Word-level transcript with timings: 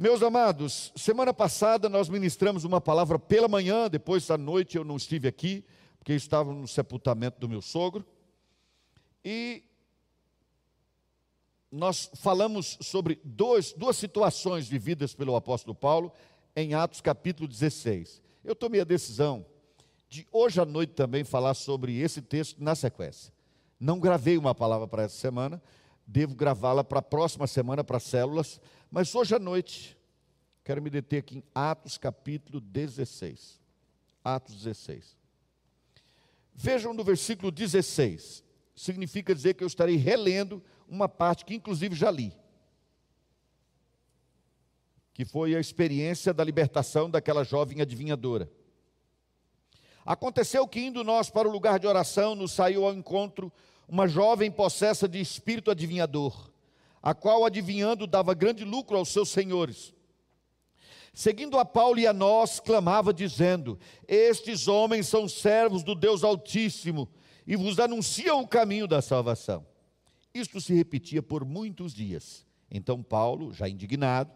Meus 0.00 0.22
amados, 0.22 0.92
semana 0.94 1.34
passada 1.34 1.88
nós 1.88 2.08
ministramos 2.08 2.62
uma 2.62 2.80
palavra 2.80 3.18
pela 3.18 3.48
manhã, 3.48 3.90
depois 3.90 4.30
à 4.30 4.38
noite 4.38 4.76
eu 4.76 4.84
não 4.84 4.96
estive 4.96 5.26
aqui, 5.26 5.64
porque 5.98 6.12
estava 6.12 6.52
no 6.52 6.68
sepultamento 6.68 7.40
do 7.40 7.48
meu 7.48 7.60
sogro. 7.60 8.06
E 9.24 9.64
nós 11.68 12.08
falamos 12.14 12.78
sobre 12.80 13.20
dois, 13.24 13.72
duas 13.72 13.96
situações 13.96 14.68
vividas 14.68 15.16
pelo 15.16 15.34
apóstolo 15.34 15.74
Paulo 15.74 16.12
em 16.54 16.74
Atos 16.74 17.00
capítulo 17.00 17.48
16. 17.48 18.22
Eu 18.44 18.54
tomei 18.54 18.80
a 18.80 18.84
decisão 18.84 19.44
de 20.08 20.24
hoje 20.30 20.60
à 20.60 20.64
noite 20.64 20.92
também 20.92 21.24
falar 21.24 21.54
sobre 21.54 21.98
esse 21.98 22.22
texto 22.22 22.62
na 22.62 22.76
sequência. 22.76 23.32
Não 23.80 23.98
gravei 23.98 24.38
uma 24.38 24.54
palavra 24.54 24.86
para 24.86 25.02
essa 25.02 25.16
semana, 25.16 25.60
devo 26.08 26.34
gravá-la 26.34 26.82
para 26.82 27.00
a 27.00 27.02
próxima 27.02 27.46
semana 27.46 27.84
para 27.84 28.00
células, 28.00 28.58
mas 28.90 29.14
hoje 29.14 29.34
à 29.34 29.38
noite 29.38 29.94
quero 30.64 30.80
me 30.80 30.88
deter 30.88 31.18
aqui 31.18 31.36
em 31.36 31.44
Atos 31.54 31.98
capítulo 31.98 32.62
16. 32.62 33.60
Atos 34.24 34.56
16. 34.56 35.14
Vejam 36.54 36.94
no 36.94 37.04
versículo 37.04 37.52
16. 37.52 38.42
Significa 38.74 39.34
dizer 39.34 39.54
que 39.54 39.62
eu 39.62 39.66
estarei 39.66 39.96
relendo 39.96 40.62
uma 40.88 41.08
parte 41.08 41.44
que 41.44 41.54
inclusive 41.54 41.94
já 41.94 42.10
li. 42.10 42.34
Que 45.12 45.26
foi 45.26 45.54
a 45.54 45.60
experiência 45.60 46.32
da 46.32 46.42
libertação 46.42 47.10
daquela 47.10 47.44
jovem 47.44 47.82
adivinhadora. 47.82 48.50
Aconteceu 50.06 50.66
que, 50.66 50.80
indo 50.80 51.04
nós 51.04 51.28
para 51.28 51.46
o 51.46 51.52
lugar 51.52 51.78
de 51.78 51.86
oração, 51.86 52.34
nos 52.34 52.52
saiu 52.52 52.86
ao 52.86 52.94
encontro 52.94 53.52
uma 53.88 54.06
jovem 54.06 54.50
possessa 54.50 55.08
de 55.08 55.18
espírito 55.18 55.70
adivinhador, 55.70 56.50
a 57.02 57.14
qual, 57.14 57.44
adivinhando, 57.44 58.06
dava 58.06 58.34
grande 58.34 58.64
lucro 58.64 58.96
aos 58.96 59.08
seus 59.08 59.30
senhores. 59.30 59.94
Seguindo 61.14 61.58
a 61.58 61.64
Paulo 61.64 61.98
e 61.98 62.06
a 62.06 62.12
nós, 62.12 62.60
clamava, 62.60 63.12
dizendo: 63.12 63.78
Estes 64.06 64.68
homens 64.68 65.08
são 65.08 65.28
servos 65.28 65.82
do 65.82 65.94
Deus 65.94 66.22
Altíssimo 66.22 67.08
e 67.46 67.56
vos 67.56 67.78
anunciam 67.80 68.40
o 68.40 68.46
caminho 68.46 68.86
da 68.86 69.00
salvação. 69.00 69.66
Isto 70.34 70.60
se 70.60 70.74
repetia 70.74 71.22
por 71.22 71.44
muitos 71.44 71.94
dias. 71.94 72.46
Então 72.70 73.02
Paulo, 73.02 73.52
já 73.52 73.68
indignado, 73.68 74.30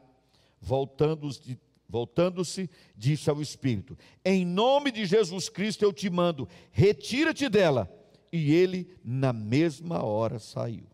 voltando-se 0.61 1.59
Voltando-se, 1.93 2.71
disse 2.97 3.29
ao 3.29 3.43
Espírito: 3.43 3.99
Em 4.25 4.47
nome 4.47 4.91
de 4.91 5.05
Jesus 5.05 5.51
Cristo 5.51 5.83
eu 5.83 5.93
te 5.93 6.09
mando, 6.09 6.49
retira-te 6.71 7.51
dela. 7.51 7.87
E 8.33 8.55
ele, 8.55 8.91
na 9.05 9.31
mesma 9.31 10.03
hora, 10.03 10.39
saiu. 10.39 10.87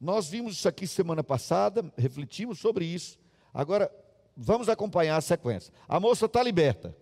Nós 0.00 0.28
vimos 0.28 0.54
isso 0.54 0.68
aqui 0.68 0.88
semana 0.88 1.22
passada, 1.22 1.84
refletimos 1.96 2.58
sobre 2.58 2.84
isso. 2.84 3.16
Agora, 3.54 3.88
vamos 4.36 4.68
acompanhar 4.68 5.16
a 5.16 5.20
sequência. 5.20 5.72
A 5.86 6.00
moça 6.00 6.26
está 6.26 6.42
liberta. 6.42 6.96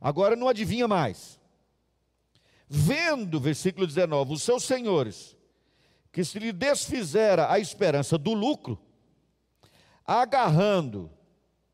Agora 0.00 0.34
não 0.34 0.48
adivinha 0.48 0.88
mais. 0.88 1.38
Vendo, 2.68 3.38
versículo 3.38 3.86
19, 3.86 4.32
os 4.32 4.42
seus 4.42 4.64
senhores, 4.64 5.36
que 6.10 6.24
se 6.24 6.40
lhe 6.40 6.52
desfizera 6.52 7.52
a 7.52 7.60
esperança 7.60 8.18
do 8.18 8.34
lucro, 8.34 8.76
agarrando 10.04 11.08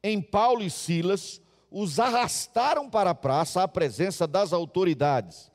em 0.02 0.20
Paulo 0.20 0.62
e 0.62 0.70
Silas, 0.70 1.40
os 1.70 1.98
arrastaram 1.98 2.90
para 2.90 3.10
a 3.10 3.14
praça 3.14 3.62
à 3.62 3.68
presença 3.68 4.26
das 4.26 4.52
autoridades 4.52 5.51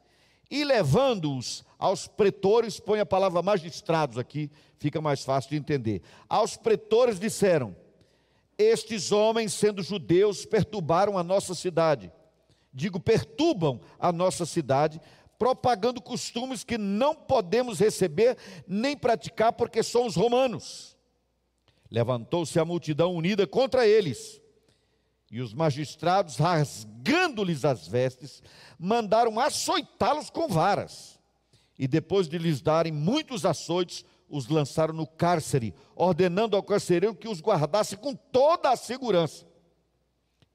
e 0.50 0.64
levando-os 0.64 1.64
aos 1.78 2.08
pretores, 2.08 2.80
põe 2.80 3.00
a 3.00 3.06
palavra 3.06 3.42
magistrados 3.42 4.18
aqui, 4.18 4.50
fica 4.78 5.02
mais 5.02 5.24
fácil 5.24 5.52
de 5.52 5.58
entender. 5.58 6.02
Aos 6.28 6.56
pretores 6.56 7.20
disseram: 7.20 7.76
Estes 8.58 9.12
homens, 9.12 9.54
sendo 9.54 9.84
judeus, 9.84 10.46
perturbaram 10.46 11.18
a 11.18 11.24
nossa 11.24 11.54
cidade. 11.54 12.12
Digo, 12.74 13.00
perturbam 13.00 13.82
a 14.00 14.12
nossa 14.12 14.46
cidade, 14.46 15.02
propagando 15.38 16.02
costumes 16.02 16.64
que 16.64 16.78
não 16.78 17.14
podemos 17.14 17.80
receber 17.80 18.38
nem 18.68 18.96
praticar 18.96 19.54
porque 19.54 19.84
somos 19.84 20.16
romanos. 20.16 20.96
Levantou-se 21.90 22.60
a 22.60 22.66
multidão 22.66 23.16
unida 23.16 23.48
contra 23.48 23.88
eles. 23.88 24.42
E 25.30 25.42
os 25.42 25.54
magistrados, 25.54 26.38
rasgando-lhes 26.38 27.66
as 27.66 27.88
vestes, 27.88 28.42
mandaram 28.80 29.40
açoitá-los 29.40 30.30
com 30.30 30.48
varas. 30.48 31.20
E 31.78 31.88
depois 31.88 32.28
de 32.28 32.38
lhes 32.38 32.62
darem 32.62 32.92
muitos 32.92 33.46
açoites, 33.46 34.06
os 34.30 34.48
lançaram 34.48 34.94
no 34.94 35.06
cárcere, 35.06 35.74
ordenando 35.96 36.56
ao 36.56 36.64
carcereiro 36.64 37.16
que 37.16 37.28
os 37.28 37.42
guardasse 37.42 37.98
com 37.98 38.16
toda 38.16 38.72
a 38.72 38.76
segurança. 38.76 39.46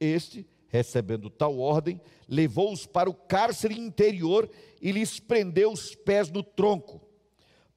Este, 0.00 0.46
recebendo 0.68 1.30
tal 1.30 1.58
ordem, 1.58 2.00
levou-os 2.26 2.86
para 2.86 3.08
o 3.08 3.14
cárcere 3.14 3.78
interior 3.78 4.50
e 4.80 4.90
lhes 4.90 5.20
prendeu 5.20 5.70
os 5.70 5.94
pés 5.94 6.30
no 6.30 6.42
tronco 6.42 7.12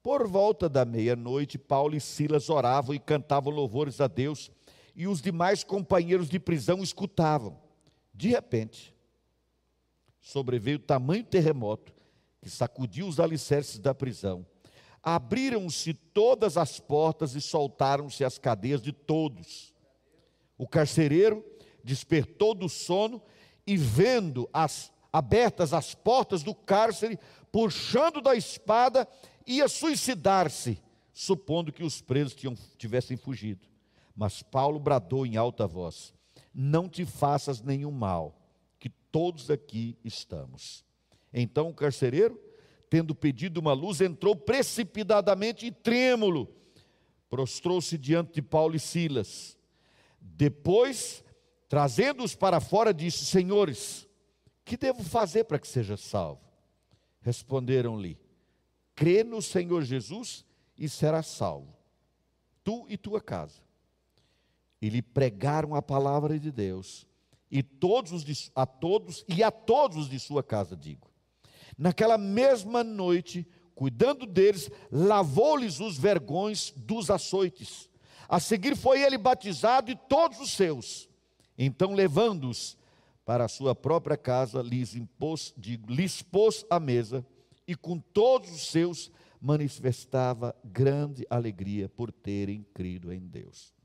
por 0.06 0.24
volta 0.28 0.68
da 0.68 0.84
meia-noite, 0.84 1.58
Paulo 1.58 1.96
e 1.96 2.00
Silas 2.00 2.48
oravam 2.48 2.94
e 2.94 2.98
cantavam 3.00 3.52
louvores 3.52 4.00
a 4.00 4.06
Deus, 4.06 4.52
e 4.96 5.06
os 5.06 5.20
demais 5.20 5.62
companheiros 5.62 6.28
de 6.28 6.40
prisão 6.40 6.82
escutavam. 6.82 7.60
De 8.14 8.28
repente, 8.28 8.94
sobreveio 10.18 10.78
tamanho 10.78 11.22
terremoto 11.22 11.92
que 12.40 12.48
sacudiu 12.48 13.06
os 13.06 13.20
alicerces 13.20 13.78
da 13.78 13.94
prisão. 13.94 14.46
Abriram-se 15.02 15.92
todas 15.92 16.56
as 16.56 16.80
portas 16.80 17.34
e 17.34 17.40
soltaram-se 17.40 18.24
as 18.24 18.38
cadeias 18.38 18.80
de 18.80 18.90
todos. 18.90 19.74
O 20.56 20.66
carcereiro 20.66 21.44
despertou 21.84 22.54
do 22.54 22.68
sono 22.68 23.22
e, 23.66 23.76
vendo 23.76 24.48
as 24.52 24.90
abertas 25.12 25.72
as 25.72 25.94
portas 25.94 26.42
do 26.42 26.54
cárcere, 26.54 27.18
puxando 27.52 28.20
da 28.20 28.34
espada, 28.34 29.06
ia 29.46 29.68
suicidar-se, 29.68 30.82
supondo 31.12 31.72
que 31.72 31.84
os 31.84 32.00
presos 32.00 32.34
tinham, 32.34 32.54
tivessem 32.76 33.16
fugido. 33.16 33.66
Mas 34.16 34.42
Paulo 34.42 34.80
bradou 34.80 35.26
em 35.26 35.36
alta 35.36 35.66
voz: 35.66 36.14
Não 36.54 36.88
te 36.88 37.04
faças 37.04 37.60
nenhum 37.60 37.90
mal, 37.90 38.40
que 38.78 38.88
todos 38.88 39.50
aqui 39.50 39.98
estamos. 40.02 40.84
Então 41.32 41.68
o 41.68 41.74
carcereiro, 41.74 42.40
tendo 42.88 43.14
pedido 43.14 43.60
uma 43.60 43.74
luz, 43.74 44.00
entrou 44.00 44.34
precipitadamente 44.34 45.66
e 45.66 45.70
trêmulo, 45.70 46.48
prostrou-se 47.28 47.98
diante 47.98 48.32
de 48.34 48.42
Paulo 48.42 48.74
e 48.74 48.80
Silas. 48.80 49.58
Depois, 50.18 51.22
trazendo-os 51.68 52.34
para 52.34 52.58
fora, 52.58 52.94
disse: 52.94 53.26
Senhores, 53.26 54.08
que 54.64 54.78
devo 54.78 55.04
fazer 55.04 55.44
para 55.44 55.58
que 55.58 55.68
seja 55.68 55.96
salvo? 55.98 56.40
Responderam-lhe: 57.20 58.18
crê 58.94 59.22
no 59.22 59.42
Senhor 59.42 59.82
Jesus 59.82 60.46
e 60.78 60.88
serás 60.88 61.26
salvo, 61.26 61.76
tu 62.64 62.86
e 62.88 62.96
tua 62.96 63.20
casa. 63.20 63.65
E 64.80 64.88
lhe 64.88 65.02
pregaram 65.02 65.74
a 65.74 65.82
palavra 65.82 66.38
de 66.38 66.52
Deus, 66.52 67.06
e 67.50 67.62
todos 67.62 68.12
os 68.12 68.24
de, 68.24 68.50
a 68.54 68.66
todos 68.66 69.24
e 69.28 69.42
a 69.42 69.50
todos 69.50 69.96
os 69.96 70.08
de 70.08 70.18
sua 70.18 70.42
casa, 70.42 70.76
digo. 70.76 71.10
Naquela 71.78 72.18
mesma 72.18 72.82
noite, 72.82 73.46
cuidando 73.74 74.26
deles, 74.26 74.70
lavou-lhes 74.90 75.80
os 75.80 75.98
vergões 75.98 76.72
dos 76.76 77.10
açoites. 77.10 77.88
A 78.28 78.40
seguir 78.40 78.76
foi 78.76 79.02
ele 79.02 79.18
batizado 79.18 79.90
e 79.90 79.96
todos 79.96 80.40
os 80.40 80.50
seus. 80.50 81.08
Então, 81.56 81.92
levando-os 81.94 82.76
para 83.24 83.44
a 83.44 83.48
sua 83.48 83.74
própria 83.74 84.16
casa, 84.16 84.62
lhes 84.62 84.94
impôs, 84.94 85.52
digo, 85.56 85.92
lhes 85.92 86.22
pôs 86.22 86.64
a 86.70 86.80
mesa 86.80 87.24
e 87.66 87.74
com 87.74 87.98
todos 87.98 88.50
os 88.50 88.68
seus 88.68 89.10
manifestava 89.40 90.54
grande 90.64 91.26
alegria 91.28 91.88
por 91.88 92.10
terem 92.10 92.64
crido 92.72 93.12
em 93.12 93.20
Deus. 93.20 93.75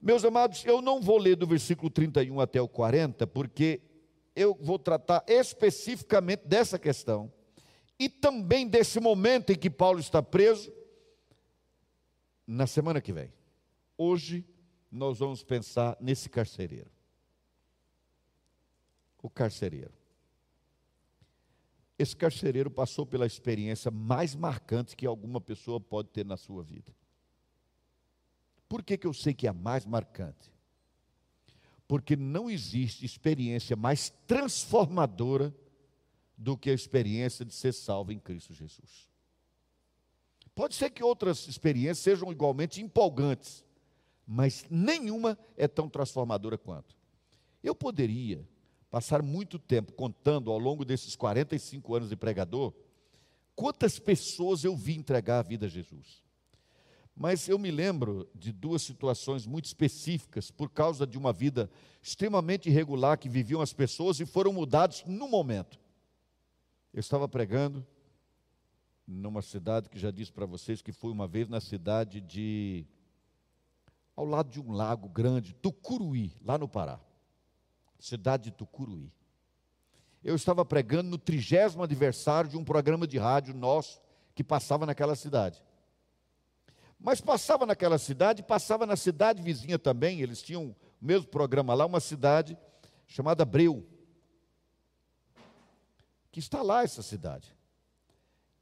Meus 0.00 0.24
amados, 0.24 0.64
eu 0.64 0.82
não 0.82 1.00
vou 1.00 1.18
ler 1.18 1.36
do 1.36 1.46
versículo 1.46 1.90
31 1.90 2.40
até 2.40 2.60
o 2.60 2.68
40, 2.68 3.26
porque 3.26 3.80
eu 4.34 4.54
vou 4.60 4.78
tratar 4.78 5.24
especificamente 5.26 6.46
dessa 6.46 6.78
questão 6.78 7.32
e 7.98 8.08
também 8.08 8.68
desse 8.68 9.00
momento 9.00 9.50
em 9.50 9.56
que 9.56 9.70
Paulo 9.70 9.98
está 9.98 10.22
preso 10.22 10.72
na 12.46 12.66
semana 12.66 13.00
que 13.00 13.12
vem. 13.12 13.32
Hoje 13.96 14.44
nós 14.92 15.18
vamos 15.18 15.42
pensar 15.42 15.96
nesse 16.00 16.28
carcereiro. 16.28 16.90
O 19.22 19.30
carcereiro. 19.30 19.92
Esse 21.98 22.14
carcereiro 22.14 22.70
passou 22.70 23.06
pela 23.06 23.26
experiência 23.26 23.90
mais 23.90 24.34
marcante 24.34 24.94
que 24.94 25.06
alguma 25.06 25.40
pessoa 25.40 25.80
pode 25.80 26.10
ter 26.10 26.24
na 26.24 26.36
sua 26.36 26.62
vida. 26.62 26.94
Por 28.68 28.82
que, 28.82 28.98
que 28.98 29.06
eu 29.06 29.12
sei 29.12 29.32
que 29.32 29.46
é 29.46 29.50
a 29.50 29.52
mais 29.52 29.84
marcante? 29.86 30.52
Porque 31.86 32.16
não 32.16 32.50
existe 32.50 33.04
experiência 33.04 33.76
mais 33.76 34.10
transformadora 34.26 35.54
do 36.36 36.56
que 36.56 36.70
a 36.70 36.74
experiência 36.74 37.44
de 37.44 37.54
ser 37.54 37.72
salvo 37.72 38.12
em 38.12 38.18
Cristo 38.18 38.52
Jesus. 38.52 39.08
Pode 40.54 40.74
ser 40.74 40.90
que 40.90 41.04
outras 41.04 41.46
experiências 41.46 41.98
sejam 41.98 42.32
igualmente 42.32 42.82
empolgantes, 42.82 43.64
mas 44.26 44.64
nenhuma 44.68 45.38
é 45.56 45.68
tão 45.68 45.88
transformadora 45.88 46.58
quanto. 46.58 46.96
Eu 47.62 47.74
poderia 47.74 48.46
passar 48.90 49.22
muito 49.22 49.58
tempo 49.58 49.92
contando 49.92 50.50
ao 50.50 50.58
longo 50.58 50.84
desses 50.84 51.14
45 51.14 51.94
anos 51.94 52.08
de 52.08 52.16
pregador 52.16 52.72
quantas 53.54 53.98
pessoas 53.98 54.64
eu 54.64 54.76
vi 54.76 54.96
entregar 54.96 55.38
a 55.38 55.42
vida 55.42 55.66
a 55.66 55.68
Jesus. 55.68 56.25
Mas 57.16 57.48
eu 57.48 57.58
me 57.58 57.70
lembro 57.70 58.28
de 58.34 58.52
duas 58.52 58.82
situações 58.82 59.46
muito 59.46 59.64
específicas 59.64 60.50
por 60.50 60.68
causa 60.68 61.06
de 61.06 61.16
uma 61.16 61.32
vida 61.32 61.70
extremamente 62.02 62.68
irregular 62.68 63.18
que 63.18 63.26
viviam 63.26 63.62
as 63.62 63.72
pessoas 63.72 64.20
e 64.20 64.26
foram 64.26 64.52
mudados 64.52 65.02
no 65.06 65.26
momento. 65.26 65.80
Eu 66.92 67.00
estava 67.00 67.26
pregando 67.26 67.86
numa 69.06 69.40
cidade 69.40 69.88
que 69.88 69.98
já 69.98 70.10
disse 70.10 70.30
para 70.30 70.44
vocês 70.44 70.82
que 70.82 70.92
fui 70.92 71.10
uma 71.10 71.26
vez 71.26 71.48
na 71.48 71.58
cidade 71.58 72.20
de 72.20 72.84
ao 74.14 74.26
lado 74.26 74.50
de 74.50 74.60
um 74.60 74.72
lago 74.72 75.08
grande, 75.08 75.54
Tucuruí, 75.54 76.34
lá 76.44 76.58
no 76.58 76.68
Pará. 76.68 77.00
Cidade 77.98 78.44
de 78.44 78.50
Tucuruí. 78.50 79.10
Eu 80.22 80.34
estava 80.34 80.64
pregando 80.64 81.08
no 81.08 81.18
trigésimo 81.18 81.82
aniversário 81.82 82.50
de 82.50 82.56
um 82.58 82.64
programa 82.64 83.06
de 83.06 83.16
rádio 83.16 83.54
nosso 83.54 84.00
que 84.34 84.44
passava 84.44 84.84
naquela 84.84 85.14
cidade. 85.14 85.62
Mas 87.06 87.20
passava 87.20 87.64
naquela 87.64 87.98
cidade, 87.98 88.42
passava 88.42 88.84
na 88.84 88.96
cidade 88.96 89.40
vizinha 89.40 89.78
também, 89.78 90.22
eles 90.22 90.42
tinham 90.42 90.64
o 90.64 90.76
mesmo 91.00 91.28
programa 91.28 91.72
lá, 91.72 91.86
uma 91.86 92.00
cidade 92.00 92.58
chamada 93.06 93.44
Breu. 93.44 93.86
Que 96.32 96.40
está 96.40 96.62
lá 96.62 96.82
essa 96.82 97.02
cidade. 97.02 97.54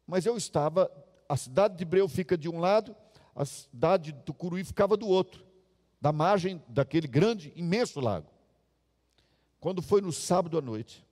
Mas 0.06 0.26
eu 0.26 0.36
estava, 0.36 0.92
a 1.26 1.38
cidade 1.38 1.74
de 1.78 1.86
Breu 1.86 2.06
fica 2.06 2.36
de 2.36 2.46
um 2.46 2.60
lado, 2.60 2.94
a 3.34 3.46
cidade 3.46 4.12
de 4.12 4.20
Tucuruí 4.24 4.62
ficava 4.62 4.94
do 4.94 5.08
outro, 5.08 5.42
da 5.98 6.12
margem 6.12 6.62
daquele 6.68 7.08
grande, 7.08 7.50
imenso 7.56 7.98
lago. 7.98 8.30
Quando 9.58 9.80
foi 9.80 10.02
no 10.02 10.12
sábado 10.12 10.58
à 10.58 10.60
noite, 10.60 11.02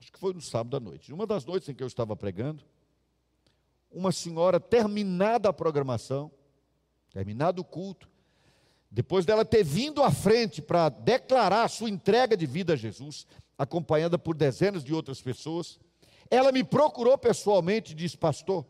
acho 0.00 0.12
que 0.12 0.18
foi 0.18 0.32
no 0.32 0.40
sábado 0.40 0.76
à 0.76 0.78
noite, 0.78 1.12
uma 1.12 1.26
das 1.26 1.44
noites 1.44 1.68
em 1.68 1.74
que 1.74 1.82
eu 1.82 1.88
estava 1.88 2.14
pregando, 2.14 2.62
uma 3.90 4.12
senhora, 4.12 4.60
terminada 4.60 5.48
a 5.48 5.52
programação, 5.52 6.30
terminado 7.12 7.60
o 7.60 7.64
culto, 7.64 8.08
depois 8.90 9.24
dela 9.24 9.44
ter 9.44 9.64
vindo 9.64 10.02
à 10.02 10.10
frente 10.10 10.60
para 10.60 10.88
declarar 10.88 11.64
a 11.64 11.68
sua 11.68 11.88
entrega 11.88 12.36
de 12.36 12.46
vida 12.46 12.74
a 12.74 12.76
Jesus, 12.76 13.26
acompanhada 13.56 14.18
por 14.18 14.36
dezenas 14.36 14.82
de 14.84 14.92
outras 14.92 15.20
pessoas, 15.20 15.78
ela 16.30 16.52
me 16.52 16.64
procurou 16.64 17.16
pessoalmente 17.16 17.92
e 17.92 17.94
disse: 17.94 18.16
Pastor, 18.16 18.66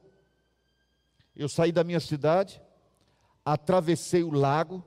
eu 1.34 1.48
saí 1.48 1.72
da 1.72 1.82
minha 1.82 2.00
cidade, 2.00 2.60
atravessei 3.44 4.22
o 4.22 4.30
lago 4.30 4.84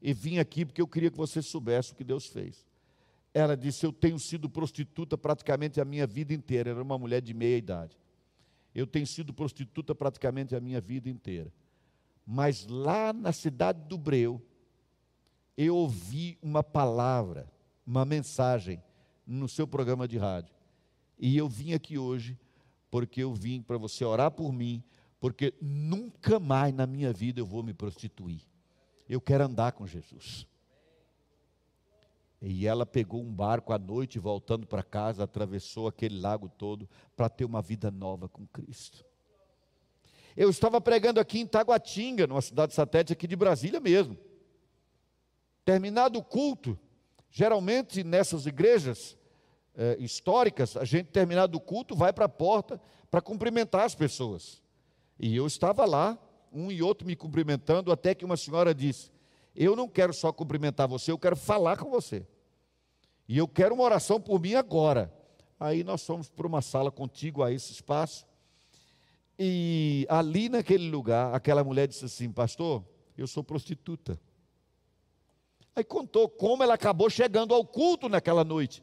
e 0.00 0.12
vim 0.12 0.38
aqui 0.38 0.64
porque 0.64 0.82
eu 0.82 0.88
queria 0.88 1.10
que 1.10 1.16
você 1.16 1.40
soubesse 1.40 1.92
o 1.92 1.96
que 1.96 2.04
Deus 2.04 2.26
fez. 2.26 2.66
Ela 3.32 3.56
disse: 3.56 3.86
Eu 3.86 3.92
tenho 3.92 4.18
sido 4.18 4.48
prostituta 4.48 5.16
praticamente 5.16 5.80
a 5.80 5.84
minha 5.84 6.06
vida 6.06 6.32
inteira. 6.32 6.70
Era 6.70 6.82
uma 6.82 6.98
mulher 6.98 7.20
de 7.20 7.34
meia 7.34 7.56
idade. 7.56 7.96
Eu 8.74 8.86
tenho 8.86 9.06
sido 9.06 9.32
prostituta 9.32 9.94
praticamente 9.94 10.54
a 10.54 10.60
minha 10.60 10.80
vida 10.80 11.08
inteira. 11.08 11.52
Mas 12.30 12.66
lá 12.66 13.10
na 13.10 13.32
cidade 13.32 13.80
do 13.88 13.96
Breu, 13.96 14.38
eu 15.56 15.74
ouvi 15.74 16.36
uma 16.42 16.62
palavra, 16.62 17.50
uma 17.86 18.04
mensagem 18.04 18.82
no 19.26 19.48
seu 19.48 19.66
programa 19.66 20.06
de 20.06 20.18
rádio. 20.18 20.54
E 21.18 21.38
eu 21.38 21.48
vim 21.48 21.72
aqui 21.72 21.96
hoje 21.96 22.38
porque 22.90 23.22
eu 23.22 23.32
vim 23.32 23.62
para 23.62 23.78
você 23.78 24.04
orar 24.04 24.30
por 24.30 24.52
mim, 24.52 24.84
porque 25.18 25.54
nunca 25.58 26.38
mais 26.38 26.74
na 26.74 26.86
minha 26.86 27.14
vida 27.14 27.40
eu 27.40 27.46
vou 27.46 27.62
me 27.62 27.72
prostituir. 27.72 28.42
Eu 29.08 29.22
quero 29.22 29.44
andar 29.44 29.72
com 29.72 29.86
Jesus. 29.86 30.46
E 32.42 32.66
ela 32.66 32.84
pegou 32.84 33.22
um 33.22 33.32
barco 33.32 33.72
à 33.72 33.78
noite, 33.78 34.18
voltando 34.18 34.66
para 34.66 34.82
casa, 34.82 35.24
atravessou 35.24 35.88
aquele 35.88 36.20
lago 36.20 36.46
todo 36.46 36.86
para 37.16 37.30
ter 37.30 37.46
uma 37.46 37.62
vida 37.62 37.90
nova 37.90 38.28
com 38.28 38.46
Cristo. 38.48 39.07
Eu 40.40 40.50
estava 40.50 40.80
pregando 40.80 41.18
aqui 41.18 41.40
em 41.40 41.46
Taguatinga, 41.48 42.24
numa 42.24 42.40
cidade 42.40 42.72
satélite 42.72 43.12
aqui 43.12 43.26
de 43.26 43.34
Brasília 43.34 43.80
mesmo. 43.80 44.16
Terminado 45.64 46.20
o 46.20 46.22
culto, 46.22 46.78
geralmente 47.28 48.04
nessas 48.04 48.46
igrejas, 48.46 49.18
é, 49.74 49.96
históricas, 49.98 50.76
a 50.76 50.84
gente, 50.84 51.08
terminado 51.08 51.58
o 51.58 51.60
culto, 51.60 51.96
vai 51.96 52.12
para 52.12 52.26
a 52.26 52.28
porta 52.28 52.80
para 53.10 53.20
cumprimentar 53.20 53.84
as 53.84 53.96
pessoas. 53.96 54.62
E 55.18 55.34
eu 55.34 55.44
estava 55.44 55.84
lá, 55.84 56.16
um 56.52 56.70
e 56.70 56.84
outro 56.84 57.04
me 57.04 57.16
cumprimentando, 57.16 57.90
até 57.90 58.14
que 58.14 58.24
uma 58.24 58.36
senhora 58.36 58.72
disse: 58.72 59.10
Eu 59.56 59.74
não 59.74 59.88
quero 59.88 60.14
só 60.14 60.30
cumprimentar 60.30 60.86
você, 60.86 61.10
eu 61.10 61.18
quero 61.18 61.34
falar 61.34 61.78
com 61.78 61.90
você. 61.90 62.24
E 63.26 63.36
eu 63.36 63.48
quero 63.48 63.74
uma 63.74 63.82
oração 63.82 64.20
por 64.20 64.40
mim 64.40 64.54
agora. 64.54 65.12
Aí 65.58 65.82
nós 65.82 66.06
fomos 66.06 66.30
para 66.30 66.46
uma 66.46 66.62
sala 66.62 66.92
contigo 66.92 67.42
a 67.42 67.50
esse 67.50 67.72
espaço. 67.72 68.27
E 69.38 70.04
ali 70.08 70.48
naquele 70.48 70.90
lugar, 70.90 71.32
aquela 71.34 71.62
mulher 71.62 71.86
disse 71.86 72.04
assim: 72.04 72.32
Pastor, 72.32 72.84
eu 73.16 73.26
sou 73.26 73.44
prostituta. 73.44 74.20
Aí 75.76 75.84
contou 75.84 76.28
como 76.28 76.62
ela 76.62 76.74
acabou 76.74 77.08
chegando 77.08 77.54
ao 77.54 77.64
culto 77.64 78.08
naquela 78.08 78.42
noite. 78.42 78.82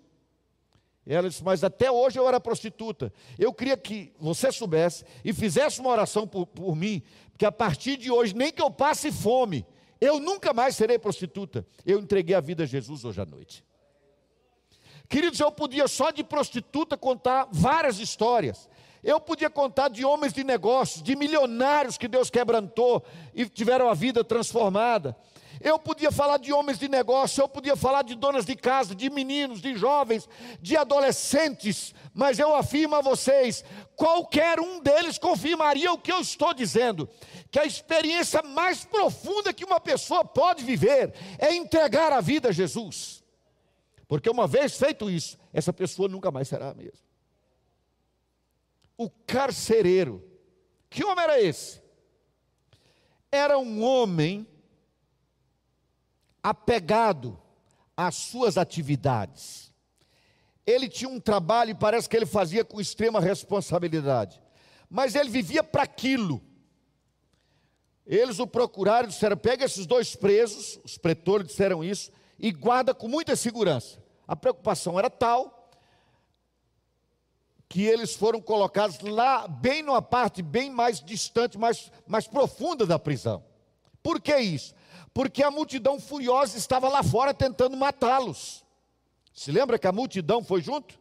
E 1.05 1.13
ela 1.13 1.27
disse: 1.27 1.43
Mas 1.43 1.63
até 1.63 1.91
hoje 1.91 2.17
eu 2.17 2.27
era 2.27 2.39
prostituta. 2.39 3.11
Eu 3.37 3.53
queria 3.53 3.75
que 3.75 4.13
você 4.17 4.49
soubesse 4.51 5.03
e 5.25 5.33
fizesse 5.33 5.81
uma 5.81 5.89
oração 5.89 6.25
por, 6.25 6.47
por 6.47 6.73
mim, 6.73 7.03
porque 7.31 7.45
a 7.45 7.51
partir 7.51 7.97
de 7.97 8.09
hoje, 8.09 8.33
nem 8.33 8.51
que 8.51 8.61
eu 8.61 8.71
passe 8.71 9.11
fome, 9.11 9.65
eu 9.99 10.19
nunca 10.19 10.53
mais 10.53 10.75
serei 10.75 10.97
prostituta. 10.97 11.67
Eu 11.85 11.99
entreguei 11.99 12.33
a 12.33 12.39
vida 12.39 12.63
a 12.63 12.65
Jesus 12.65 13.03
hoje 13.03 13.19
à 13.19 13.25
noite. 13.25 13.63
Queridos, 15.07 15.39
eu 15.39 15.51
podia 15.51 15.87
só 15.87 16.11
de 16.11 16.23
prostituta 16.23 16.97
contar 16.97 17.47
várias 17.51 17.99
histórias. 17.99 18.69
Eu 19.05 19.21
podia 19.21 19.51
contar 19.51 19.87
de 19.89 20.03
homens 20.03 20.33
de 20.33 20.43
negócios, 20.43 21.03
de 21.03 21.15
milionários 21.15 21.95
que 21.95 22.07
Deus 22.07 22.31
quebrantou 22.31 23.05
e 23.35 23.47
tiveram 23.47 23.87
a 23.87 23.93
vida 23.93 24.23
transformada. 24.23 25.15
Eu 25.61 25.77
podia 25.77 26.11
falar 26.11 26.37
de 26.37 26.51
homens 26.51 26.79
de 26.79 26.89
negócio, 26.89 27.39
eu 27.39 27.47
podia 27.47 27.75
falar 27.75 28.01
de 28.01 28.15
donas 28.15 28.47
de 28.47 28.55
casa, 28.55 28.95
de 28.95 29.07
meninos, 29.11 29.61
de 29.61 29.75
jovens, 29.75 30.27
de 30.59 30.75
adolescentes, 30.75 31.93
mas 32.15 32.39
eu 32.39 32.55
afirmo 32.55 32.95
a 32.95 33.01
vocês: 33.01 33.63
qualquer 33.95 34.59
um 34.59 34.81
deles 34.81 35.19
confirmaria 35.19 35.93
o 35.93 35.99
que 35.99 36.11
eu 36.11 36.19
estou 36.19 36.51
dizendo, 36.51 37.07
que 37.51 37.59
a 37.59 37.65
experiência 37.65 38.41
mais 38.41 38.85
profunda 38.85 39.53
que 39.53 39.63
uma 39.63 39.79
pessoa 39.79 40.25
pode 40.25 40.63
viver 40.63 41.13
é 41.37 41.53
entregar 41.53 42.11
a 42.11 42.21
vida 42.21 42.49
a 42.49 42.51
Jesus. 42.51 43.23
Porque 44.07 44.31
uma 44.31 44.47
vez 44.47 44.75
feito 44.75 45.11
isso, 45.11 45.37
essa 45.53 45.71
pessoa 45.71 46.09
nunca 46.09 46.31
mais 46.31 46.47
será 46.47 46.71
a 46.71 46.73
mesma. 46.73 47.04
O 48.97 49.09
carcereiro, 49.09 50.23
que 50.89 51.03
homem 51.03 51.23
era 51.23 51.41
esse? 51.41 51.81
Era 53.31 53.57
um 53.57 53.83
homem 53.83 54.47
apegado 56.41 57.39
às 57.97 58.15
suas 58.15 58.57
atividades. 58.57 59.73
Ele 60.65 60.87
tinha 60.87 61.09
um 61.09 61.19
trabalho 61.19 61.71
e 61.71 61.75
parece 61.75 62.07
que 62.07 62.15
ele 62.15 62.25
fazia 62.25 62.63
com 62.63 62.79
extrema 62.79 63.19
responsabilidade, 63.19 64.41
mas 64.89 65.15
ele 65.15 65.29
vivia 65.29 65.63
para 65.63 65.83
aquilo. 65.83 66.41
Eles 68.05 68.39
o 68.39 68.47
procuraram 68.47 69.07
e 69.07 69.11
disseram: 69.11 69.37
pega 69.37 69.65
esses 69.65 69.85
dois 69.85 70.15
presos, 70.15 70.79
os 70.83 70.97
pretores 70.97 71.47
disseram 71.47 71.83
isso, 71.83 72.11
e 72.39 72.51
guarda 72.51 72.93
com 72.93 73.07
muita 73.07 73.35
segurança. 73.35 74.03
A 74.27 74.35
preocupação 74.35 74.97
era 74.97 75.09
tal 75.09 75.54
que 77.67 77.83
eles 77.83 78.15
foram 78.15 78.41
colocados 78.41 78.99
lá, 78.99 79.47
bem 79.47 79.81
numa 79.81 80.01
parte 80.01 80.41
bem 80.41 80.69
mais 80.69 81.01
distante, 81.01 81.57
mais, 81.57 81.91
mais 82.07 82.27
profunda 82.27 82.85
da 82.85 82.99
prisão. 82.99 83.43
Por 84.01 84.21
que 84.21 84.37
isso? 84.37 84.75
porque 85.15 85.41
a 85.41 85.49
multidão 85.49 85.97
furiosa 85.97 86.57
estava 86.57 86.89
lá 86.89 87.01
fora 87.01 87.33
tentando 87.33 87.77
matá-los. 87.77 88.65
Se 89.33 89.49
lembra 89.49 89.79
que 89.79 89.87
a 89.87 89.91
multidão 89.93 90.43
foi 90.43 90.61
junto? 90.61 90.99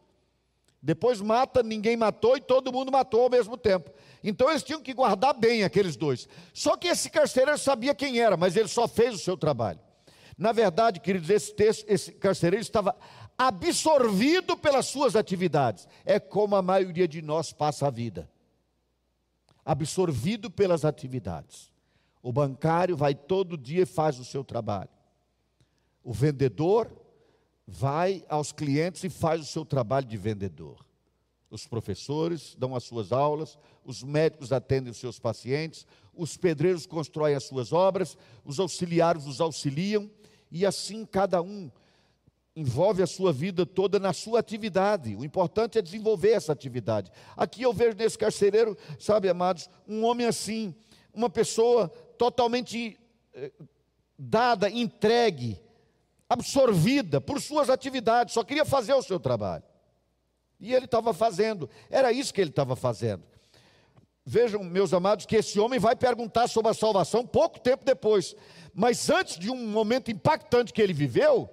Depois 0.80 1.20
mata, 1.20 1.64
ninguém 1.64 1.96
matou 1.96 2.36
e 2.36 2.40
todo 2.40 2.72
mundo 2.72 2.92
matou 2.92 3.22
ao 3.22 3.30
mesmo 3.30 3.56
tempo. 3.56 3.90
Então 4.22 4.48
eles 4.48 4.62
tinham 4.62 4.80
que 4.80 4.94
guardar 4.94 5.34
bem 5.34 5.64
aqueles 5.64 5.96
dois. 5.96 6.28
Só 6.52 6.76
que 6.76 6.86
esse 6.86 7.10
carcereiro 7.10 7.58
sabia 7.58 7.92
quem 7.92 8.20
era, 8.20 8.36
mas 8.36 8.54
ele 8.54 8.68
só 8.68 8.86
fez 8.86 9.16
o 9.16 9.18
seu 9.18 9.36
trabalho. 9.36 9.80
Na 10.38 10.52
verdade, 10.52 11.00
queridos, 11.00 11.28
esse, 11.28 11.52
texto, 11.52 11.84
esse 11.88 12.12
carcereiro 12.12 12.62
estava 12.62 12.94
absorvido 13.38 14.56
pelas 14.56 14.86
suas 14.86 15.16
atividades. 15.16 15.88
É 16.04 16.18
como 16.20 16.56
a 16.56 16.62
maioria 16.62 17.08
de 17.08 17.20
nós 17.20 17.52
passa 17.52 17.86
a 17.86 17.90
vida 17.90 18.28
absorvido 19.64 20.50
pelas 20.50 20.84
atividades. 20.84 21.72
O 22.22 22.32
bancário 22.32 22.96
vai 22.96 23.14
todo 23.14 23.56
dia 23.56 23.82
e 23.82 23.86
faz 23.86 24.18
o 24.18 24.24
seu 24.24 24.44
trabalho. 24.44 24.90
O 26.02 26.12
vendedor 26.12 26.90
vai 27.66 28.24
aos 28.28 28.52
clientes 28.52 29.02
e 29.04 29.10
faz 29.10 29.40
o 29.40 29.46
seu 29.46 29.64
trabalho 29.64 30.06
de 30.06 30.16
vendedor. 30.16 30.84
Os 31.50 31.66
professores 31.66 32.54
dão 32.58 32.74
as 32.74 32.84
suas 32.84 33.12
aulas, 33.12 33.58
os 33.84 34.02
médicos 34.02 34.52
atendem 34.52 34.90
os 34.90 34.98
seus 34.98 35.18
pacientes, 35.18 35.86
os 36.12 36.36
pedreiros 36.36 36.84
constroem 36.84 37.34
as 37.34 37.44
suas 37.44 37.72
obras, 37.72 38.18
os 38.44 38.58
auxiliares 38.58 39.26
os 39.26 39.40
auxiliam, 39.40 40.10
e 40.50 40.66
assim 40.66 41.06
cada 41.06 41.40
um 41.40 41.70
envolve 42.56 43.02
a 43.02 43.06
sua 43.06 43.32
vida 43.32 43.66
toda 43.66 43.98
na 43.98 44.12
sua 44.12 44.38
atividade. 44.38 45.16
O 45.16 45.24
importante 45.24 45.78
é 45.78 45.82
desenvolver 45.82 46.30
essa 46.30 46.52
atividade. 46.52 47.10
Aqui 47.36 47.62
eu 47.62 47.72
vejo 47.72 47.96
nesse 47.96 48.16
carcereiro, 48.16 48.76
sabe, 48.98 49.28
amados, 49.28 49.68
um 49.88 50.04
homem 50.04 50.26
assim, 50.26 50.74
uma 51.12 51.28
pessoa 51.28 51.88
totalmente 52.16 52.98
eh, 53.32 53.50
dada, 54.18 54.70
entregue, 54.70 55.60
absorvida 56.28 57.20
por 57.20 57.40
suas 57.40 57.68
atividades, 57.68 58.34
só 58.34 58.44
queria 58.44 58.64
fazer 58.64 58.94
o 58.94 59.02
seu 59.02 59.18
trabalho. 59.18 59.64
E 60.60 60.72
ele 60.72 60.84
estava 60.84 61.12
fazendo, 61.12 61.68
era 61.90 62.12
isso 62.12 62.32
que 62.32 62.40
ele 62.40 62.50
estava 62.50 62.76
fazendo. 62.76 63.22
Vejam, 64.24 64.64
meus 64.64 64.94
amados, 64.94 65.26
que 65.26 65.36
esse 65.36 65.60
homem 65.60 65.78
vai 65.78 65.94
perguntar 65.94 66.48
sobre 66.48 66.70
a 66.70 66.74
salvação 66.74 67.26
pouco 67.26 67.60
tempo 67.60 67.84
depois, 67.84 68.34
mas 68.72 69.10
antes 69.10 69.38
de 69.38 69.50
um 69.50 69.68
momento 69.68 70.10
impactante 70.10 70.72
que 70.72 70.80
ele 70.80 70.94
viveu, 70.94 71.50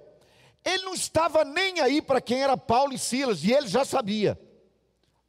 ele 0.64 0.84
não 0.84 0.94
estava 0.94 1.44
nem 1.44 1.80
aí 1.80 2.00
para 2.00 2.20
quem 2.20 2.42
era 2.42 2.56
Paulo 2.56 2.92
e 2.92 2.98
Silas, 2.98 3.42
e 3.44 3.52
ele 3.52 3.66
já 3.66 3.84
sabia. 3.84 4.38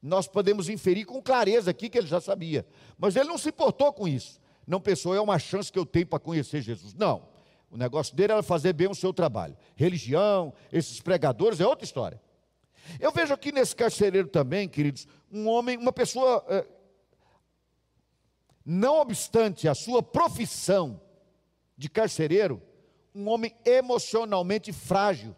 Nós 0.01 0.27
podemos 0.27 0.69
inferir 0.69 1.05
com 1.05 1.21
clareza 1.21 1.71
aqui 1.71 1.89
que 1.89 1.97
ele 1.97 2.07
já 2.07 2.19
sabia, 2.19 2.65
mas 2.97 3.15
ele 3.15 3.29
não 3.29 3.37
se 3.37 3.49
importou 3.49 3.91
com 3.93 4.07
isso. 4.07 4.39
Não 4.67 4.79
pensou, 4.79 5.15
é 5.15 5.21
uma 5.21 5.39
chance 5.39 5.71
que 5.71 5.79
eu 5.79 5.85
tenho 5.85 6.07
para 6.07 6.19
conhecer 6.19 6.61
Jesus. 6.61 6.93
Não. 6.93 7.27
O 7.69 7.77
negócio 7.77 8.15
dele 8.15 8.33
era 8.33 8.43
fazer 8.43 8.73
bem 8.73 8.87
o 8.87 8.95
seu 8.95 9.11
trabalho. 9.11 9.57
Religião, 9.75 10.53
esses 10.71 11.01
pregadores, 11.01 11.59
é 11.59 11.65
outra 11.65 11.83
história. 11.83 12.21
Eu 12.99 13.11
vejo 13.11 13.33
aqui 13.33 13.51
nesse 13.51 13.75
carcereiro 13.75 14.27
também, 14.27 14.67
queridos, 14.67 15.07
um 15.31 15.47
homem, 15.47 15.77
uma 15.77 15.91
pessoa, 15.91 16.45
eh, 16.49 16.67
não 18.65 18.99
obstante 18.99 19.67
a 19.67 19.73
sua 19.73 20.03
profissão 20.03 21.01
de 21.77 21.89
carcereiro, 21.89 22.61
um 23.13 23.27
homem 23.29 23.55
emocionalmente 23.65 24.71
frágil. 24.71 25.35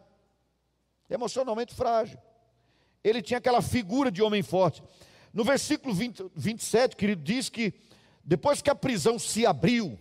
Emocionalmente 1.09 1.73
frágil. 1.73 2.17
Ele 3.03 3.21
tinha 3.21 3.37
aquela 3.37 3.61
figura 3.61 4.09
de 4.09 4.21
homem 4.21 4.41
forte. 4.41 4.83
No 5.33 5.43
versículo 5.43 5.93
20, 5.93 6.31
27, 6.35 6.95
querido, 6.95 7.21
diz 7.21 7.49
que 7.49 7.73
depois 8.23 8.61
que 8.61 8.69
a 8.69 8.75
prisão 8.75 9.19
se 9.19 9.45
abriu, 9.45 9.99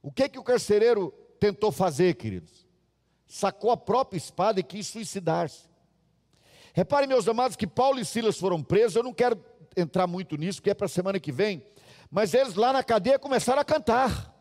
o 0.00 0.10
que 0.10 0.28
que 0.28 0.38
o 0.38 0.44
carcereiro 0.44 1.10
tentou 1.38 1.70
fazer, 1.70 2.14
queridos? 2.14 2.66
Sacou 3.26 3.70
a 3.70 3.76
própria 3.76 4.16
espada 4.16 4.60
e 4.60 4.62
quis 4.62 4.86
suicidar-se. 4.86 5.70
Reparem, 6.72 7.08
meus 7.08 7.28
amados, 7.28 7.56
que 7.56 7.66
Paulo 7.66 8.00
e 8.00 8.04
Silas 8.04 8.38
foram 8.38 8.62
presos. 8.62 8.96
Eu 8.96 9.02
não 9.02 9.12
quero 9.12 9.38
entrar 9.76 10.06
muito 10.06 10.36
nisso, 10.36 10.60
porque 10.60 10.70
é 10.70 10.74
para 10.74 10.86
a 10.86 10.88
semana 10.88 11.20
que 11.20 11.30
vem. 11.30 11.62
Mas 12.10 12.32
eles 12.34 12.54
lá 12.54 12.72
na 12.72 12.82
cadeia 12.82 13.18
começaram 13.18 13.60
a 13.60 13.64
cantar. 13.64 14.31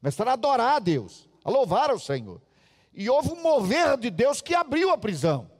Começaram 0.00 0.30
a 0.30 0.34
adorar 0.34 0.76
a 0.76 0.78
Deus, 0.78 1.28
a 1.44 1.50
louvar 1.50 1.90
ao 1.90 1.98
Senhor. 1.98 2.40
E 2.92 3.08
houve 3.08 3.30
um 3.30 3.42
mover 3.42 3.96
de 3.96 4.10
Deus 4.10 4.40
que 4.40 4.54
abriu 4.54 4.90
a 4.90 4.98
prisão. 4.98 5.50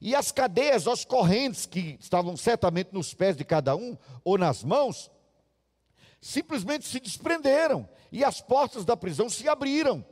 E 0.00 0.14
as 0.14 0.30
cadeias, 0.30 0.86
as 0.86 1.04
correntes 1.04 1.66
que 1.66 1.96
estavam 2.00 2.36
certamente 2.36 2.90
nos 2.92 3.14
pés 3.14 3.36
de 3.36 3.44
cada 3.44 3.74
um, 3.74 3.96
ou 4.24 4.38
nas 4.38 4.62
mãos, 4.62 5.10
simplesmente 6.20 6.86
se 6.86 7.00
desprenderam. 7.00 7.88
E 8.10 8.24
as 8.24 8.40
portas 8.40 8.84
da 8.84 8.96
prisão 8.96 9.28
se 9.28 9.48
abriram. 9.48 10.04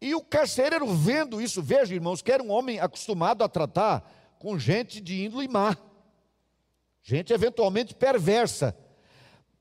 E 0.00 0.14
o 0.14 0.22
carcereiro, 0.22 0.86
vendo 0.94 1.40
isso, 1.40 1.62
veja, 1.62 1.94
irmãos, 1.94 2.22
que 2.22 2.30
era 2.30 2.42
um 2.42 2.50
homem 2.50 2.78
acostumado 2.78 3.42
a 3.42 3.48
tratar 3.48 4.08
com 4.38 4.58
gente 4.58 5.00
de 5.00 5.24
índole 5.24 5.48
má, 5.48 5.76
gente 7.02 7.32
eventualmente 7.32 7.94
perversa. 7.94 8.76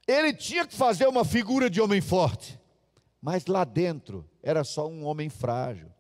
Ele 0.07 0.31
tinha 0.33 0.65
que 0.65 0.75
fazer 0.75 1.07
uma 1.07 1.25
figura 1.25 1.69
de 1.69 1.81
homem 1.81 2.01
forte. 2.01 2.59
Mas 3.21 3.45
lá 3.45 3.63
dentro 3.63 4.29
era 4.41 4.63
só 4.63 4.87
um 4.87 5.05
homem 5.05 5.29
frágil. 5.29 5.91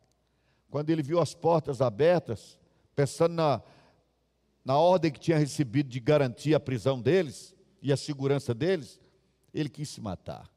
Quando 0.69 0.89
ele 0.89 1.01
viu 1.01 1.19
as 1.19 1.33
portas 1.33 1.81
abertas, 1.81 2.59
pensando 2.95 3.33
na, 3.33 3.61
na 4.63 4.77
ordem 4.77 5.11
que 5.11 5.19
tinha 5.19 5.37
recebido 5.37 5.89
de 5.89 5.99
garantir 5.99 6.53
a 6.53 6.59
prisão 6.59 7.01
deles 7.01 7.55
e 7.81 7.91
a 7.91 7.97
segurança 7.97 8.53
deles, 8.53 8.99
ele 9.53 9.69
quis 9.69 9.89
se 9.89 10.01
matar. 10.01 10.49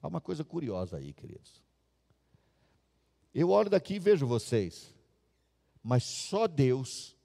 Há 0.00 0.08
uma 0.08 0.20
coisa 0.20 0.44
curiosa 0.44 0.98
aí, 0.98 1.12
queridos. 1.12 1.62
Eu 3.34 3.50
olho 3.50 3.68
daqui 3.68 3.94
e 3.94 3.98
vejo 3.98 4.26
vocês, 4.26 4.94
mas 5.82 6.04
só 6.04 6.46
Deus 6.46 7.16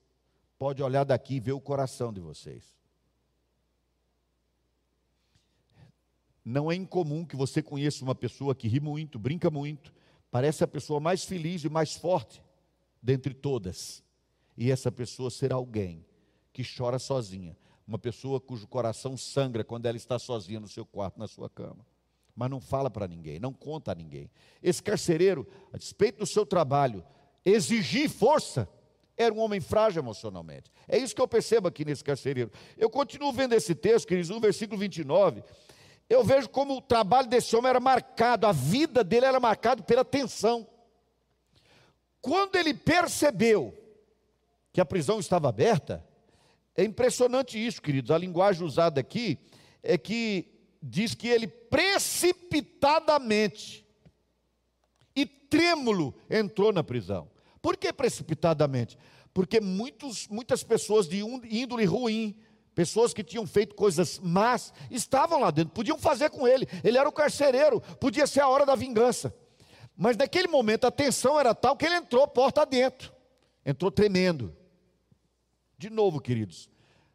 pode 0.57 0.81
olhar 0.83 1.03
daqui 1.03 1.35
e 1.35 1.39
ver 1.39 1.53
o 1.53 1.61
coração 1.61 2.11
de 2.11 2.19
vocês. 2.19 2.80
Não 6.43 6.71
é 6.71 6.75
incomum 6.75 7.25
que 7.25 7.35
você 7.35 7.61
conheça 7.61 8.03
uma 8.03 8.15
pessoa 8.15 8.55
que 8.55 8.67
ri 8.67 8.79
muito, 8.79 9.19
brinca 9.19 9.49
muito, 9.49 9.93
parece 10.31 10.63
a 10.63 10.67
pessoa 10.67 10.99
mais 10.99 11.23
feliz 11.23 11.63
e 11.63 11.69
mais 11.69 11.95
forte 11.95 12.41
dentre 13.01 13.33
todas. 13.33 14.03
E 14.57 14.71
essa 14.71 14.91
pessoa 14.91 15.29
será 15.29 15.55
alguém 15.55 16.05
que 16.51 16.63
chora 16.63 16.99
sozinha, 16.99 17.55
uma 17.87 17.97
pessoa 17.97 18.39
cujo 18.39 18.67
coração 18.67 19.15
sangra 19.15 19.63
quando 19.63 19.85
ela 19.85 19.97
está 19.97 20.17
sozinha 20.19 20.59
no 20.59 20.67
seu 20.67 20.85
quarto, 20.85 21.19
na 21.19 21.27
sua 21.27 21.49
cama. 21.49 21.85
Mas 22.35 22.49
não 22.49 22.59
fala 22.59 22.89
para 22.89 23.07
ninguém, 23.07 23.39
não 23.39 23.53
conta 23.53 23.91
a 23.91 23.95
ninguém. 23.95 24.29
Esse 24.63 24.81
carcereiro, 24.81 25.47
a 25.71 25.77
despeito 25.77 26.19
do 26.19 26.25
seu 26.25 26.45
trabalho, 26.45 27.03
exigir 27.45 28.09
força, 28.09 28.67
era 29.17 29.33
um 29.33 29.39
homem 29.39 29.59
frágil 29.59 30.01
emocionalmente. 30.01 30.71
É 30.87 30.97
isso 30.97 31.13
que 31.13 31.21
eu 31.21 31.27
percebo 31.27 31.67
aqui 31.67 31.85
nesse 31.85 32.03
carcereiro. 32.03 32.51
Eu 32.77 32.89
continuo 32.89 33.31
vendo 33.31 33.53
esse 33.53 33.75
texto, 33.75 34.07
queridos, 34.07 34.29
no 34.29 34.39
versículo 34.39 34.79
29, 34.79 35.43
eu 36.11 36.23
vejo 36.25 36.49
como 36.49 36.75
o 36.75 36.81
trabalho 36.81 37.29
desse 37.29 37.55
homem 37.55 37.69
era 37.69 37.79
marcado, 37.79 38.45
a 38.45 38.51
vida 38.51 39.01
dele 39.01 39.25
era 39.25 39.39
marcada 39.39 39.81
pela 39.81 40.03
tensão. 40.03 40.67
Quando 42.19 42.57
ele 42.57 42.73
percebeu 42.73 43.73
que 44.73 44.81
a 44.81 44.85
prisão 44.85 45.21
estava 45.21 45.47
aberta, 45.47 46.05
é 46.75 46.83
impressionante 46.83 47.57
isso, 47.57 47.81
queridos. 47.81 48.11
A 48.11 48.17
linguagem 48.17 48.65
usada 48.65 48.99
aqui 48.99 49.39
é 49.81 49.97
que 49.97 50.51
diz 50.83 51.15
que 51.15 51.29
ele 51.29 51.47
precipitadamente 51.47 53.87
e 55.15 55.25
trêmulo 55.25 56.13
entrou 56.29 56.73
na 56.73 56.83
prisão. 56.83 57.31
Por 57.61 57.77
que 57.77 57.93
precipitadamente? 57.93 58.97
Porque 59.33 59.61
muitos, 59.61 60.27
muitas 60.27 60.61
pessoas 60.61 61.07
de 61.07 61.21
índole 61.21 61.85
ruim, 61.85 62.35
Pessoas 62.73 63.13
que 63.13 63.23
tinham 63.23 63.45
feito 63.45 63.75
coisas 63.75 64.17
más 64.19 64.73
estavam 64.89 65.41
lá 65.41 65.51
dentro, 65.51 65.73
podiam 65.73 65.97
fazer 65.97 66.29
com 66.29 66.47
ele. 66.47 66.67
Ele 66.83 66.97
era 66.97 67.07
o 67.07 67.11
carcereiro, 67.11 67.81
podia 67.99 68.25
ser 68.25 68.39
a 68.39 68.47
hora 68.47 68.65
da 68.65 68.75
vingança. 68.75 69.35
Mas 69.95 70.15
naquele 70.15 70.47
momento 70.47 70.85
a 70.85 70.91
tensão 70.91 71.39
era 71.39 71.53
tal 71.53 71.75
que 71.75 71.85
ele 71.85 71.95
entrou 71.95 72.25
porta 72.27 72.65
dentro, 72.65 73.13
entrou 73.65 73.91
tremendo. 73.91 74.55
De 75.77 75.89
novo, 75.89 76.21
queridos, 76.21 76.69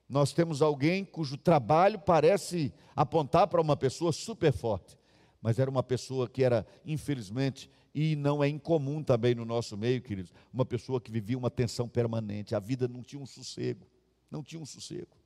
nós 0.09 0.33
temos 0.33 0.61
alguém 0.61 1.05
cujo 1.05 1.39
trabalho 1.39 1.99
parece 1.99 2.73
apontar 2.95 3.49
para 3.49 3.61
uma 3.61 3.77
pessoa 3.77 4.13
super 4.13 4.53
forte, 4.53 4.99
mas 5.41 5.59
era 5.59 5.71
uma 5.71 5.83
pessoa 5.83 6.29
que 6.29 6.45
era, 6.45 6.67
infelizmente, 6.85 7.71
e 7.95 8.15
não 8.15 8.45
é 8.45 8.49
incomum 8.49 9.03
também 9.03 9.35
no 9.35 9.47
nosso 9.47 9.75
meio, 9.75 10.03
queridos, 10.03 10.35
uma 10.53 10.67
pessoa 10.67 11.01
que 11.01 11.11
vivia 11.11 11.39
uma 11.39 11.51
tensão 11.51 11.89
permanente, 11.89 12.55
a 12.55 12.59
vida 12.59 12.87
não 12.87 13.03
tinha 13.03 13.23
um 13.23 13.27
sossego, 13.27 13.87
não 14.31 14.43
tinha 14.43 14.61
um 14.61 14.67
sossego 14.67 15.17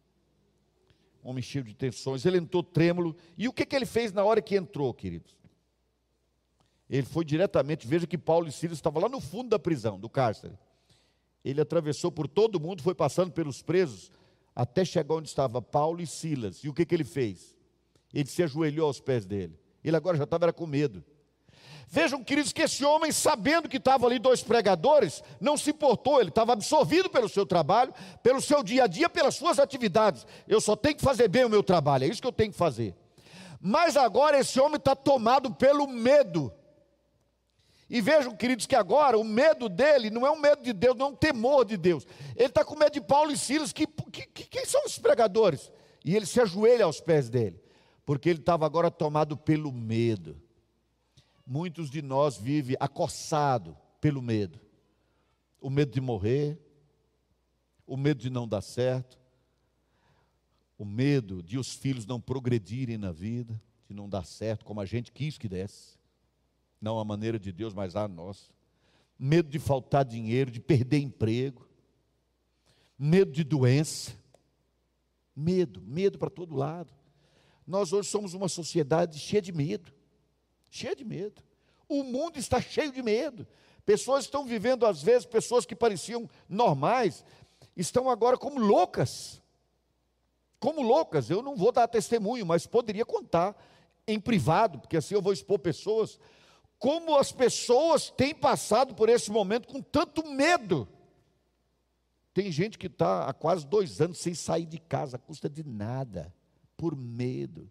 homem 1.23 1.43
cheio 1.43 1.65
de 1.65 1.75
tensões, 1.75 2.25
ele 2.25 2.39
entrou 2.39 2.63
trêmulo. 2.63 3.17
E 3.37 3.49
o 3.49 3.53
que, 3.53 3.67
que 3.67 3.77
ele 3.77 3.87
fez 3.87 4.13
na 4.13 4.25
hora 4.25 4.41
que 4.41 4.57
entrou, 4.57 4.93
queridos? 4.95 5.37
Ele 6.89 7.07
foi 7.07 7.25
diretamente, 7.25 7.87
veja 7.87 8.07
que 8.07 8.19
Paulo 8.19 8.49
e 8.49 8.53
Silas 8.53 8.79
estavam 8.79 9.03
lá 9.03 9.09
no 9.09 9.21
fundo 9.21 9.51
da 9.51 9.59
prisão, 9.59 9.99
do 9.99 10.09
cárcere. 10.09 10.55
Ele 11.45 11.61
atravessou 11.61 12.11
por 12.11 12.27
todo 12.27 12.59
mundo, 12.59 12.83
foi 12.83 12.95
passando 12.95 13.31
pelos 13.31 13.63
presos, 13.63 14.11
até 14.55 14.85
chegar 14.85 15.15
onde 15.15 15.29
estava 15.29 15.63
Paulo 15.63 16.01
e 16.01 16.07
Silas. 16.07 16.65
E 16.65 16.69
o 16.69 16.75
que, 16.75 16.85
que 16.85 16.95
ele 16.95 17.05
fez? 17.05 17.57
Ele 18.13 18.29
se 18.29 18.43
ajoelhou 18.43 18.87
aos 18.87 19.01
pés 19.01 19.25
dele. 19.25 19.59
Ele 19.85 19.97
agora 19.97 20.17
já 20.17 20.25
estava 20.25 20.53
com 20.53 20.67
medo. 20.67 21.05
Vejam, 21.93 22.23
queridos, 22.23 22.53
que 22.53 22.63
esse 22.63 22.85
homem, 22.85 23.11
sabendo 23.11 23.69
que 23.69 23.77
estavam 23.77 24.09
ali 24.09 24.21
dois 24.21 24.45
pregadores, 24.45 25.25
não 25.41 25.57
se 25.57 25.71
importou, 25.71 26.21
ele 26.21 26.29
estava 26.29 26.53
absorvido 26.53 27.11
pelo 27.11 27.29
seu 27.29 27.45
trabalho, 27.45 27.93
pelo 28.23 28.41
seu 28.41 28.63
dia 28.63 28.85
a 28.85 28.87
dia, 28.87 29.09
pelas 29.11 29.35
suas 29.35 29.59
atividades. 29.59 30.25
Eu 30.47 30.61
só 30.61 30.77
tenho 30.77 30.95
que 30.95 31.03
fazer 31.03 31.27
bem 31.27 31.45
o 31.45 31.49
meu 31.51 31.65
trabalho, 31.65 32.05
é 32.05 32.07
isso 32.07 32.23
que 32.23 32.29
eu 32.29 32.33
tenho 32.33 32.53
que 32.53 32.57
fazer. 32.57 32.95
Mas 33.61 33.97
agora 33.97 34.39
esse 34.39 34.61
homem 34.61 34.77
está 34.77 34.95
tomado 34.95 35.53
pelo 35.53 35.89
medo. 35.89 36.53
E 37.89 38.01
vejam, 38.01 38.37
queridos, 38.37 38.67
que 38.67 38.77
agora 38.77 39.19
o 39.19 39.25
medo 39.25 39.69
dele 39.69 40.11
não 40.11 40.25
é 40.25 40.31
um 40.31 40.39
medo 40.39 40.63
de 40.63 40.73
Deus, 40.73 40.97
não 40.97 41.07
é 41.07 41.09
um 41.09 41.17
temor 41.17 41.65
de 41.65 41.77
Deus. 41.77 42.07
Ele 42.37 42.47
está 42.47 42.65
com 42.65 42.77
medo 42.77 42.93
de 42.93 43.01
Paulo 43.01 43.33
e 43.33 43.37
Silas, 43.37 43.73
que, 43.73 43.85
que, 43.85 44.27
que 44.27 44.45
quem 44.45 44.65
são 44.65 44.85
os 44.87 44.97
pregadores? 44.97 45.73
E 46.05 46.15
ele 46.15 46.25
se 46.25 46.41
ajoelha 46.41 46.85
aos 46.85 47.01
pés 47.01 47.29
dele, 47.29 47.61
porque 48.07 48.31
ele 48.31 48.39
estava 48.39 48.65
agora 48.65 48.93
tomado 48.93 49.37
pelo 49.37 49.73
medo. 49.73 50.41
Muitos 51.53 51.91
de 51.91 52.01
nós 52.01 52.37
vivem 52.37 52.77
acossado 52.79 53.77
pelo 54.01 54.23
medo. 54.23 54.61
O 55.61 55.69
medo 55.69 55.91
de 55.91 56.01
morrer, 56.01 56.57
o 57.85 57.97
medo 57.97 58.21
de 58.21 58.31
não 58.31 58.47
dar 58.47 58.61
certo, 58.61 59.19
o 60.79 60.85
medo 60.85 61.43
de 61.43 61.59
os 61.59 61.75
filhos 61.75 62.07
não 62.07 62.21
progredirem 62.21 62.97
na 62.97 63.11
vida, 63.11 63.61
de 63.89 63.93
não 63.93 64.09
dar 64.09 64.25
certo 64.25 64.65
como 64.65 64.81
a 64.81 64.87
gente 64.87 65.11
quis 65.11 65.37
que 65.37 65.49
desse. 65.49 65.99
Não 66.81 67.01
a 67.01 67.05
maneira 67.05 67.37
de 67.37 67.51
Deus, 67.51 67.75
mas 67.75 67.97
a 67.97 68.07
nossa. 68.07 68.49
Medo 69.19 69.49
de 69.49 69.59
faltar 69.59 70.05
dinheiro, 70.05 70.53
de 70.53 70.61
perder 70.61 71.01
emprego. 71.01 71.69
Medo 72.97 73.33
de 73.33 73.43
doença. 73.43 74.13
Medo, 75.35 75.83
medo 75.83 76.17
para 76.17 76.31
todo 76.31 76.55
lado. 76.55 76.95
Nós 77.67 77.93
hoje 77.93 78.09
somos 78.09 78.35
uma 78.35 78.49
sociedade 78.49 79.19
cheia 79.19 79.43
de 79.43 79.51
medo. 79.51 79.93
Cheia 80.71 80.95
de 80.95 81.05
medo. 81.05 81.43
O 81.89 82.03
mundo 82.03 82.39
está 82.39 82.61
cheio 82.61 82.93
de 82.93 83.03
medo. 83.03 83.47
Pessoas 83.85 84.25
estão 84.25 84.47
vivendo, 84.47 84.87
às 84.87 85.03
vezes, 85.03 85.27
pessoas 85.27 85.67
que 85.67 85.75
pareciam 85.75 86.29
normais, 86.49 87.25
estão 87.77 88.09
agora 88.09 88.39
como 88.39 88.61
loucas. 88.61 89.43
Como 90.61 90.81
loucas. 90.83 91.29
Eu 91.29 91.43
não 91.43 91.57
vou 91.57 91.73
dar 91.73 91.89
testemunho, 91.89 92.47
mas 92.47 92.67
poderia 92.67 93.05
contar 93.05 93.57
em 94.07 94.21
privado, 94.21 94.79
porque 94.79 94.97
assim 94.97 95.15
eu 95.15 95.23
vou 95.23 95.33
expor 95.33 95.59
pessoas 95.59 96.19
como 96.81 97.15
as 97.19 97.31
pessoas 97.31 98.09
têm 98.09 98.35
passado 98.35 98.95
por 98.95 99.11
esse 99.11 99.31
momento 99.31 99.69
com 99.69 99.83
tanto 99.83 100.27
medo. 100.27 100.89
Tem 102.33 102.51
gente 102.51 102.79
que 102.79 102.87
está 102.87 103.29
há 103.29 103.35
quase 103.35 103.67
dois 103.67 104.01
anos 104.01 104.19
sem 104.19 104.35
sair 104.35 104.65
de 104.65 104.79
casa, 104.79 105.19
custa 105.19 105.47
de 105.47 105.63
nada, 105.63 106.33
por 106.79 106.97
medo. 106.97 107.71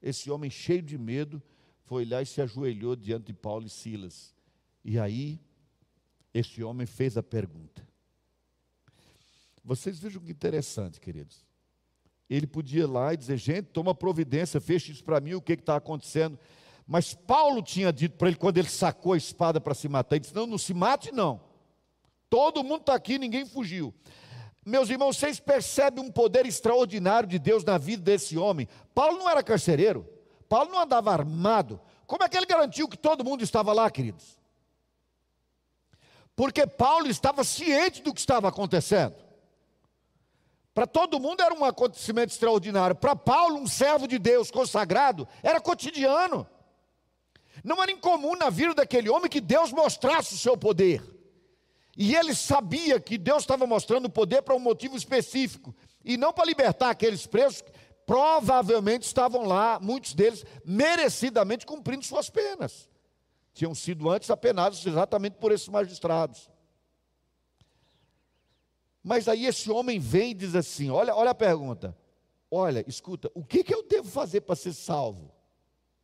Esse 0.00 0.30
homem 0.30 0.48
cheio 0.48 0.80
de 0.80 0.96
medo 0.96 1.42
foi 1.84 2.04
lá 2.04 2.22
e 2.22 2.26
se 2.26 2.40
ajoelhou 2.40 2.96
diante 2.96 3.26
de 3.26 3.32
Paulo 3.32 3.66
e 3.66 3.70
Silas. 3.70 4.34
E 4.84 4.98
aí, 4.98 5.40
esse 6.32 6.62
homem 6.62 6.86
fez 6.86 7.16
a 7.16 7.22
pergunta. 7.22 7.86
Vocês 9.64 9.98
vejam 9.98 10.22
que 10.22 10.32
interessante, 10.32 11.00
queridos. 11.00 11.44
Ele 12.28 12.46
podia 12.46 12.82
ir 12.82 12.86
lá 12.86 13.12
e 13.12 13.16
dizer: 13.16 13.36
gente, 13.36 13.66
toma 13.66 13.94
providência, 13.94 14.60
feche 14.60 14.92
isso 14.92 15.04
para 15.04 15.20
mim, 15.20 15.34
o 15.34 15.42
que 15.42 15.52
está 15.52 15.76
acontecendo. 15.76 16.38
Mas 16.86 17.14
Paulo 17.14 17.62
tinha 17.62 17.92
dito 17.92 18.16
para 18.16 18.28
ele, 18.28 18.36
quando 18.36 18.58
ele 18.58 18.68
sacou 18.68 19.12
a 19.12 19.16
espada 19.16 19.60
para 19.60 19.74
se 19.74 19.88
matar, 19.88 20.16
ele 20.16 20.20
disse: 20.22 20.34
Não, 20.34 20.46
não 20.46 20.58
se 20.58 20.74
mate, 20.74 21.12
não. 21.12 21.40
Todo 22.28 22.64
mundo 22.64 22.80
está 22.80 22.94
aqui, 22.94 23.18
ninguém 23.18 23.44
fugiu. 23.44 23.94
Meus 24.64 24.88
irmãos, 24.88 25.16
vocês 25.16 25.38
percebem 25.38 26.04
um 26.04 26.10
poder 26.10 26.46
extraordinário 26.46 27.28
de 27.28 27.38
Deus 27.38 27.64
na 27.64 27.76
vida 27.76 28.02
desse 28.02 28.38
homem. 28.38 28.68
Paulo 28.94 29.18
não 29.18 29.28
era 29.28 29.42
carcereiro, 29.42 30.08
Paulo 30.52 30.70
não 30.70 30.80
andava 30.80 31.10
armado. 31.10 31.80
Como 32.06 32.22
é 32.22 32.28
que 32.28 32.36
ele 32.36 32.44
garantiu 32.44 32.86
que 32.86 32.98
todo 32.98 33.24
mundo 33.24 33.42
estava 33.42 33.72
lá, 33.72 33.90
queridos? 33.90 34.38
Porque 36.36 36.66
Paulo 36.66 37.06
estava 37.06 37.42
ciente 37.42 38.02
do 38.02 38.12
que 38.12 38.20
estava 38.20 38.48
acontecendo. 38.48 39.14
Para 40.74 40.86
todo 40.86 41.18
mundo 41.18 41.40
era 41.40 41.54
um 41.54 41.64
acontecimento 41.64 42.34
extraordinário. 42.34 42.94
Para 42.94 43.16
Paulo, 43.16 43.56
um 43.56 43.66
servo 43.66 44.06
de 44.06 44.18
Deus 44.18 44.50
consagrado, 44.50 45.26
era 45.42 45.58
cotidiano. 45.58 46.46
Não 47.64 47.82
era 47.82 47.90
incomum 47.90 48.36
na 48.36 48.50
vida 48.50 48.74
daquele 48.74 49.08
homem 49.08 49.30
que 49.30 49.40
Deus 49.40 49.72
mostrasse 49.72 50.34
o 50.34 50.38
seu 50.38 50.54
poder. 50.54 51.02
E 51.96 52.14
ele 52.14 52.34
sabia 52.34 53.00
que 53.00 53.16
Deus 53.16 53.44
estava 53.44 53.66
mostrando 53.66 54.04
o 54.04 54.10
poder 54.10 54.42
para 54.42 54.54
um 54.54 54.58
motivo 54.58 54.98
específico 54.98 55.74
e 56.04 56.18
não 56.18 56.30
para 56.30 56.44
libertar 56.44 56.90
aqueles 56.90 57.26
presos 57.26 57.64
provavelmente 58.06 59.02
estavam 59.02 59.44
lá, 59.44 59.78
muitos 59.80 60.14
deles 60.14 60.44
merecidamente 60.64 61.66
cumprindo 61.66 62.04
suas 62.04 62.28
penas. 62.28 62.88
Tinham 63.54 63.74
sido 63.74 64.08
antes 64.10 64.30
apenados 64.30 64.84
exatamente 64.84 65.34
por 65.34 65.52
esses 65.52 65.68
magistrados. 65.68 66.50
Mas 69.02 69.28
aí 69.28 69.46
esse 69.46 69.70
homem 69.70 69.98
vem 69.98 70.30
e 70.30 70.34
diz 70.34 70.54
assim: 70.54 70.90
olha, 70.90 71.14
olha 71.14 71.30
a 71.30 71.34
pergunta. 71.34 71.96
Olha, 72.50 72.84
escuta, 72.86 73.30
o 73.34 73.42
que, 73.42 73.64
que 73.64 73.74
eu 73.74 73.82
devo 73.82 74.08
fazer 74.08 74.42
para 74.42 74.54
ser 74.54 74.74
salvo? 74.74 75.32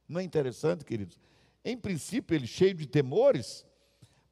Não 0.08 0.18
é 0.18 0.24
interessante, 0.24 0.82
queridos? 0.82 1.18
Em 1.62 1.76
princípio, 1.76 2.34
ele 2.34 2.46
cheio 2.46 2.72
de 2.74 2.86
temores, 2.86 3.66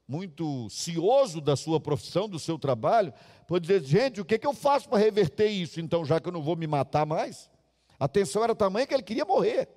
muito 0.08 0.68
cioso 0.70 1.40
da 1.40 1.54
sua 1.54 1.78
profissão, 1.78 2.28
do 2.28 2.38
seu 2.38 2.58
trabalho, 2.58 3.12
pode 3.46 3.66
dizer: 3.66 3.84
gente, 3.84 4.20
o 4.20 4.24
que, 4.24 4.38
que 4.38 4.46
eu 4.46 4.54
faço 4.54 4.88
para 4.88 4.98
reverter 4.98 5.48
isso, 5.48 5.80
então, 5.80 6.04
já 6.04 6.18
que 6.18 6.28
eu 6.28 6.32
não 6.32 6.42
vou 6.42 6.56
me 6.56 6.66
matar 6.66 7.04
mais? 7.04 7.50
A 7.98 8.06
tensão 8.06 8.44
era 8.44 8.54
tamanha 8.54 8.86
que 8.86 8.94
ele 8.94 9.02
queria 9.02 9.24
morrer. 9.24 9.68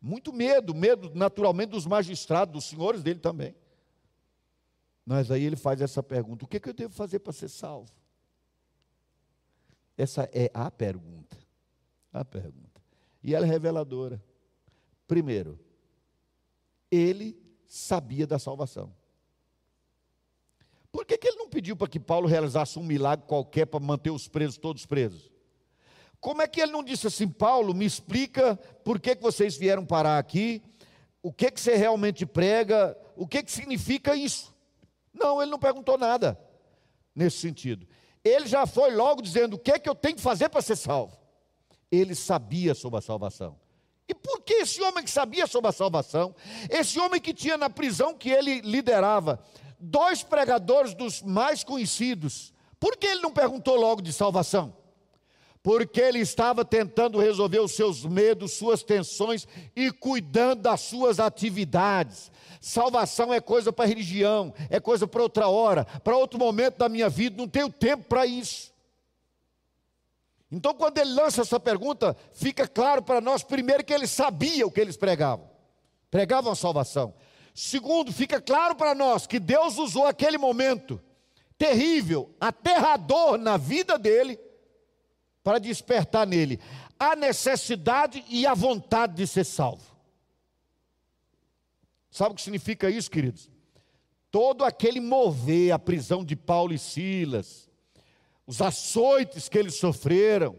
Muito 0.00 0.32
medo, 0.32 0.74
medo 0.74 1.10
naturalmente 1.14 1.70
dos 1.70 1.86
magistrados, 1.86 2.52
dos 2.52 2.64
senhores 2.64 3.02
dele 3.02 3.20
também. 3.20 3.54
Mas 5.04 5.30
aí 5.30 5.44
ele 5.44 5.56
faz 5.56 5.80
essa 5.80 6.02
pergunta: 6.02 6.44
o 6.44 6.48
que, 6.48 6.58
que 6.58 6.68
eu 6.68 6.74
devo 6.74 6.94
fazer 6.94 7.18
para 7.18 7.32
ser 7.32 7.48
salvo? 7.48 7.90
Essa 9.96 10.28
é 10.32 10.50
a 10.54 10.70
pergunta. 10.70 11.36
A 12.12 12.24
pergunta. 12.24 12.80
E 13.22 13.34
ela 13.34 13.44
é 13.44 13.48
reveladora. 13.48 14.22
Primeiro, 15.06 15.58
ele 16.90 17.38
sabia 17.66 18.26
da 18.26 18.38
salvação. 18.38 18.94
Por 20.90 21.04
que, 21.04 21.18
que 21.18 21.28
ele 21.28 21.36
não 21.36 21.48
pediu 21.48 21.76
para 21.76 21.88
que 21.88 22.00
Paulo 22.00 22.26
realizasse 22.26 22.78
um 22.78 22.82
milagre 22.82 23.26
qualquer 23.26 23.66
para 23.66 23.78
manter 23.78 24.10
os 24.10 24.26
presos 24.26 24.56
todos 24.56 24.86
presos? 24.86 25.29
Como 26.20 26.42
é 26.42 26.46
que 26.46 26.60
ele 26.60 26.72
não 26.72 26.84
disse 26.84 27.06
assim, 27.06 27.26
Paulo, 27.26 27.74
me 27.74 27.86
explica 27.86 28.56
por 28.84 29.00
que, 29.00 29.16
que 29.16 29.22
vocês 29.22 29.56
vieram 29.56 29.86
parar 29.86 30.18
aqui, 30.18 30.62
o 31.22 31.32
que, 31.32 31.50
que 31.50 31.60
você 31.60 31.74
realmente 31.76 32.26
prega, 32.26 32.96
o 33.16 33.26
que, 33.26 33.42
que 33.42 33.50
significa 33.50 34.14
isso? 34.14 34.54
Não, 35.12 35.40
ele 35.40 35.50
não 35.50 35.58
perguntou 35.58 35.96
nada 35.96 36.38
nesse 37.14 37.38
sentido. 37.38 37.86
Ele 38.22 38.46
já 38.46 38.66
foi 38.66 38.94
logo 38.94 39.22
dizendo 39.22 39.54
o 39.54 39.58
que, 39.58 39.78
que 39.78 39.88
eu 39.88 39.94
tenho 39.94 40.16
que 40.16 40.22
fazer 40.22 40.50
para 40.50 40.60
ser 40.60 40.76
salvo. 40.76 41.18
Ele 41.90 42.14
sabia 42.14 42.74
sobre 42.74 42.98
a 42.98 43.02
salvação. 43.02 43.58
E 44.06 44.14
por 44.14 44.42
que 44.42 44.54
esse 44.54 44.82
homem 44.82 45.04
que 45.04 45.10
sabia 45.10 45.46
sobre 45.46 45.68
a 45.68 45.72
salvação, 45.72 46.34
esse 46.68 46.98
homem 46.98 47.20
que 47.20 47.32
tinha 47.32 47.56
na 47.56 47.70
prisão 47.70 48.14
que 48.14 48.28
ele 48.28 48.60
liderava, 48.60 49.42
dois 49.78 50.22
pregadores 50.22 50.94
dos 50.94 51.22
mais 51.22 51.64
conhecidos, 51.64 52.52
por 52.78 52.96
que 52.96 53.06
ele 53.06 53.22
não 53.22 53.32
perguntou 53.32 53.76
logo 53.76 54.02
de 54.02 54.12
salvação? 54.12 54.79
Porque 55.62 56.00
ele 56.00 56.20
estava 56.20 56.64
tentando 56.64 57.18
resolver 57.18 57.60
os 57.60 57.72
seus 57.72 58.04
medos, 58.04 58.52
suas 58.52 58.82
tensões 58.82 59.46
e 59.76 59.90
cuidando 59.90 60.62
das 60.62 60.80
suas 60.80 61.20
atividades. 61.20 62.32
Salvação 62.60 63.32
é 63.32 63.40
coisa 63.40 63.72
para 63.72 63.86
religião, 63.86 64.54
é 64.70 64.80
coisa 64.80 65.06
para 65.06 65.22
outra 65.22 65.48
hora, 65.48 65.84
para 65.84 66.16
outro 66.16 66.38
momento 66.38 66.78
da 66.78 66.88
minha 66.88 67.08
vida, 67.08 67.36
não 67.36 67.48
tenho 67.48 67.70
tempo 67.70 68.04
para 68.04 68.24
isso. 68.24 68.72
Então, 70.50 70.74
quando 70.74 70.98
ele 70.98 71.12
lança 71.12 71.42
essa 71.42 71.60
pergunta, 71.60 72.16
fica 72.32 72.66
claro 72.66 73.02
para 73.02 73.20
nós, 73.20 73.42
primeiro, 73.42 73.84
que 73.84 73.92
ele 73.92 74.06
sabia 74.06 74.66
o 74.66 74.70
que 74.70 74.80
eles 74.80 74.96
pregavam 74.96 75.50
pregavam 76.10 76.52
a 76.52 76.56
salvação. 76.56 77.14
Segundo, 77.54 78.12
fica 78.12 78.40
claro 78.40 78.74
para 78.74 78.94
nós 78.94 79.26
que 79.26 79.38
Deus 79.38 79.78
usou 79.78 80.06
aquele 80.06 80.36
momento 80.36 81.00
terrível, 81.56 82.34
aterrador 82.40 83.38
na 83.38 83.56
vida 83.56 83.98
dele, 83.98 84.38
para 85.50 85.58
despertar 85.58 86.24
nele 86.28 86.60
a 86.96 87.16
necessidade 87.16 88.24
e 88.28 88.46
a 88.46 88.54
vontade 88.54 89.14
de 89.16 89.26
ser 89.26 89.42
salvo. 89.42 89.82
Sabe 92.08 92.30
o 92.30 92.34
que 92.36 92.42
significa 92.42 92.88
isso, 92.88 93.10
queridos? 93.10 93.50
Todo 94.30 94.64
aquele 94.64 95.00
mover 95.00 95.72
a 95.72 95.78
prisão 95.78 96.24
de 96.24 96.36
Paulo 96.36 96.72
e 96.72 96.78
Silas, 96.78 97.68
os 98.46 98.62
açoites 98.62 99.48
que 99.48 99.58
eles 99.58 99.74
sofreram, 99.74 100.56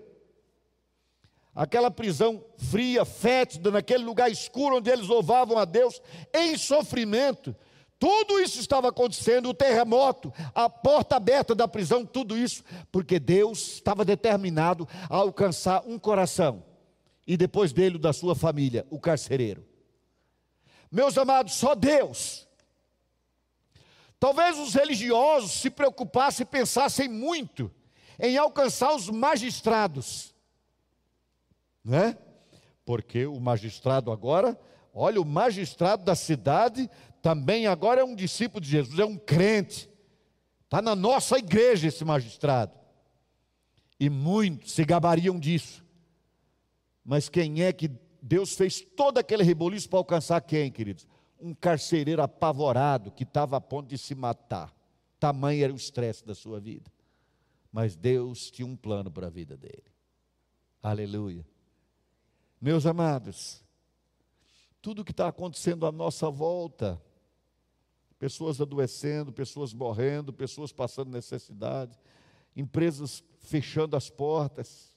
aquela 1.55 1.89
prisão 1.89 2.43
fria, 2.57 3.05
fétida, 3.05 3.71
naquele 3.71 4.03
lugar 4.03 4.29
escuro 4.29 4.75
onde 4.75 4.91
eles 4.91 5.07
louvavam 5.07 5.57
a 5.57 5.63
Deus 5.63 6.01
em 6.33 6.57
sofrimento. 6.57 7.55
Tudo 8.01 8.39
isso 8.39 8.59
estava 8.59 8.89
acontecendo, 8.89 9.49
o 9.49 9.53
terremoto, 9.53 10.33
a 10.55 10.67
porta 10.67 11.17
aberta 11.17 11.53
da 11.53 11.67
prisão, 11.67 12.03
tudo 12.03 12.35
isso, 12.35 12.63
porque 12.91 13.19
Deus 13.19 13.73
estava 13.75 14.03
determinado 14.03 14.89
a 15.07 15.17
alcançar 15.17 15.83
um 15.85 15.99
coração, 15.99 16.63
e 17.27 17.37
depois 17.37 17.71
dele 17.71 17.97
o 17.97 17.99
da 17.99 18.11
sua 18.11 18.33
família, 18.33 18.87
o 18.89 18.99
carcereiro. 18.99 19.63
Meus 20.91 21.15
amados, 21.15 21.53
só 21.53 21.75
Deus 21.75 22.47
Talvez 24.21 24.59
os 24.59 24.75
religiosos 24.75 25.51
se 25.51 25.71
preocupassem 25.71 26.43
e 26.43 26.47
pensassem 26.47 27.09
muito 27.09 27.71
em 28.19 28.37
alcançar 28.37 28.93
os 28.93 29.09
magistrados, 29.09 30.31
né? 31.83 32.15
Porque 32.85 33.25
o 33.25 33.39
magistrado 33.39 34.11
agora, 34.11 34.55
olha, 34.93 35.19
o 35.19 35.25
magistrado 35.25 36.05
da 36.05 36.13
cidade 36.13 36.87
também 37.21 37.67
agora 37.67 38.01
é 38.01 38.03
um 38.03 38.15
discípulo 38.15 38.61
de 38.61 38.69
Jesus, 38.69 38.97
é 38.99 39.05
um 39.05 39.17
crente, 39.17 39.89
está 40.63 40.81
na 40.81 40.95
nossa 40.95 41.37
igreja 41.37 41.87
esse 41.87 42.03
magistrado, 42.03 42.73
e 43.99 44.09
muitos 44.09 44.71
se 44.71 44.83
gabariam 44.83 45.39
disso, 45.39 45.85
mas 47.03 47.29
quem 47.29 47.63
é 47.63 47.71
que 47.71 47.91
Deus 48.21 48.55
fez 48.55 48.81
todo 48.81 49.17
aquele 49.17 49.43
reboliço 49.43 49.89
para 49.89 49.99
alcançar 49.99 50.41
quem, 50.41 50.71
queridos? 50.71 51.07
Um 51.39 51.53
carcereiro 51.53 52.21
apavorado 52.21 53.11
que 53.11 53.23
estava 53.23 53.57
a 53.57 53.61
ponto 53.61 53.89
de 53.89 53.97
se 53.97 54.13
matar. 54.13 54.71
Tamanho 55.19 55.63
era 55.63 55.73
o 55.73 55.75
estresse 55.75 56.23
da 56.23 56.35
sua 56.35 56.59
vida. 56.59 56.91
Mas 57.71 57.95
Deus 57.95 58.51
tinha 58.51 58.67
um 58.67 58.75
plano 58.75 59.09
para 59.09 59.27
a 59.27 59.29
vida 59.29 59.57
dele. 59.57 59.83
Aleluia. 60.83 61.45
Meus 62.59 62.85
amados, 62.85 63.63
tudo 64.81 65.03
que 65.03 65.11
está 65.11 65.27
acontecendo 65.27 65.87
à 65.87 65.91
nossa 65.91 66.29
volta, 66.29 67.01
pessoas 68.21 68.61
adoecendo, 68.61 69.33
pessoas 69.33 69.73
morrendo, 69.73 70.31
pessoas 70.31 70.71
passando 70.71 71.09
necessidade, 71.09 71.97
empresas 72.55 73.23
fechando 73.39 73.97
as 73.97 74.11
portas. 74.11 74.95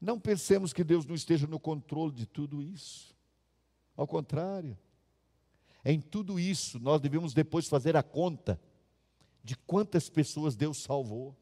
Não 0.00 0.18
pensemos 0.18 0.72
que 0.72 0.82
Deus 0.82 1.06
não 1.06 1.14
esteja 1.14 1.46
no 1.46 1.60
controle 1.60 2.12
de 2.12 2.26
tudo 2.26 2.60
isso. 2.60 3.16
Ao 3.96 4.08
contrário, 4.08 4.76
em 5.84 6.00
tudo 6.00 6.40
isso 6.40 6.80
nós 6.80 7.00
devemos 7.00 7.32
depois 7.32 7.68
fazer 7.68 7.96
a 7.96 8.02
conta 8.02 8.60
de 9.44 9.56
quantas 9.56 10.08
pessoas 10.08 10.56
Deus 10.56 10.78
salvou. 10.78 11.36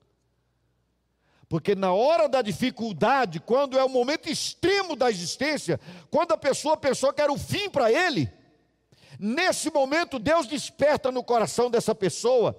Porque 1.49 1.75
na 1.75 1.95
hora 1.95 2.29
da 2.29 2.43
dificuldade, 2.43 3.41
quando 3.41 3.79
é 3.79 3.83
o 3.83 3.89
momento 3.89 4.29
extremo 4.29 4.95
da 4.95 5.11
existência, 5.11 5.81
quando 6.11 6.33
a 6.33 6.37
pessoa 6.37 6.77
pensou 6.77 7.11
que 7.11 7.23
era 7.23 7.33
o 7.33 7.39
fim 7.39 7.71
para 7.71 7.91
ele, 7.91 8.31
nesse 9.19 9.71
momento 9.71 10.19
Deus 10.19 10.47
desperta 10.47 11.11
no 11.11 11.25
coração 11.25 11.71
dessa 11.71 11.95
pessoa 11.95 12.59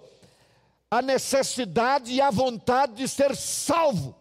a 0.92 1.02
necessidade 1.02 2.12
e 2.12 2.20
a 2.20 2.32
vontade 2.32 2.94
de 2.94 3.08
ser 3.08 3.36
salvo. 3.36 4.16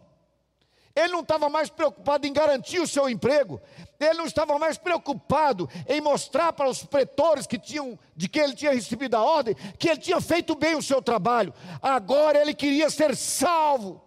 Ele 0.95 1.13
não 1.13 1.21
estava 1.21 1.49
mais 1.49 1.69
preocupado 1.69 2.27
em 2.27 2.33
garantir 2.33 2.79
o 2.79 2.87
seu 2.87 3.09
emprego, 3.09 3.61
ele 3.99 4.15
não 4.15 4.25
estava 4.25 4.57
mais 4.59 4.77
preocupado 4.77 5.69
em 5.87 6.01
mostrar 6.01 6.51
para 6.53 6.69
os 6.69 6.83
pretores 6.83 7.47
que 7.47 7.57
tinham, 7.57 7.97
de 8.15 8.27
que 8.27 8.39
ele 8.39 8.53
tinha 8.53 8.73
recebido 8.73 9.15
a 9.15 9.23
ordem, 9.23 9.55
que 9.77 9.89
ele 9.89 9.99
tinha 9.99 10.19
feito 10.19 10.55
bem 10.55 10.75
o 10.75 10.81
seu 10.81 11.01
trabalho. 11.01 11.53
Agora 11.81 12.39
ele 12.39 12.53
queria 12.53 12.89
ser 12.89 13.15
salvo. 13.15 14.03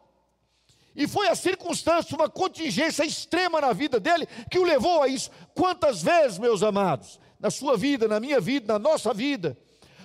E 0.94 1.08
foi 1.08 1.28
a 1.28 1.34
circunstância, 1.34 2.14
uma 2.14 2.28
contingência 2.28 3.04
extrema 3.04 3.60
na 3.60 3.72
vida 3.72 3.98
dele 3.98 4.26
que 4.50 4.58
o 4.58 4.64
levou 4.64 5.02
a 5.02 5.08
isso. 5.08 5.30
Quantas 5.54 6.02
vezes, 6.02 6.38
meus 6.38 6.62
amados, 6.62 7.18
na 7.42 7.50
sua 7.50 7.76
vida, 7.76 8.06
na 8.06 8.20
minha 8.20 8.40
vida, 8.40 8.74
na 8.74 8.78
nossa 8.78 9.12
vida, 9.12 9.58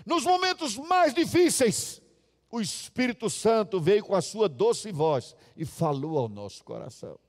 nos 0.04 0.24
momentos 0.24 0.76
mais 0.76 1.14
difíceis, 1.14 2.02
o 2.50 2.60
Espírito 2.60 3.30
Santo 3.30 3.80
veio 3.80 4.04
com 4.04 4.16
a 4.16 4.22
sua 4.22 4.50
doce 4.50 4.92
voz 4.92 5.36
e 5.56 5.64
falou 5.64 6.18
ao 6.18 6.28
nosso 6.28 6.64
coração. 6.64 7.20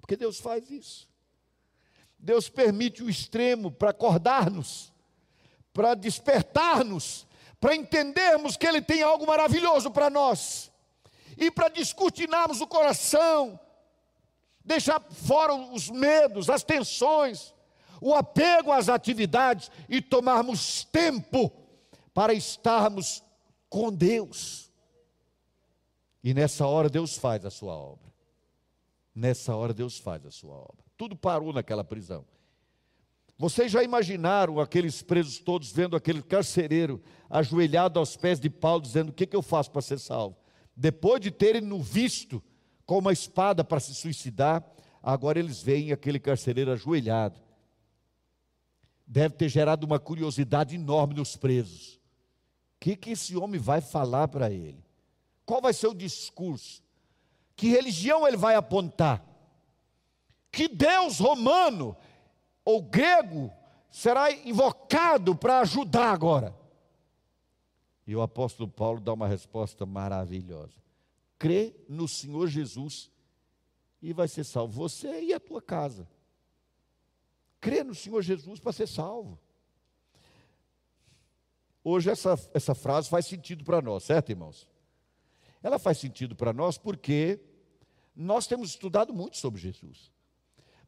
Porque 0.00 0.16
Deus 0.16 0.40
faz 0.40 0.68
isso. 0.70 1.08
Deus 2.18 2.48
permite 2.48 3.02
o 3.02 3.08
extremo 3.08 3.70
para 3.70 3.90
acordar-nos, 3.90 4.92
para 5.72 5.94
despertar-nos, 5.94 7.28
para 7.60 7.76
entendermos 7.76 8.56
que 8.56 8.66
Ele 8.66 8.82
tem 8.82 9.02
algo 9.02 9.24
maravilhoso 9.24 9.90
para 9.90 10.10
nós 10.10 10.72
e 11.38 11.48
para 11.48 11.68
descortinarmos 11.68 12.60
o 12.60 12.66
coração, 12.66 13.60
deixar 14.64 15.00
fora 15.00 15.54
os 15.54 15.88
medos, 15.90 16.50
as 16.50 16.64
tensões, 16.64 17.53
o 18.04 18.12
apego 18.12 18.70
às 18.70 18.90
atividades 18.90 19.70
e 19.88 20.02
tomarmos 20.02 20.84
tempo 20.84 21.50
para 22.12 22.34
estarmos 22.34 23.24
com 23.70 23.90
Deus. 23.90 24.70
E 26.22 26.34
nessa 26.34 26.66
hora 26.66 26.90
Deus 26.90 27.16
faz 27.16 27.46
a 27.46 27.50
sua 27.50 27.72
obra. 27.72 28.12
Nessa 29.14 29.56
hora 29.56 29.72
Deus 29.72 29.98
faz 29.98 30.26
a 30.26 30.30
sua 30.30 30.54
obra. 30.54 30.84
Tudo 30.98 31.16
parou 31.16 31.50
naquela 31.50 31.82
prisão. 31.82 32.26
Vocês 33.38 33.72
já 33.72 33.82
imaginaram 33.82 34.60
aqueles 34.60 35.00
presos 35.00 35.38
todos 35.38 35.72
vendo 35.72 35.96
aquele 35.96 36.22
carcereiro 36.22 37.02
ajoelhado 37.30 37.98
aos 37.98 38.18
pés 38.18 38.38
de 38.38 38.50
Paulo, 38.50 38.82
dizendo: 38.82 39.08
O 39.08 39.14
que, 39.14 39.26
que 39.26 39.34
eu 39.34 39.42
faço 39.42 39.70
para 39.70 39.80
ser 39.80 39.98
salvo? 39.98 40.36
Depois 40.76 41.22
de 41.22 41.30
terem 41.30 41.62
no 41.62 41.80
visto 41.80 42.42
com 42.84 42.98
uma 42.98 43.14
espada 43.14 43.64
para 43.64 43.80
se 43.80 43.94
suicidar, 43.94 44.62
agora 45.02 45.38
eles 45.38 45.62
veem 45.62 45.90
aquele 45.90 46.20
carcereiro 46.20 46.70
ajoelhado. 46.70 47.43
Deve 49.06 49.34
ter 49.34 49.48
gerado 49.48 49.86
uma 49.86 49.98
curiosidade 49.98 50.74
enorme 50.74 51.14
nos 51.14 51.36
presos. 51.36 51.96
O 52.76 52.80
que, 52.80 52.96
que 52.96 53.10
esse 53.10 53.36
homem 53.36 53.60
vai 53.60 53.80
falar 53.80 54.28
para 54.28 54.50
ele? 54.50 54.84
Qual 55.44 55.60
vai 55.60 55.72
ser 55.72 55.88
o 55.88 55.94
discurso? 55.94 56.82
Que 57.56 57.68
religião 57.68 58.26
ele 58.26 58.36
vai 58.36 58.54
apontar? 58.54 59.24
Que 60.50 60.68
Deus 60.68 61.18
romano 61.18 61.96
ou 62.64 62.82
grego 62.82 63.52
será 63.90 64.32
invocado 64.32 65.36
para 65.36 65.60
ajudar 65.60 66.12
agora? 66.12 66.54
E 68.06 68.14
o 68.14 68.22
apóstolo 68.22 68.68
Paulo 68.68 69.00
dá 69.00 69.12
uma 69.12 69.28
resposta 69.28 69.86
maravilhosa: 69.86 70.74
crê 71.38 71.74
no 71.88 72.06
Senhor 72.06 72.48
Jesus 72.48 73.10
e 74.02 74.12
vai 74.12 74.28
ser 74.28 74.44
salvo, 74.44 74.72
você 74.72 75.22
e 75.22 75.32
a 75.32 75.40
tua 75.40 75.62
casa. 75.62 76.06
Crê 77.64 77.82
no 77.82 77.94
Senhor 77.94 78.20
Jesus 78.20 78.60
para 78.60 78.74
ser 78.74 78.86
salvo. 78.86 79.38
Hoje 81.82 82.10
essa, 82.10 82.38
essa 82.52 82.74
frase 82.74 83.08
faz 83.08 83.24
sentido 83.24 83.64
para 83.64 83.80
nós, 83.80 84.04
certo, 84.04 84.28
irmãos? 84.28 84.68
Ela 85.62 85.78
faz 85.78 85.96
sentido 85.96 86.36
para 86.36 86.52
nós 86.52 86.76
porque 86.76 87.40
nós 88.14 88.46
temos 88.46 88.68
estudado 88.68 89.14
muito 89.14 89.38
sobre 89.38 89.58
Jesus. 89.58 90.12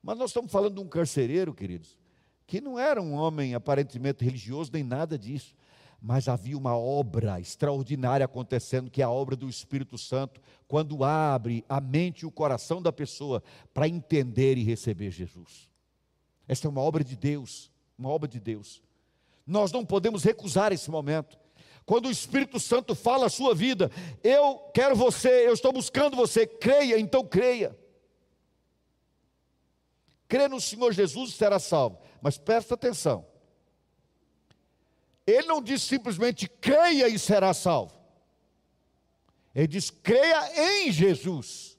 Mas 0.03 0.19
nós 0.19 0.29
estamos 0.29 0.53
falando 0.53 0.75
de 0.75 0.81
um 0.83 0.87
carcereiro, 0.87 1.55
queridos, 1.55 1.97
que 2.47 2.61
não 2.61 2.79
era 2.79 3.01
um 3.01 3.15
homem 3.15 3.55
aparentemente 3.55 4.23
religioso 4.23 4.71
nem 4.71 4.85
nada 4.85 5.19
disso 5.19 5.57
mas 5.99 6.29
havia 6.29 6.59
uma 6.59 6.77
obra 6.77 7.41
extraordinária 7.41 8.27
acontecendo, 8.27 8.91
que 8.91 9.01
é 9.01 9.05
a 9.07 9.11
obra 9.11 9.35
do 9.35 9.49
Espírito 9.49 9.97
Santo, 9.97 10.43
quando 10.69 11.03
abre 11.03 11.65
a 11.67 11.81
mente 11.81 12.21
e 12.21 12.27
o 12.27 12.31
coração 12.31 12.83
da 12.83 12.93
pessoa 12.93 13.43
para 13.73 13.89
entender 13.89 14.59
e 14.59 14.63
receber 14.63 15.11
Jesus. 15.11 15.71
Esta 16.49 16.67
é 16.67 16.71
uma 16.71 16.81
obra 16.81 17.03
de 17.03 17.17
Deus, 17.17 17.71
uma 17.99 18.09
obra 18.09 18.29
de 18.29 18.41
Deus. 18.41 18.83
Nós 19.47 19.73
não 19.73 19.85
podemos 19.85 20.23
recusar 20.23 20.73
esse 20.73 20.91
momento. 20.91 21.39
Quando 21.85 22.07
o 22.07 22.11
Espírito 22.11 22.59
Santo 22.59 22.95
fala 22.95 23.27
a 23.27 23.31
sua 23.31 23.55
vida, 23.55 23.91
eu 24.23 24.59
quero 24.75 24.97
você, 24.97 25.47
eu 25.47 25.55
estou 25.55 25.73
buscando 25.73 26.17
você, 26.17 26.47
creia, 26.47 26.99
então 26.99 27.25
creia. 27.25 27.77
Crê 30.29 30.49
no 30.49 30.61
Senhor 30.61 30.93
Jesus 30.93 31.31
e 31.31 31.33
será 31.35 31.59
salvo. 31.59 31.99
Mas 32.21 32.37
presta 32.37 32.75
atenção 32.75 33.25
ele 35.27 35.49
não 35.49 35.61
diz 35.61 35.83
simplesmente 35.83 36.49
creia 36.49 37.09
e 37.09 37.19
será 37.19 37.53
salvo. 37.53 37.95
Ele 39.53 39.67
diz 39.67 39.91
creia 39.91 40.85
em 40.85 40.93
Jesus. 40.93 41.77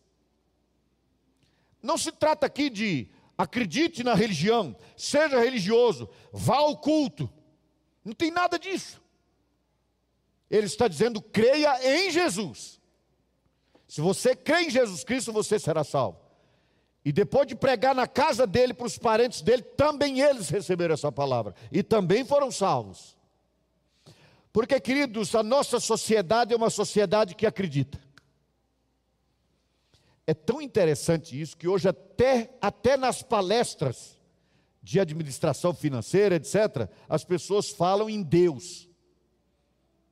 Não 1.81 1.97
se 1.97 2.11
trata 2.11 2.45
aqui 2.45 2.69
de 2.69 3.07
acredite 3.37 4.03
na 4.03 4.13
religião, 4.13 4.75
seja 4.95 5.39
religioso, 5.39 6.09
vá 6.31 6.57
ao 6.57 6.77
culto. 6.77 7.29
Não 8.03 8.13
tem 8.13 8.31
nada 8.31 8.57
disso. 8.57 9.01
Ele 10.49 10.65
está 10.65 10.87
dizendo 10.87 11.21
creia 11.21 11.77
em 11.85 12.09
Jesus. 12.09 12.79
Se 13.87 14.01
você 14.01 14.35
crê 14.35 14.63
em 14.63 14.69
Jesus 14.69 15.03
Cristo, 15.03 15.31
você 15.31 15.59
será 15.59 15.83
salvo. 15.83 16.19
E 17.05 17.11
depois 17.11 17.47
de 17.47 17.55
pregar 17.55 17.95
na 17.95 18.07
casa 18.07 18.45
dele 18.45 18.73
para 18.73 18.87
os 18.87 18.97
parentes 18.97 19.41
dele, 19.41 19.61
também 19.61 20.19
eles 20.19 20.49
receberam 20.49 20.93
essa 20.93 21.11
palavra 21.11 21.55
e 21.71 21.81
também 21.81 22.25
foram 22.25 22.51
salvos. 22.51 23.17
Porque, 24.51 24.79
queridos, 24.79 25.33
a 25.35 25.43
nossa 25.43 25.79
sociedade 25.79 26.53
é 26.53 26.57
uma 26.57 26.69
sociedade 26.69 27.35
que 27.35 27.45
acredita. 27.45 28.01
É 30.29 30.33
tão 30.33 30.61
interessante 30.61 31.39
isso 31.39 31.55
que 31.55 31.69
hoje, 31.69 31.87
até, 31.87 32.53
até 32.61 32.97
nas 32.97 33.23
palestras 33.23 34.19
de 34.83 34.99
administração 34.99 35.73
financeira, 35.73 36.35
etc., 36.35 36.89
as 37.07 37.23
pessoas 37.23 37.69
falam 37.69 38.09
em 38.09 38.21
Deus. 38.21 38.89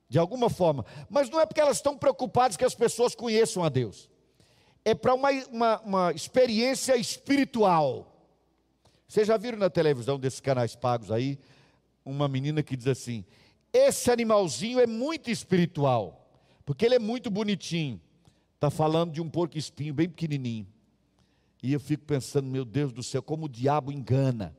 De 0.08 0.18
alguma 0.18 0.48
forma. 0.48 0.86
Mas 1.10 1.28
não 1.28 1.38
é 1.38 1.44
porque 1.44 1.60
elas 1.60 1.76
estão 1.76 1.98
preocupadas 1.98 2.56
que 2.56 2.64
as 2.64 2.74
pessoas 2.74 3.14
conheçam 3.14 3.62
a 3.62 3.68
Deus. 3.68 4.08
É 4.84 4.94
para 4.94 5.12
uma, 5.12 5.30
uma, 5.50 5.80
uma 5.80 6.12
experiência 6.12 6.96
espiritual. 6.96 8.16
Vocês 9.06 9.26
já 9.26 9.36
viram 9.36 9.58
na 9.58 9.68
televisão 9.68 10.18
desses 10.18 10.40
canais 10.40 10.74
pagos 10.74 11.10
aí, 11.10 11.38
uma 12.04 12.26
menina 12.26 12.62
que 12.62 12.76
diz 12.76 12.86
assim: 12.86 13.24
esse 13.72 14.10
animalzinho 14.10 14.80
é 14.80 14.86
muito 14.86 15.30
espiritual, 15.30 16.26
porque 16.64 16.86
ele 16.86 16.94
é 16.94 17.00
muito 17.00 17.30
bonitinho. 17.30 18.00
Está 18.56 18.70
falando 18.70 19.12
de 19.12 19.20
um 19.20 19.28
porco 19.28 19.56
espinho 19.58 19.92
bem 19.92 20.08
pequenininho. 20.08 20.66
E 21.62 21.72
eu 21.72 21.78
fico 21.78 22.04
pensando, 22.04 22.48
meu 22.48 22.64
Deus 22.64 22.90
do 22.90 23.02
céu, 23.02 23.22
como 23.22 23.44
o 23.44 23.48
diabo 23.48 23.92
engana. 23.92 24.56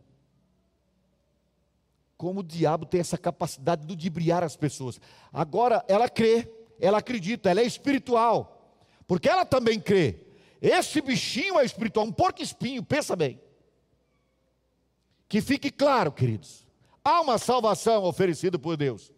Como 2.15 2.41
o 2.41 2.43
diabo 2.43 2.85
tem 2.85 2.99
essa 2.99 3.17
capacidade 3.17 3.81
de 3.81 3.87
ludibriar 3.87 4.43
as 4.43 4.55
pessoas. 4.55 5.01
Agora, 5.33 5.83
ela 5.87 6.07
crê, 6.07 6.47
ela 6.79 6.99
acredita, 6.99 7.49
ela 7.49 7.61
é 7.61 7.65
espiritual. 7.65 8.79
Porque 9.07 9.27
ela 9.27 9.45
também 9.45 9.79
crê. 9.79 10.19
Esse 10.61 11.01
bichinho 11.01 11.59
é 11.59 11.65
espiritual, 11.65 12.05
um 12.05 12.11
porco 12.11 12.41
espinho, 12.41 12.83
pensa 12.83 13.15
bem. 13.15 13.41
Que 15.27 15.41
fique 15.41 15.71
claro, 15.71 16.11
queridos. 16.11 16.67
Há 17.03 17.21
uma 17.21 17.39
salvação 17.39 18.03
oferecida 18.03 18.59
por 18.59 18.77
Deus. 18.77 19.11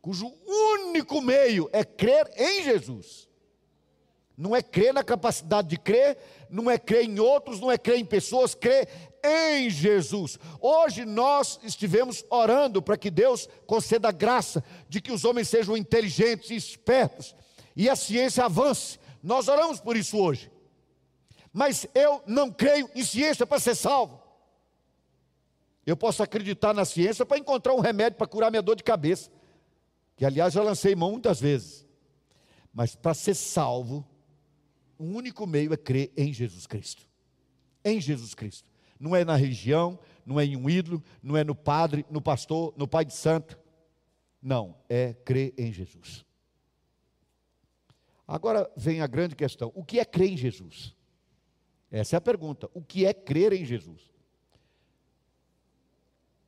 cujo 0.00 0.32
único 0.46 1.20
meio 1.20 1.68
é 1.70 1.84
crer 1.84 2.30
em 2.34 2.64
Jesus. 2.64 3.27
Não 4.38 4.54
é 4.54 4.62
crer 4.62 4.94
na 4.94 5.02
capacidade 5.02 5.66
de 5.66 5.76
crer, 5.76 6.16
não 6.48 6.70
é 6.70 6.78
crer 6.78 7.04
em 7.04 7.18
outros, 7.18 7.58
não 7.58 7.72
é 7.72 7.76
crer 7.76 7.98
em 7.98 8.04
pessoas, 8.04 8.54
crer 8.54 8.88
em 9.20 9.68
Jesus. 9.68 10.38
Hoje 10.60 11.04
nós 11.04 11.58
estivemos 11.64 12.24
orando 12.30 12.80
para 12.80 12.96
que 12.96 13.10
Deus 13.10 13.48
conceda 13.66 14.10
a 14.10 14.12
graça 14.12 14.62
de 14.88 15.00
que 15.00 15.10
os 15.10 15.24
homens 15.24 15.48
sejam 15.48 15.76
inteligentes 15.76 16.50
e 16.50 16.54
espertos 16.54 17.34
e 17.74 17.90
a 17.90 17.96
ciência 17.96 18.44
avance. 18.44 19.00
Nós 19.20 19.48
oramos 19.48 19.80
por 19.80 19.96
isso 19.96 20.16
hoje. 20.16 20.52
Mas 21.52 21.88
eu 21.92 22.22
não 22.24 22.48
creio 22.48 22.88
em 22.94 23.02
ciência 23.02 23.44
para 23.44 23.58
ser 23.58 23.74
salvo. 23.74 24.22
Eu 25.84 25.96
posso 25.96 26.22
acreditar 26.22 26.72
na 26.72 26.84
ciência 26.84 27.26
para 27.26 27.38
encontrar 27.38 27.74
um 27.74 27.80
remédio 27.80 28.16
para 28.16 28.26
curar 28.28 28.52
minha 28.52 28.62
dor 28.62 28.76
de 28.76 28.84
cabeça, 28.84 29.32
que 30.16 30.24
aliás 30.24 30.54
já 30.54 30.62
lancei 30.62 30.94
mão 30.94 31.10
muitas 31.10 31.40
vezes. 31.40 31.84
Mas 32.72 32.94
para 32.94 33.14
ser 33.14 33.34
salvo, 33.34 34.07
o 34.98 35.04
único 35.04 35.46
meio 35.46 35.72
é 35.72 35.76
crer 35.76 36.12
em 36.16 36.32
Jesus 36.32 36.66
Cristo. 36.66 37.08
Em 37.84 38.00
Jesus 38.00 38.34
Cristo. 38.34 38.68
Não 38.98 39.14
é 39.14 39.24
na 39.24 39.36
religião, 39.36 39.98
não 40.26 40.40
é 40.40 40.44
em 40.44 40.56
um 40.56 40.68
ídolo, 40.68 41.02
não 41.22 41.36
é 41.36 41.44
no 41.44 41.54
padre, 41.54 42.04
no 42.10 42.20
pastor, 42.20 42.74
no 42.76 42.88
pai 42.88 43.04
de 43.04 43.14
santo. 43.14 43.58
Não, 44.42 44.76
é 44.88 45.14
crer 45.14 45.54
em 45.56 45.72
Jesus. 45.72 46.24
Agora 48.26 48.70
vem 48.76 49.00
a 49.00 49.06
grande 49.06 49.34
questão: 49.34 49.72
o 49.74 49.84
que 49.84 49.98
é 49.98 50.04
crer 50.04 50.32
em 50.32 50.36
Jesus? 50.36 50.94
Essa 51.90 52.16
é 52.16 52.18
a 52.18 52.20
pergunta. 52.20 52.68
O 52.74 52.82
que 52.82 53.06
é 53.06 53.14
crer 53.14 53.52
em 53.52 53.64
Jesus? 53.64 54.02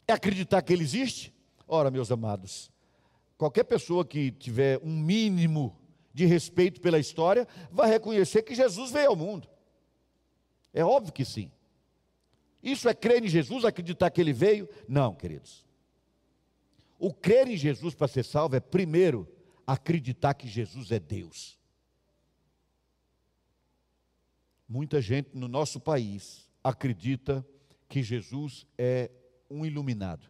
É 0.06 0.12
acreditar 0.12 0.60
que 0.60 0.72
Ele 0.72 0.82
existe? 0.82 1.32
Ora, 1.66 1.90
meus 1.90 2.10
amados, 2.10 2.70
qualquer 3.38 3.64
pessoa 3.64 4.04
que 4.04 4.32
tiver 4.32 4.78
um 4.82 4.98
mínimo 4.98 5.79
de 6.12 6.26
respeito 6.26 6.80
pela 6.80 6.98
história 6.98 7.46
vai 7.70 7.88
reconhecer 7.88 8.42
que 8.42 8.54
Jesus 8.54 8.90
veio 8.90 9.10
ao 9.10 9.16
mundo. 9.16 9.48
É 10.72 10.84
óbvio 10.84 11.12
que 11.12 11.24
sim. 11.24 11.50
Isso 12.62 12.88
é 12.88 12.94
crer 12.94 13.24
em 13.24 13.28
Jesus, 13.28 13.64
acreditar 13.64 14.10
que 14.10 14.20
Ele 14.20 14.32
veio? 14.32 14.68
Não, 14.88 15.14
queridos. 15.14 15.64
O 16.98 17.12
crer 17.12 17.48
em 17.48 17.56
Jesus 17.56 17.94
para 17.94 18.08
ser 18.08 18.24
salvo 18.24 18.56
é, 18.56 18.60
primeiro, 18.60 19.26
acreditar 19.66 20.34
que 20.34 20.46
Jesus 20.46 20.90
é 20.90 20.98
Deus. 20.98 21.58
Muita 24.68 25.00
gente 25.00 25.30
no 25.32 25.48
nosso 25.48 25.80
país 25.80 26.48
acredita 26.62 27.44
que 27.88 28.02
Jesus 28.02 28.66
é 28.76 29.10
um 29.50 29.64
iluminado. 29.64 30.28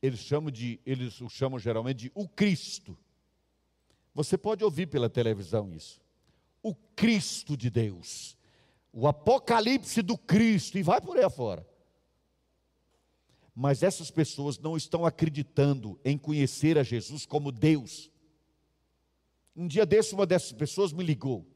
Eles 0.00 0.20
chamam 0.20 0.50
de, 0.50 0.80
eles 0.84 1.20
o 1.20 1.28
chamam 1.28 1.58
geralmente 1.58 1.98
de 1.98 2.12
o 2.14 2.28
Cristo. 2.28 2.98
Você 4.14 4.36
pode 4.36 4.64
ouvir 4.64 4.86
pela 4.86 5.08
televisão 5.08 5.72
isso. 5.72 6.00
O 6.62 6.74
Cristo 6.74 7.56
de 7.56 7.70
Deus. 7.70 8.36
O 8.92 9.08
apocalipse 9.08 10.02
do 10.02 10.18
Cristo 10.18 10.78
e 10.78 10.82
vai 10.82 11.00
por 11.00 11.16
aí 11.16 11.24
afora. 11.24 11.66
Mas 13.54 13.82
essas 13.82 14.10
pessoas 14.10 14.58
não 14.58 14.76
estão 14.76 15.04
acreditando 15.04 15.98
em 16.04 16.16
conhecer 16.16 16.78
a 16.78 16.82
Jesus 16.82 17.26
como 17.26 17.52
Deus. 17.52 18.10
Um 19.54 19.66
dia 19.66 19.84
desse, 19.84 20.14
uma 20.14 20.26
dessas 20.26 20.52
pessoas 20.52 20.92
me 20.92 21.04
ligou 21.04 21.46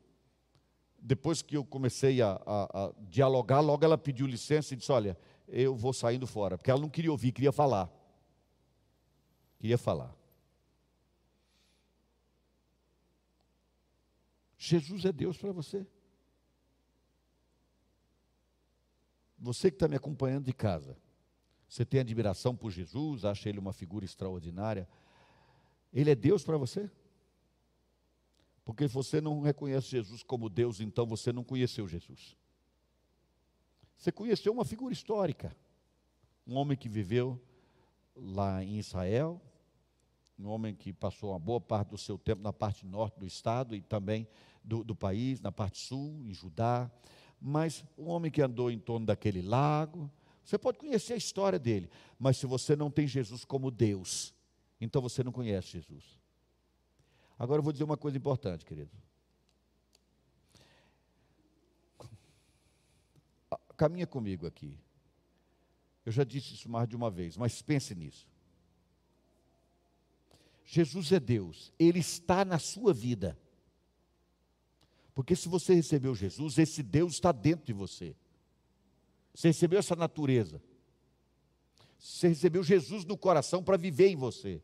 depois 1.07 1.40
que 1.40 1.57
eu 1.57 1.64
comecei 1.64 2.21
a, 2.21 2.33
a, 2.45 2.87
a, 2.87 2.92
dialogar, 3.09 3.61
logo 3.61 3.85
ela 3.85 3.97
pediu 3.97 4.27
licença 4.27 4.75
e 4.75 4.77
disse: 4.77 4.90
Olha, 4.90 5.16
eu 5.47 5.77
vou 5.77 5.92
saindo 5.92 6.27
fora, 6.27 6.59
porque 6.59 6.69
ela 6.69 6.81
não 6.81 6.88
queria 6.88 7.12
ouvir, 7.12 7.31
queria 7.31 7.53
falar. 7.53 7.88
Queria 9.57 9.79
falar. 9.79 10.15
Jesus 14.57 15.05
é 15.05 15.12
Deus 15.12 15.37
para 15.37 15.53
você. 15.53 15.87
Você 19.38 19.71
que 19.71 19.77
está 19.77 19.87
me 19.87 19.97
acompanhando 19.97 20.47
de 20.47 20.53
casa, 20.53 20.97
você 21.69 21.85
tem 21.85 22.01
admiração 22.01 22.57
por 22.57 22.71
Jesus, 22.71 23.25
acha 23.25 23.49
ele 23.49 23.59
uma 23.59 23.73
figura 23.73 24.05
extraordinária. 24.05 24.88
Ele 25.92 26.11
é 26.11 26.14
Deus 26.14 26.42
para 26.42 26.57
você? 26.57 26.90
Porque 28.64 28.87
você 28.87 29.21
não 29.21 29.40
reconhece 29.40 29.88
Jesus 29.88 30.23
como 30.23 30.49
Deus, 30.49 30.81
então 30.81 31.07
você 31.07 31.33
não 31.33 31.45
conheceu 31.45 31.87
Jesus. 31.87 32.37
Você 33.97 34.11
conheceu 34.11 34.53
uma 34.53 34.64
figura 34.64 34.92
histórica. 34.92 35.57
Um 36.47 36.57
homem 36.57 36.77
que 36.77 36.88
viveu 36.88 37.40
lá 38.14 38.62
em 38.62 38.79
Israel, 38.79 39.40
um 40.38 40.49
homem 40.49 40.75
que 40.75 40.92
passou 40.92 41.31
uma 41.31 41.38
boa 41.38 41.61
parte 41.61 41.90
do 41.90 41.99
seu 41.99 42.18
tempo 42.18 42.42
na 42.42 42.53
parte 42.53 42.87
norte 42.87 43.18
do 43.18 43.27
estado 43.27 43.75
e 43.75 43.81
também 43.81 44.27
do, 44.62 44.85
do 44.85 44.94
país, 44.94 45.40
na 45.40 45.51
parte 45.51 45.79
sul, 45.79 46.22
em 46.25 46.33
Judá. 46.33 46.90
Mas 47.40 47.85
um 47.96 48.09
homem 48.09 48.31
que 48.31 48.42
andou 48.42 48.70
em 48.70 48.79
torno 48.79 49.07
daquele 49.07 49.40
lago. 49.40 50.11
Você 50.44 50.59
pode 50.59 50.79
conhecer 50.79 51.14
a 51.14 51.16
história 51.16 51.59
dele, 51.59 51.90
mas 52.18 52.37
se 52.37 52.46
você 52.46 52.77
não 52.77 52.90
tem 52.90 53.07
Jesus 53.07 53.44
como 53.44 53.70
Deus, 53.70 54.33
então 54.81 55.03
você 55.03 55.25
não 55.25 55.33
conhece 55.33 55.72
Jesus. 55.72 56.05
Agora 57.38 57.59
eu 57.59 57.62
vou 57.64 57.72
dizer 57.72 57.85
uma 57.85 57.96
coisa 57.96 58.16
importante, 58.16 58.64
querido. 58.64 58.90
Caminha 63.77 64.07
comigo 64.07 64.46
aqui. 64.46 64.79
Eu 66.05 66.12
já 66.12 66.22
disse 66.22 66.55
isso 66.55 66.68
mais 66.68 66.88
de 66.88 66.94
uma 66.94 67.11
vez, 67.11 67.37
mas 67.37 67.61
pense 67.61 67.94
nisso. 67.94 68.27
Jesus 70.66 71.12
é 71.12 71.20
Deus, 71.20 71.72
Ele 71.79 72.00
está 72.00 72.44
na 72.44 72.59
sua 72.59 72.92
vida. 72.92 73.38
Porque 75.14 75.35
se 75.37 75.48
você 75.48 75.72
recebeu 75.72 76.14
Jesus, 76.14 76.59
esse 76.59 76.83
Deus 76.83 77.14
está 77.14 77.33
dentro 77.33 77.64
de 77.64 77.72
você. 77.72 78.14
Você 79.33 79.48
recebeu 79.48 79.79
essa 79.79 79.94
natureza. 79.94 80.61
Você 81.98 82.29
recebeu 82.29 82.62
Jesus 82.62 83.05
no 83.05 83.16
coração 83.16 83.62
para 83.62 83.76
viver 83.76 84.09
em 84.09 84.16
você. 84.16 84.61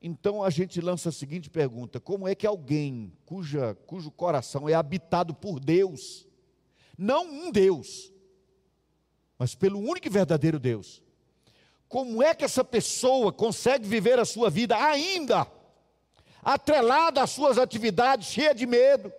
Então 0.00 0.44
a 0.44 0.48
gente 0.48 0.80
lança 0.80 1.08
a 1.08 1.12
seguinte 1.12 1.50
pergunta: 1.50 1.98
como 1.98 2.28
é 2.28 2.34
que 2.34 2.46
alguém 2.46 3.12
cuja, 3.26 3.74
cujo 3.86 4.10
coração 4.12 4.68
é 4.68 4.74
habitado 4.74 5.34
por 5.34 5.58
Deus, 5.58 6.26
não 6.96 7.26
um 7.26 7.50
Deus, 7.50 8.12
mas 9.36 9.54
pelo 9.54 9.80
único 9.80 10.06
e 10.06 10.10
verdadeiro 10.10 10.58
Deus, 10.58 11.02
como 11.88 12.22
é 12.22 12.34
que 12.34 12.44
essa 12.44 12.62
pessoa 12.62 13.32
consegue 13.32 13.86
viver 13.86 14.18
a 14.18 14.24
sua 14.24 14.50
vida 14.50 14.76
ainda 14.76 15.46
atrelada 16.42 17.22
às 17.22 17.30
suas 17.30 17.58
atividades, 17.58 18.28
cheia 18.28 18.54
de 18.54 18.66
medo, 18.66 19.12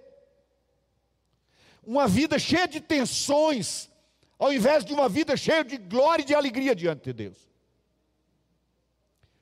uma 1.84 2.08
vida 2.08 2.38
cheia 2.38 2.68
de 2.68 2.80
tensões, 2.80 3.90
ao 4.38 4.54
invés 4.54 4.86
de 4.86 4.94
uma 4.94 5.10
vida 5.10 5.36
cheia 5.36 5.64
de 5.64 5.78
glória 5.78 6.22
e 6.24 6.26
de 6.26 6.36
alegria 6.36 6.76
diante 6.76 7.04
de 7.06 7.14
Deus? 7.14 7.38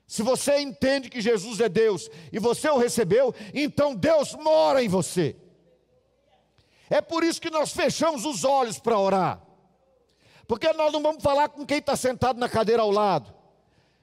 Se 0.08 0.24
você 0.24 0.60
entende 0.60 1.10
que 1.10 1.20
Jesus 1.20 1.60
é 1.60 1.68
Deus 1.68 2.10
e 2.32 2.40
você 2.40 2.70
o 2.70 2.78
recebeu, 2.78 3.36
então 3.54 3.94
Deus 3.94 4.34
mora 4.36 4.82
em 4.82 4.88
você. 4.88 5.36
É 6.90 7.02
por 7.02 7.24
isso 7.26 7.42
que 7.42 7.50
nós 7.50 7.74
fechamos 7.74 8.24
os 8.24 8.46
olhos 8.46 8.80
para 8.80 8.98
orar. 8.98 9.47
Porque 10.48 10.72
nós 10.74 10.94
não 10.94 11.02
vamos 11.02 11.22
falar 11.22 11.50
com 11.50 11.66
quem 11.66 11.80
está 11.80 11.96
sentado 11.96 12.40
na 12.40 12.48
cadeira 12.48 12.82
ao 12.82 12.92
lado. 12.92 13.34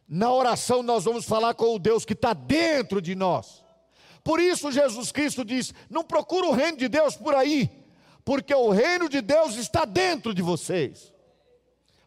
Na 0.06 0.32
oração 0.32 0.82
nós 0.82 1.04
vamos 1.04 1.24
falar 1.24 1.54
com 1.54 1.74
o 1.74 1.78
Deus 1.78 2.04
que 2.04 2.12
está 2.12 2.34
dentro 2.34 3.00
de 3.00 3.14
nós. 3.14 3.64
Por 4.22 4.38
isso 4.38 4.70
Jesus 4.70 5.10
Cristo 5.10 5.44
diz: 5.44 5.72
não 5.88 6.04
procura 6.04 6.46
o 6.46 6.52
reino 6.52 6.76
de 6.76 6.88
Deus 6.88 7.16
por 7.16 7.34
aí, 7.34 7.70
porque 8.24 8.54
o 8.54 8.70
reino 8.70 9.08
de 9.08 9.20
Deus 9.20 9.56
está 9.56 9.84
dentro 9.84 10.34
de 10.34 10.42
vocês. 10.42 11.12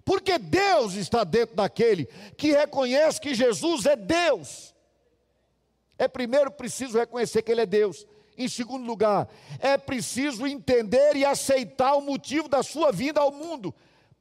Porque 0.05 0.37
Deus 0.37 0.93
está 0.93 1.23
dentro 1.23 1.55
daquele 1.55 2.05
que 2.37 2.51
reconhece 2.51 3.19
que 3.19 3.35
Jesus 3.35 3.85
é 3.85 3.95
Deus. 3.95 4.73
É 5.97 6.07
primeiro 6.07 6.49
preciso 6.49 6.97
reconhecer 6.97 7.41
que 7.41 7.51
Ele 7.51 7.61
é 7.61 7.65
Deus. 7.65 8.07
Em 8.37 8.47
segundo 8.47 8.85
lugar, 8.85 9.27
é 9.59 9.77
preciso 9.77 10.45
entender 10.45 11.15
e 11.15 11.25
aceitar 11.25 11.95
o 11.95 12.01
motivo 12.01 12.47
da 12.47 12.61
sua 12.61 12.91
vinda 12.91 13.19
ao 13.19 13.31
mundo. 13.31 13.73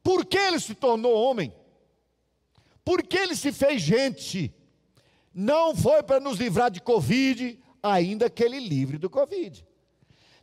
Por 0.07 0.25
que 0.25 0.37
ele 0.37 0.57
se 0.57 0.73
tornou 0.73 1.13
homem? 1.13 1.53
Por 2.85 3.03
que 3.03 3.17
ele 3.17 3.35
se 3.35 3.51
fez 3.51 3.81
gente? 3.81 4.55
Não 5.33 5.75
foi 5.75 6.01
para 6.01 6.17
nos 6.17 6.37
livrar 6.37 6.71
de 6.71 6.79
Covid, 6.79 7.61
ainda 7.83 8.29
que 8.29 8.41
ele 8.41 8.57
livre 8.57 8.97
do 8.97 9.09
Covid. 9.09 9.67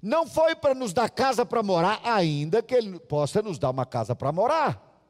Não 0.03 0.27
foi 0.27 0.55
para 0.55 0.75
nos 0.75 0.93
dar 0.93 1.09
casa 1.09 1.47
para 1.47 1.63
morar, 1.63 1.99
ainda 2.05 2.63
que 2.63 2.75
ele 2.75 3.01
possa 3.01 3.41
nos 3.41 3.59
dar 3.59 3.71
uma 3.71 3.87
casa 3.87 4.15
para 4.15 4.31
morar. 4.31 5.03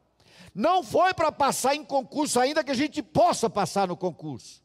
Não 0.55 0.85
foi 0.85 1.13
para 1.15 1.33
passar 1.33 1.75
em 1.75 1.85
concurso, 1.85 2.39
ainda 2.39 2.63
que 2.63 2.71
a 2.71 2.77
gente 2.77 3.03
possa 3.03 3.51
passar 3.51 3.89
no 3.89 3.97
concurso. 3.97 4.63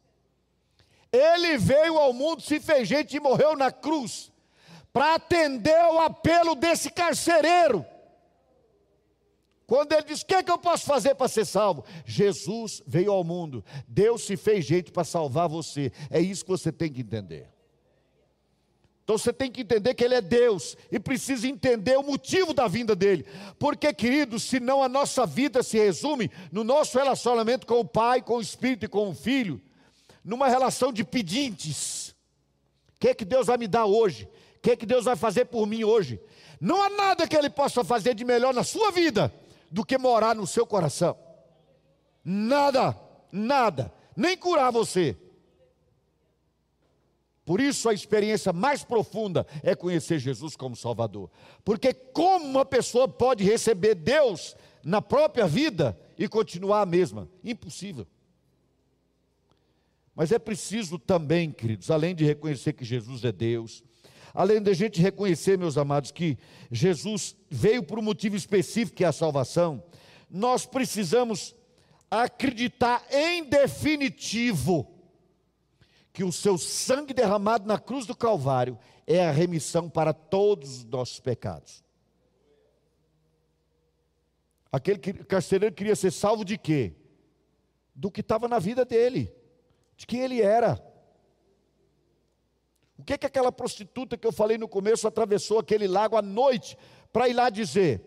Ele 1.12 1.58
veio 1.58 1.98
ao 1.98 2.14
mundo, 2.14 2.44
se 2.44 2.60
fez 2.60 2.88
gente 2.88 3.18
e 3.18 3.20
morreu 3.20 3.58
na 3.58 3.72
cruz, 3.72 4.32
para 4.94 5.16
atender 5.16 5.84
o 5.86 6.00
apelo 6.00 6.54
desse 6.54 6.92
carcereiro. 6.92 7.84
Quando 9.70 9.94
ele 9.94 10.02
diz: 10.02 10.22
O 10.22 10.26
que, 10.26 10.34
é 10.34 10.42
que 10.42 10.50
eu 10.50 10.58
posso 10.58 10.84
fazer 10.84 11.14
para 11.14 11.28
ser 11.28 11.46
salvo? 11.46 11.86
Jesus 12.04 12.82
veio 12.88 13.12
ao 13.12 13.24
mundo, 13.24 13.64
Deus 13.88 14.24
se 14.24 14.36
fez 14.36 14.66
gente 14.66 14.92
para 14.92 15.04
salvar 15.04 15.48
você. 15.48 15.92
É 16.10 16.20
isso 16.20 16.44
que 16.44 16.50
você 16.50 16.72
tem 16.72 16.92
que 16.92 17.02
entender. 17.02 17.48
Então 19.04 19.16
você 19.16 19.32
tem 19.32 19.52
que 19.52 19.62
entender 19.62 19.94
que 19.94 20.04
Ele 20.04 20.16
é 20.16 20.22
Deus 20.22 20.76
e 20.92 21.00
precisa 21.00 21.48
entender 21.48 22.00
o 22.00 22.02
motivo 22.02 22.52
da 22.52 22.68
vinda 22.68 22.96
dele. 22.96 23.28
Porque, 23.60 23.94
queridos, 23.94 24.42
senão 24.42 24.82
a 24.82 24.90
nossa 24.90 25.24
vida 25.28 25.62
se 25.62 25.78
resume 25.78 26.32
no 26.52 26.64
nosso 26.64 26.98
relacionamento 26.98 27.68
com 27.68 27.80
o 27.80 27.86
Pai, 27.86 28.24
com 28.24 28.38
o 28.38 28.42
Espírito 28.42 28.86
e 28.86 28.90
com 28.90 29.08
o 29.10 29.14
Filho, 29.14 29.62
numa 30.26 30.48
relação 30.48 30.92
de 30.92 31.04
pedintes. 31.04 32.16
O 32.96 33.00
que 33.00 33.10
é 33.10 33.14
que 33.14 33.24
Deus 33.24 33.46
vai 33.46 33.58
me 33.60 33.68
dar 33.68 33.86
hoje? 33.86 34.28
O 34.56 34.62
que 34.62 34.72
é 34.72 34.76
que 34.76 34.88
Deus 34.88 35.06
vai 35.06 35.16
fazer 35.16 35.46
por 35.46 35.68
mim 35.68 35.84
hoje? 35.84 36.20
Não 36.60 36.82
há 36.82 36.90
nada 36.90 37.28
que 37.28 37.38
Ele 37.38 37.52
possa 37.52 37.84
fazer 37.84 38.16
de 38.16 38.26
melhor 38.26 38.52
na 38.52 38.64
sua 38.64 38.90
vida 38.90 39.32
do 39.72 39.86
que 39.86 39.98
morar 39.98 40.36
no 40.36 40.48
seu 40.48 40.66
coração. 40.66 41.18
Nada, 42.24 42.96
nada, 43.32 43.94
nem 44.16 44.38
curar 44.38 44.72
você 44.72 45.18
por 47.50 47.60
isso 47.60 47.90
a 47.90 47.94
experiência 47.96 48.54
mais 48.54 48.84
profunda 48.84 49.44
é 49.64 49.74
conhecer 49.74 50.20
Jesus 50.20 50.56
como 50.56 50.76
Salvador. 50.76 51.32
Porque 51.66 51.92
como 51.92 52.46
uma 52.46 52.64
pessoa 52.64 53.08
pode 53.08 53.44
receber 53.44 53.96
Deus 53.96 54.56
na 54.84 55.02
própria 55.02 55.48
vida 55.48 56.00
e 56.16 56.28
continuar 56.28 56.82
a 56.82 56.86
mesma? 56.86 57.28
Impossível. 57.44 58.06
Mas 60.14 60.32
é 60.32 60.38
preciso 60.38 61.00
também, 61.00 61.52
queridos, 61.52 61.90
além 61.90 62.14
de 62.14 62.24
reconhecer 62.24 62.74
que 62.74 62.86
Jesus 62.86 63.26
é 63.26 63.32
Deus, 63.32 63.84
além 64.34 64.62
de 64.62 64.70
a 64.70 64.74
gente 64.74 65.02
reconhecer, 65.02 65.58
meus 65.58 65.78
amados, 65.78 66.12
que 66.12 66.38
Jesus 66.72 67.36
veio 67.50 67.84
por 67.84 68.00
um 68.00 68.04
motivo 68.04 68.36
específico, 68.36 68.98
que 68.98 69.04
é 69.04 69.08
a 69.08 69.12
salvação, 69.12 69.84
nós 70.30 70.66
precisamos 70.66 71.56
acreditar 72.10 73.06
em 73.12 73.44
definitivo 73.44 74.88
que 76.12 76.24
o 76.24 76.32
seu 76.32 76.58
sangue 76.58 77.14
derramado 77.14 77.68
na 77.68 77.80
cruz 77.80 78.06
do 78.06 78.16
Calvário 78.16 78.78
é 79.06 79.26
a 79.26 79.32
remissão 79.32 79.90
para 79.90 80.14
todos 80.14 80.80
os 80.80 80.86
nossos 80.86 81.20
pecados. 81.20 81.84
Aquele 84.72 85.00
carcereiro 85.00 85.74
queria 85.74 85.96
ser 85.96 86.12
salvo 86.12 86.46
de 86.46 86.58
quê? 86.58 86.94
Do 87.96 88.12
que 88.12 88.22
estava 88.22 88.48
na 88.48 88.60
vida 88.60 88.86
dele, 88.86 89.34
de 89.98 90.06
quem 90.06 90.22
ele 90.22 90.42
era. 90.42 90.89
O 93.00 93.04
que 93.04 93.18
que 93.18 93.26
aquela 93.26 93.50
prostituta 93.50 94.18
que 94.18 94.28
eu 94.28 94.32
falei 94.32 94.58
no 94.58 94.68
começo 94.68 95.08
atravessou 95.08 95.58
aquele 95.58 95.88
lago 95.88 96.18
à 96.18 96.22
noite 96.22 96.78
para 97.14 97.30
ir 97.30 97.34
lá 97.34 97.50
dizer? 97.50 98.04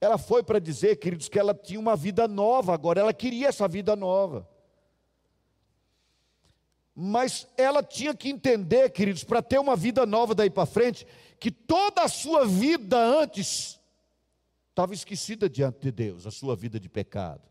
Ela 0.00 0.18
foi 0.18 0.42
para 0.42 0.58
dizer, 0.58 0.96
queridos, 0.96 1.28
que 1.28 1.38
ela 1.38 1.54
tinha 1.54 1.78
uma 1.78 1.94
vida 1.94 2.26
nova 2.26 2.74
agora, 2.74 3.00
ela 3.00 3.12
queria 3.12 3.46
essa 3.46 3.68
vida 3.68 3.94
nova. 3.94 4.48
Mas 6.92 7.46
ela 7.56 7.80
tinha 7.80 8.12
que 8.12 8.28
entender, 8.28 8.90
queridos, 8.90 9.22
para 9.22 9.40
ter 9.40 9.60
uma 9.60 9.76
vida 9.76 10.04
nova 10.04 10.34
daí 10.34 10.50
para 10.50 10.66
frente, 10.66 11.06
que 11.38 11.52
toda 11.52 12.02
a 12.02 12.08
sua 12.08 12.44
vida 12.44 12.98
antes 12.98 13.78
estava 14.68 14.92
esquecida 14.94 15.48
diante 15.48 15.78
de 15.78 15.92
Deus, 15.92 16.26
a 16.26 16.30
sua 16.32 16.56
vida 16.56 16.80
de 16.80 16.88
pecado. 16.88 17.49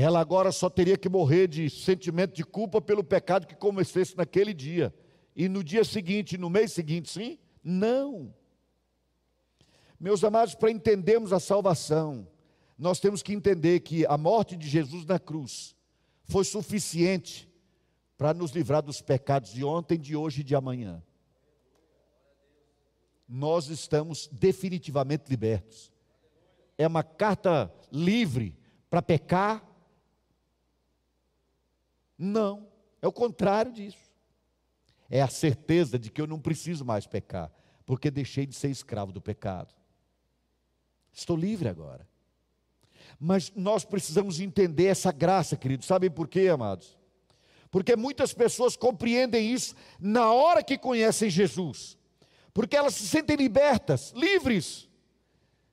Ela 0.00 0.18
agora 0.18 0.50
só 0.50 0.70
teria 0.70 0.96
que 0.96 1.10
morrer 1.10 1.46
de 1.46 1.68
sentimento 1.68 2.34
de 2.34 2.42
culpa 2.42 2.80
pelo 2.80 3.04
pecado 3.04 3.46
que 3.46 3.54
cometesse 3.54 4.16
naquele 4.16 4.54
dia. 4.54 4.94
E 5.36 5.46
no 5.46 5.62
dia 5.62 5.84
seguinte, 5.84 6.38
no 6.38 6.48
mês 6.48 6.72
seguinte, 6.72 7.10
sim? 7.10 7.38
Não. 7.62 8.34
Meus 9.98 10.24
amados, 10.24 10.54
para 10.54 10.70
entendermos 10.70 11.34
a 11.34 11.38
salvação, 11.38 12.26
nós 12.78 12.98
temos 12.98 13.22
que 13.22 13.34
entender 13.34 13.80
que 13.80 14.06
a 14.06 14.16
morte 14.16 14.56
de 14.56 14.66
Jesus 14.66 15.04
na 15.04 15.18
cruz 15.18 15.76
foi 16.24 16.44
suficiente 16.44 17.46
para 18.16 18.32
nos 18.32 18.52
livrar 18.52 18.82
dos 18.82 19.02
pecados 19.02 19.52
de 19.52 19.62
ontem, 19.62 19.98
de 19.98 20.16
hoje 20.16 20.40
e 20.40 20.44
de 20.44 20.56
amanhã. 20.56 21.02
Nós 23.28 23.68
estamos 23.68 24.30
definitivamente 24.32 25.28
libertos. 25.28 25.92
É 26.78 26.86
uma 26.86 27.02
carta 27.02 27.70
livre 27.92 28.56
para 28.88 29.02
pecar? 29.02 29.69
Não, 32.22 32.68
é 33.00 33.08
o 33.08 33.12
contrário 33.12 33.72
disso. 33.72 34.12
É 35.08 35.22
a 35.22 35.28
certeza 35.28 35.98
de 35.98 36.10
que 36.10 36.20
eu 36.20 36.26
não 36.26 36.38
preciso 36.38 36.84
mais 36.84 37.06
pecar, 37.06 37.50
porque 37.86 38.10
deixei 38.10 38.44
de 38.44 38.54
ser 38.54 38.68
escravo 38.68 39.10
do 39.10 39.22
pecado. 39.22 39.74
Estou 41.10 41.34
livre 41.34 41.66
agora. 41.66 42.06
Mas 43.18 43.50
nós 43.56 43.86
precisamos 43.86 44.38
entender 44.38 44.84
essa 44.84 45.10
graça, 45.10 45.56
queridos. 45.56 45.86
Sabem 45.86 46.10
por 46.10 46.28
quê, 46.28 46.48
amados? 46.48 46.98
Porque 47.70 47.96
muitas 47.96 48.34
pessoas 48.34 48.76
compreendem 48.76 49.50
isso 49.50 49.74
na 49.98 50.30
hora 50.30 50.62
que 50.62 50.76
conhecem 50.76 51.30
Jesus. 51.30 51.96
Porque 52.52 52.76
elas 52.76 52.94
se 52.96 53.06
sentem 53.06 53.34
libertas, 53.34 54.12
livres. 54.14 54.90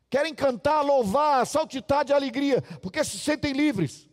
Querem 0.10 0.33
cantar, 0.33 0.81
louvar, 0.81 1.45
saltitar 1.45 2.05
de 2.05 2.13
alegria, 2.13 2.62
porque 2.81 3.03
se 3.03 3.19
sentem 3.19 3.51
livres. 3.51 4.07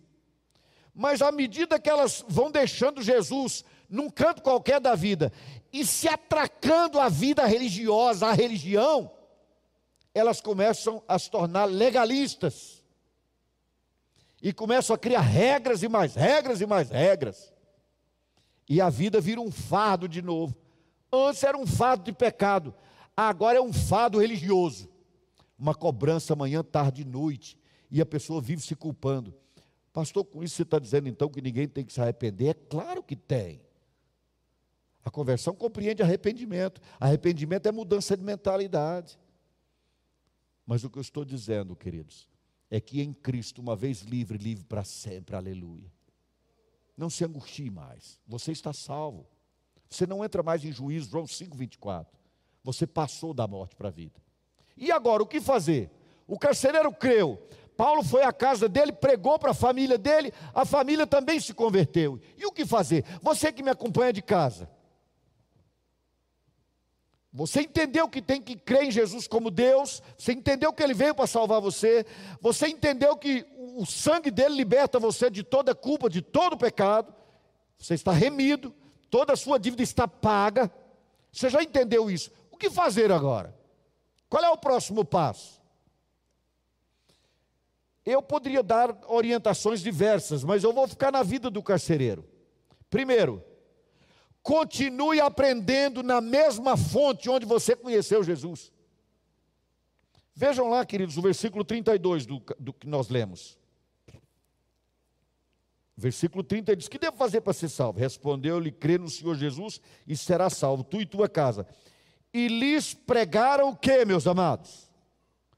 Mas 0.95 1.21
à 1.21 1.33
medida 1.33 1.79
que 1.79 1.91
elas 1.91 2.25
vão 2.29 2.51
deixando 2.51 3.03
Jesus 3.03 3.65
num 3.89 4.09
canto 4.09 4.43
qualquer 4.43 4.81
da 4.81 4.95
vida 4.95 5.33
e 5.73 5.85
se 5.85 6.09
atracando 6.09 7.01
à 7.01 7.09
vida 7.09 7.45
religiosa, 7.45 8.29
à 8.29 8.33
religião, 8.33 9.11
elas 10.15 10.41
começam 10.41 11.03
a 11.09 11.19
se 11.19 11.29
tornar 11.29 11.65
legalistas 11.65 12.85
e 14.41 14.53
começam 14.53 14.95
a 14.95 14.99
criar 14.99 15.21
regras 15.21 15.83
e 15.83 15.89
mais 15.89 16.15
regras 16.15 16.61
e 16.61 16.67
mais 16.67 16.91
regras. 16.91 17.53
E 18.69 18.81
a 18.81 18.89
vida 18.89 19.21
vira 19.21 19.41
um 19.41 19.51
fardo 19.51 20.09
de 20.09 20.23
novo. 20.23 20.55
Antes 21.13 21.43
era 21.43 21.59
um 21.59 21.67
fardo 21.67 22.05
de 22.05 22.13
pecado, 22.13 22.75
agora 23.17 23.59
é 23.59 23.61
um 23.61 23.73
fardo 23.73 24.21
religioso. 24.21 24.89
Uma 25.59 25.75
cobrança 25.75 26.37
manhã, 26.37 26.63
tarde 26.63 27.03
e 27.03 27.05
noite. 27.05 27.59
E 27.91 28.01
a 28.01 28.07
pessoa 28.07 28.41
vive 28.41 28.63
se 28.63 28.75
culpando. 28.75 29.35
Pastor, 29.95 30.25
com 30.25 30.43
isso 30.43 30.57
você 30.57 30.63
está 30.63 30.81
dizendo 30.81 31.09
então 31.09 31.29
que 31.29 31.41
ninguém 31.41 31.69
tem 31.69 31.85
que 31.85 31.93
se 31.93 32.01
arrepender? 32.01 32.49
É 32.49 32.55
claro 32.55 33.01
que 33.01 33.15
tem. 33.15 33.63
A 35.05 35.11
conversão 35.11 35.55
compreende 35.55 36.03
arrependimento. 36.03 36.81
Arrependimento 36.99 37.67
é 37.67 37.71
mudança 37.71 38.17
de 38.17 38.25
mentalidade. 38.25 39.17
Mas 40.67 40.83
o 40.83 40.91
que 40.91 40.99
eu 40.99 41.01
estou 41.01 41.25
dizendo, 41.25 41.77
queridos, 41.77 42.29
é 42.69 42.81
que 42.81 43.01
em 43.01 43.13
Cristo, 43.13 43.61
uma 43.61 43.77
vez 43.77 44.01
livre, 44.01 44.37
livre 44.37 44.65
para 44.65 44.83
sempre, 44.83 45.37
aleluia. 45.37 45.93
Não 46.97 47.09
se 47.09 47.25
angustie 47.25 47.71
mais, 47.71 48.21
você 48.27 48.51
está 48.51 48.73
salvo. 48.73 49.25
Você 49.89 50.09
não 50.09 50.25
entra 50.25 50.43
mais 50.43 50.65
em 50.65 50.73
juízo, 50.73 51.09
João 51.09 51.27
5, 51.29 51.57
24. 51.57 52.19
Você 52.65 52.85
passou 52.85 53.33
da 53.33 53.47
morte 53.47 53.77
para 53.77 53.91
a 53.91 53.93
vida. 53.93 54.21
E 54.77 54.91
agora, 54.91 55.23
o 55.23 55.27
que 55.27 55.41
fazer? 55.41 55.89
O 56.27 56.37
carcereiro 56.37 56.93
creu. 56.93 57.41
Paulo 57.77 58.03
foi 58.03 58.23
à 58.23 58.33
casa 58.33 58.69
dele, 58.69 58.93
pregou 58.93 59.39
para 59.39 59.51
a 59.51 59.55
família 59.55 59.99
dele, 59.99 60.33
a 60.55 60.65
família 60.65 61.07
também 61.07 61.41
se 61.41 61.53
converteu. 61.53 62.21
E 62.37 62.47
o 62.47 62.53
que 62.53 62.65
fazer? 62.65 63.05
Você 63.21 63.53
que 63.53 63.63
me 63.63 63.71
acompanha 63.71 64.13
de 64.13 64.23
casa, 64.23 64.69
você 67.33 67.63
entendeu 67.63 68.09
que 68.09 68.23
tem 68.23 68.41
que 68.41 68.55
crer 68.55 68.85
em 68.85 68.91
Jesus 68.93 69.27
como 69.27 69.51
Deus, 69.51 70.01
você 70.17 70.33
entendeu 70.33 70.73
que 70.73 70.81
Ele 70.81 70.95
veio 70.95 71.17
para 71.17 71.27
salvar 71.27 71.61
você, 71.61 72.07
você 72.41 72.69
entendeu 72.69 73.17
que 73.17 73.45
o 73.77 73.85
sangue 73.85 74.31
dele 74.31 74.55
liberta 74.55 75.01
você 75.01 75.29
de 75.29 75.43
toda 75.43 75.75
culpa, 75.75 76.09
de 76.09 76.23
todo 76.23 76.57
pecado, 76.57 77.13
você 77.77 77.95
está 77.95 78.13
remido, 78.13 78.73
toda 79.11 79.33
a 79.33 79.37
sua 79.37 79.59
dívida 79.59 79.83
está 79.83 80.07
paga, 80.07 80.71
você 81.33 81.51
já 81.51 81.61
entendeu 81.61 82.09
isso. 82.09 82.31
O 82.53 82.57
que 82.57 82.71
fazer 82.71 83.11
agora? 83.11 83.53
Qual 84.29 84.45
é 84.45 84.51
o 84.51 84.57
próximo 84.57 85.05
passo? 85.05 85.61
Eu 88.05 88.23
poderia 88.23 88.63
dar 88.63 88.97
orientações 89.09 89.81
diversas, 89.81 90.45
mas 90.45 90.63
eu 90.63 90.73
vou 90.73 90.87
ficar 90.87 91.11
na 91.11 91.23
vida 91.23 91.49
do 91.49 91.63
carcereiro. 91.63 92.25
Primeiro, 92.91 93.43
continue 94.43 95.21
aprendendo 95.21 96.03
na 96.03 96.21
mesma 96.21 96.77
fonte 96.77 97.31
onde 97.31 97.47
você 97.47 97.75
conheceu 97.75 98.23
Jesus. 98.23 98.71
Vejam 100.35 100.69
lá, 100.69 100.85
queridos, 100.85 101.17
o 101.17 101.23
versículo 101.23 101.65
32 101.65 102.27
do, 102.27 102.43
do 102.59 102.73
que 102.73 102.87
nós 102.87 103.09
lemos. 103.09 103.59
Versículo 105.97 106.43
30 106.43 106.77
diz: 106.77 106.89
Que 106.89 106.99
devo 106.99 107.17
fazer 107.17 107.41
para 107.41 107.53
ser 107.53 107.69
salvo? 107.69 108.01
Respondeu-lhe: 108.01 108.73
Crê 108.73 108.99
no 108.99 109.09
Senhor 109.09 109.37
Jesus 109.37 109.81
e 110.07 110.17
será 110.17 110.51
salvo, 110.51 110.83
tu 110.83 111.01
e 111.01 111.07
tua 111.07 111.29
casa. 111.29 111.67
E 112.33 112.49
lhes 112.49 112.93
pregaram 112.93 113.71
o 113.71 113.77
que, 113.77 114.05
meus 114.05 114.27
amados? 114.27 114.91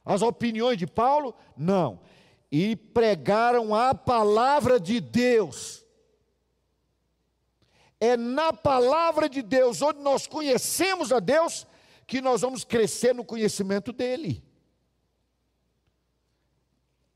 As 0.04 0.20
opiniões 0.20 0.76
de 0.76 0.86
Paulo? 0.86 1.34
Não. 1.56 2.00
E 2.50 2.76
pregaram 2.76 3.74
a 3.74 3.94
palavra 3.94 4.78
de 4.78 5.00
Deus. 5.00 5.84
É 7.98 8.16
na 8.16 8.52
palavra 8.52 9.28
de 9.28 9.42
Deus, 9.42 9.82
onde 9.82 10.00
nós 10.00 10.26
conhecemos 10.26 11.12
a 11.12 11.18
Deus, 11.18 11.66
que 12.06 12.20
nós 12.20 12.42
vamos 12.42 12.64
crescer 12.64 13.14
no 13.14 13.24
conhecimento 13.24 13.92
dele. 13.92 14.44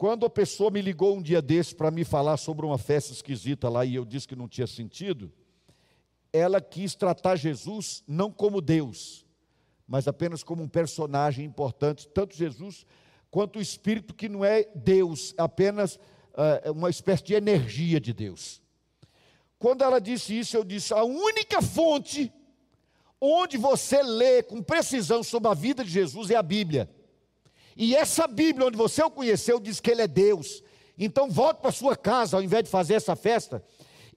Quando 0.00 0.24
a 0.24 0.30
pessoa 0.30 0.70
me 0.70 0.80
ligou 0.80 1.14
um 1.14 1.20
dia 1.20 1.42
desse 1.42 1.74
para 1.74 1.90
me 1.90 2.04
falar 2.04 2.38
sobre 2.38 2.64
uma 2.64 2.78
festa 2.78 3.12
esquisita 3.12 3.68
lá 3.68 3.84
e 3.84 3.94
eu 3.94 4.04
disse 4.06 4.26
que 4.26 4.34
não 4.34 4.48
tinha 4.48 4.66
sentido, 4.66 5.30
ela 6.32 6.60
quis 6.60 6.94
tratar 6.94 7.36
Jesus 7.36 8.02
não 8.08 8.30
como 8.30 8.62
Deus, 8.62 9.26
mas 9.86 10.08
apenas 10.08 10.42
como 10.42 10.62
um 10.62 10.68
personagem 10.68 11.44
importante, 11.44 12.08
tanto 12.08 12.34
Jesus 12.34 12.86
quanto 13.30 13.58
o 13.58 13.62
Espírito 13.62 14.14
que 14.14 14.28
não 14.28 14.44
é 14.44 14.64
Deus, 14.74 15.34
apenas 15.38 15.96
uh, 15.96 16.72
uma 16.72 16.90
espécie 16.90 17.22
de 17.24 17.34
energia 17.34 18.00
de 18.00 18.12
Deus. 18.12 18.60
Quando 19.58 19.84
ela 19.84 20.00
disse 20.00 20.38
isso, 20.38 20.56
eu 20.56 20.64
disse: 20.64 20.92
a 20.92 21.04
única 21.04 21.60
fonte 21.62 22.32
onde 23.20 23.58
você 23.58 24.02
lê 24.02 24.42
com 24.42 24.62
precisão 24.62 25.22
sobre 25.22 25.50
a 25.50 25.54
vida 25.54 25.84
de 25.84 25.90
Jesus 25.90 26.30
é 26.30 26.36
a 26.36 26.42
Bíblia. 26.42 26.88
E 27.76 27.94
essa 27.94 28.26
Bíblia, 28.26 28.66
onde 28.66 28.76
você 28.76 29.02
o 29.02 29.10
conheceu, 29.10 29.60
diz 29.60 29.78
que 29.80 29.90
ele 29.90 30.02
é 30.02 30.08
Deus. 30.08 30.62
Então 30.98 31.30
volte 31.30 31.60
para 31.60 31.70
sua 31.72 31.96
casa, 31.96 32.36
ao 32.36 32.42
invés 32.42 32.64
de 32.64 32.70
fazer 32.70 32.94
essa 32.94 33.14
festa, 33.14 33.64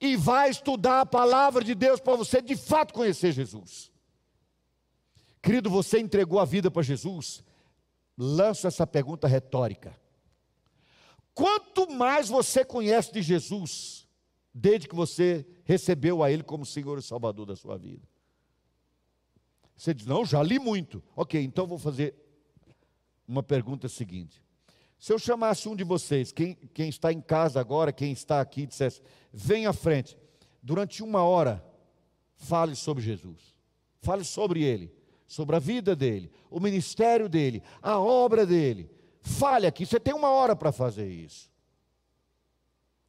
e 0.00 0.16
vá 0.16 0.48
estudar 0.48 1.00
a 1.00 1.06
palavra 1.06 1.62
de 1.62 1.74
Deus 1.74 2.00
para 2.00 2.16
você 2.16 2.42
de 2.42 2.56
fato 2.56 2.92
conhecer 2.92 3.32
Jesus. 3.32 3.90
Querido, 5.42 5.68
você 5.70 5.98
entregou 5.98 6.40
a 6.40 6.44
vida 6.44 6.70
para 6.70 6.82
Jesus? 6.82 7.44
Lanço 8.16 8.66
essa 8.66 8.86
pergunta 8.86 9.26
retórica. 9.26 9.98
Quanto 11.34 11.90
mais 11.90 12.28
você 12.28 12.64
conhece 12.64 13.12
de 13.12 13.20
Jesus, 13.20 14.06
desde 14.52 14.88
que 14.88 14.94
você 14.94 15.44
recebeu 15.64 16.22
a 16.22 16.30
Ele 16.30 16.42
como 16.42 16.64
Senhor 16.64 16.98
e 16.98 17.02
Salvador 17.02 17.46
da 17.46 17.56
sua 17.56 17.76
vida? 17.76 18.06
Você 19.76 19.92
diz, 19.92 20.06
não, 20.06 20.24
já 20.24 20.42
li 20.42 20.58
muito. 20.58 21.02
Ok, 21.16 21.42
então 21.42 21.66
vou 21.66 21.78
fazer 21.78 22.14
uma 23.26 23.42
pergunta 23.42 23.88
seguinte. 23.88 24.42
Se 24.98 25.12
eu 25.12 25.18
chamasse 25.18 25.68
um 25.68 25.74
de 25.74 25.82
vocês, 25.84 26.30
quem, 26.32 26.54
quem 26.72 26.88
está 26.88 27.12
em 27.12 27.20
casa 27.20 27.60
agora, 27.60 27.92
quem 27.92 28.12
está 28.12 28.40
aqui, 28.40 28.66
dissesse, 28.66 29.02
vem 29.32 29.66
à 29.66 29.72
frente, 29.72 30.16
durante 30.62 31.02
uma 31.02 31.22
hora, 31.22 31.62
fale 32.36 32.76
sobre 32.76 33.02
Jesus, 33.02 33.54
fale 34.00 34.24
sobre 34.24 34.62
Ele, 34.62 34.94
sobre 35.26 35.56
a 35.56 35.58
vida 35.58 35.96
dele, 35.96 36.30
o 36.50 36.60
ministério 36.60 37.28
dele, 37.28 37.62
a 37.82 37.98
obra 37.98 38.46
dele. 38.46 38.90
Fale 39.20 39.66
aqui, 39.66 39.86
você 39.86 39.98
tem 39.98 40.14
uma 40.14 40.28
hora 40.28 40.54
para 40.54 40.70
fazer 40.70 41.08
isso. 41.08 41.50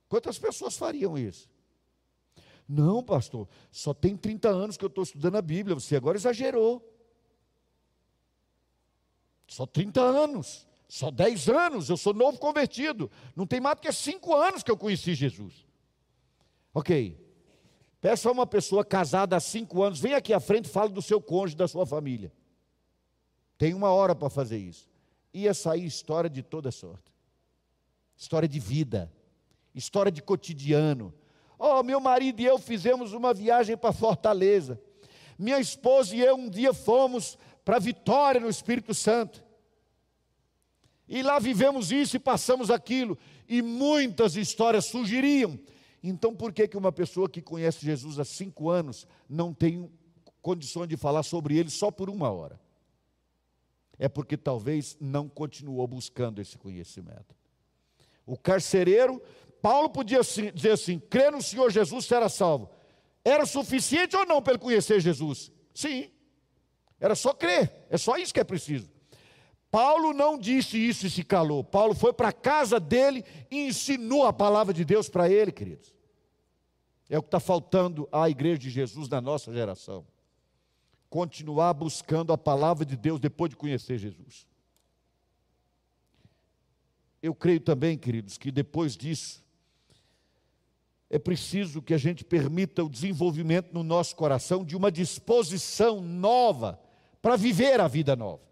Quantas 0.07 0.39
pessoas 0.39 0.78
fariam 0.78 1.18
isso? 1.18 1.49
Não, 2.68 3.03
pastor, 3.03 3.47
só 3.72 3.93
tem 3.93 4.16
30 4.16 4.49
anos 4.49 4.78
que 4.78 4.86
eu 4.86 4.88
estou 4.88 5.03
estudando 5.03 5.36
a 5.36 5.41
Bíblia, 5.41 5.76
você 5.76 5.95
agora 5.95 6.18
exagerou. 6.18 6.82
Só 9.47 9.66
30 9.66 10.01
anos, 10.01 10.68
só 10.88 11.11
10 11.11 11.49
anos, 11.49 11.89
eu 11.89 11.97
sou 11.97 12.13
novo 12.13 12.39
convertido. 12.39 13.11
Não 13.36 13.45
tem 13.45 13.59
mais 13.59 13.76
do 13.76 13.82
que 13.82 13.91
5 13.91 14.36
anos 14.36 14.63
que 14.63 14.72
eu 14.72 14.78
conheci 14.78 15.13
Jesus. 15.13 15.66
Ok. 16.74 17.24
Peça 18.06 18.30
a 18.30 18.32
uma 18.32 18.45
pessoa 18.45 18.86
casada 18.86 19.36
há 19.36 19.39
5 19.39 19.82
anos, 19.82 19.99
vem 19.99 20.14
aqui 20.14 20.32
à 20.32 20.39
frente 20.39 20.66
e 20.66 20.70
fala 20.70 20.89
do 20.89 21.01
seu 21.01 21.20
cônjuge, 21.20 21.56
da 21.56 21.68
sua 21.68 21.88
família. 21.88 22.32
Tem 23.58 23.74
uma 23.74 23.91
hora 23.91 24.14
para 24.14 24.30
fazer 24.30 24.60
isso. 24.60 24.88
Ia 25.34 25.56
sair 25.56 25.88
história 25.88 26.30
de 26.30 26.43
toda 26.43 26.70
sorte. 26.72 27.12
História 28.16 28.47
de 28.47 28.60
vida, 28.60 29.12
história 29.74 30.12
de 30.12 30.22
cotidiano, 30.22 31.12
Oh, 31.58 31.82
meu 31.82 31.99
marido 31.99 32.41
e 32.41 32.45
eu 32.45 32.60
fizemos 32.60 33.12
uma 33.12 33.34
viagem 33.34 33.76
para 33.76 33.91
Fortaleza. 33.91 34.80
Minha 35.36 35.60
esposa 35.60 36.16
e 36.16 36.20
eu 36.20 36.36
um 36.36 36.47
dia 36.47 36.76
fomos 36.76 37.39
para 37.64 37.80
Vitória 37.80 38.39
no 38.39 38.49
Espírito 38.51 38.93
Santo. 38.93 39.43
E 41.08 41.24
lá 41.24 41.39
vivemos 41.39 41.91
isso 41.91 42.18
e 42.18 42.20
passamos 42.20 42.70
aquilo. 42.70 43.18
E 43.49 43.64
muitas 43.64 44.36
histórias 44.36 44.86
surgiriam. 44.86 45.58
Então, 46.08 46.36
por 46.36 46.53
que, 46.53 46.68
que 46.68 46.78
uma 46.78 46.91
pessoa 46.91 47.28
que 47.28 47.41
conhece 47.41 47.84
Jesus 47.84 48.20
há 48.20 48.26
cinco 48.26 48.70
anos 48.70 49.08
não 49.28 49.53
tem 49.53 49.91
condições 50.41 50.88
de 50.88 50.95
falar 50.95 51.24
sobre 51.24 51.58
ele 51.58 51.70
só 51.70 51.89
por 51.89 52.10
uma 52.10 52.30
hora? 52.30 52.60
É 53.97 54.08
porque 54.08 54.38
talvez 54.38 54.95
não 54.99 55.28
continuou 55.28 55.88
buscando 55.88 56.39
esse 56.39 56.58
conhecimento. 56.58 57.36
O 58.26 58.38
carcereiro 58.38 59.20
Paulo 59.64 59.89
podia 59.89 60.20
dizer 60.53 60.74
assim: 60.74 60.99
crer 60.99 61.32
no 61.32 61.41
Senhor 61.41 61.72
Jesus 61.72 62.06
será 62.06 62.30
salvo. 62.30 62.70
Era 63.24 63.47
suficiente 63.47 64.16
ou 64.16 64.24
não 64.24 64.39
para 64.39 64.53
ele 64.53 64.62
conhecer 64.62 64.99
Jesus? 64.99 65.51
Sim, 65.74 66.12
era 66.99 67.16
só 67.16 67.34
crer, 67.34 67.88
é 67.89 67.97
só 67.97 68.16
isso 68.16 68.32
que 68.32 68.39
é 68.39 68.43
preciso. 68.43 68.88
Paulo 69.72 70.14
não 70.14 70.38
disse 70.38 70.78
isso 70.78 71.08
e 71.08 71.10
se 71.10 71.24
calou. 71.24 71.64
Paulo 71.64 71.95
foi 71.95 72.14
para 72.14 72.28
a 72.28 72.32
casa 72.32 72.80
dele 72.80 73.26
e 73.49 73.66
ensinou 73.66 74.28
a 74.28 74.32
palavra 74.32 74.72
de 74.72 74.86
Deus 74.86 75.10
para 75.10 75.28
ele, 75.28 75.51
queridos. 75.51 75.95
É 77.10 77.18
o 77.18 77.22
que 77.22 77.28
está 77.28 77.39
faltando 77.39 78.08
à 78.12 78.30
igreja 78.30 78.60
de 78.60 78.70
Jesus 78.70 79.08
na 79.08 79.22
nossa 79.22 79.53
geração. 79.53 80.06
Continuar 81.10 81.74
buscando 81.74 82.34
a 82.34 82.38
palavra 82.38 82.86
de 82.86 82.97
Deus 82.97 83.20
depois 83.20 83.49
de 83.49 83.56
conhecer 83.56 83.97
Jesus. 83.97 84.47
Eu 87.22 87.34
creio 87.34 87.60
também, 87.60 87.97
queridos, 87.97 88.38
que 88.38 88.51
depois 88.51 88.95
disso, 88.95 89.43
é 91.10 91.20
preciso 91.20 91.82
que 91.82 91.93
a 91.93 91.97
gente 91.97 92.24
permita 92.24 92.84
o 92.84 92.89
desenvolvimento 92.89 93.72
no 93.72 93.84
nosso 93.84 94.16
coração 94.16 94.66
de 94.66 94.76
uma 94.76 94.91
disposição 94.91 96.01
nova 96.01 96.80
para 97.22 97.36
viver 97.36 97.80
a 97.80 97.88
vida 97.88 98.16
nova. 98.16 98.43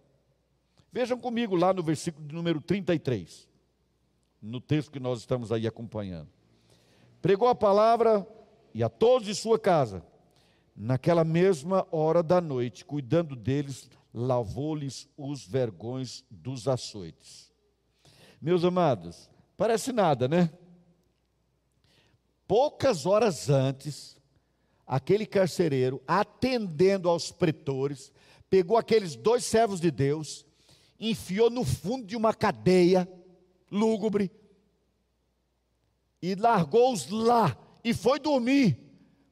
Vejam 0.91 1.19
comigo 1.19 1.55
lá 1.55 1.73
no 1.73 1.81
versículo 1.81 2.27
de 2.27 2.33
número 2.35 2.61
33, 2.61 3.47
no 4.41 4.61
texto 4.61 4.91
que 4.91 4.99
nós 4.99 5.19
estamos 5.19 5.51
aí 5.51 5.65
acompanhando. 5.65 6.29
Pregou 7.21 7.47
a 7.47 7.55
palavra 7.55 8.27
e 8.73 8.83
a 8.83 8.89
todos 8.89 9.27
de 9.27 9.35
sua 9.35 9.59
casa, 9.59 10.05
naquela 10.75 11.23
mesma 11.23 11.87
hora 11.91 12.23
da 12.23 12.41
noite, 12.41 12.83
cuidando 12.85 13.35
deles, 13.35 13.89
lavou-lhes 14.13 15.07
os 15.17 15.45
vergões 15.45 16.23
dos 16.29 16.67
açoites. 16.67 17.51
Meus 18.41 18.63
amados, 18.63 19.29
parece 19.55 19.91
nada, 19.91 20.27
né? 20.27 20.51
poucas 22.53 23.07
horas 23.07 23.49
antes, 23.49 24.15
aquele 24.85 25.25
carcereiro, 25.25 26.01
atendendo 26.07 27.09
aos 27.09 27.31
pretores, 27.31 28.11
pegou 28.47 28.77
aqueles 28.77 29.15
dois 29.15 29.43
servos 29.43 29.79
de 29.79 29.89
Deus, 29.89 30.45
enfiou 30.99 31.49
no 31.49 31.63
fundo 31.63 32.05
de 32.05 32.15
uma 32.15 32.31
cadeia 32.31 33.11
lúgubre 33.71 34.31
e 36.21 36.35
largou-os 36.35 37.09
lá 37.09 37.57
e 37.83 37.93
foi 37.93 38.19
dormir, 38.19 38.77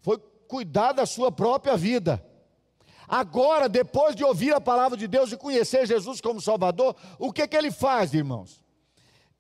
foi 0.02 0.18
cuidar 0.48 0.92
da 0.92 1.06
sua 1.06 1.32
própria 1.32 1.78
vida. 1.78 2.24
Agora, 3.08 3.68
depois 3.68 4.16
de 4.16 4.24
ouvir 4.24 4.54
a 4.54 4.62
palavra 4.62 4.98
de 4.98 5.08
Deus 5.08 5.32
e 5.32 5.38
conhecer 5.38 5.86
Jesus 5.86 6.22
como 6.22 6.42
Salvador, 6.42 6.96
o 7.20 7.32
que, 7.32 7.48
que 7.48 7.56
ele 7.56 7.72
faz, 7.72 8.14
irmãos? 8.14 8.64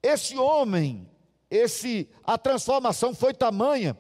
Esse 0.04 0.38
homem 0.38 1.12
esse 1.52 2.10
a 2.24 2.38
transformação 2.38 3.14
foi 3.14 3.34
tamanha 3.34 3.98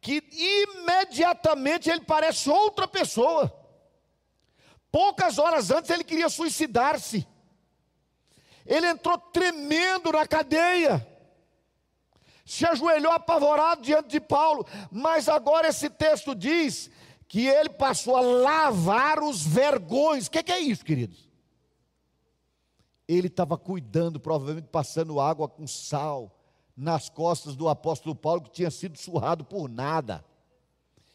que 0.00 0.22
imediatamente 0.30 1.90
ele 1.90 2.02
parece 2.02 2.48
outra 2.48 2.86
pessoa. 2.86 3.52
Poucas 4.92 5.36
horas 5.36 5.72
antes 5.72 5.90
ele 5.90 6.04
queria 6.04 6.28
suicidar-se. 6.28 7.26
Ele 8.64 8.86
entrou 8.86 9.18
tremendo 9.18 10.12
na 10.12 10.24
cadeia. 10.28 11.04
Se 12.46 12.64
ajoelhou 12.64 13.10
apavorado 13.10 13.82
diante 13.82 14.08
de 14.08 14.20
Paulo, 14.20 14.64
mas 14.88 15.28
agora 15.28 15.66
esse 15.66 15.90
texto 15.90 16.32
diz 16.32 16.88
que 17.26 17.44
ele 17.44 17.70
passou 17.70 18.16
a 18.16 18.20
lavar 18.20 19.20
os 19.20 19.44
vergões. 19.44 20.28
O 20.28 20.30
que, 20.30 20.44
que 20.44 20.52
é 20.52 20.60
isso, 20.60 20.84
queridos? 20.84 21.28
Ele 23.08 23.26
estava 23.26 23.58
cuidando, 23.58 24.20
provavelmente 24.20 24.68
passando 24.68 25.20
água 25.20 25.48
com 25.48 25.66
sal, 25.66 26.30
nas 26.76 27.08
costas 27.08 27.56
do 27.56 27.68
apóstolo 27.68 28.14
Paulo, 28.14 28.42
que 28.42 28.50
tinha 28.50 28.70
sido 28.70 28.96
surrado 28.96 29.44
por 29.44 29.68
nada. 29.68 30.24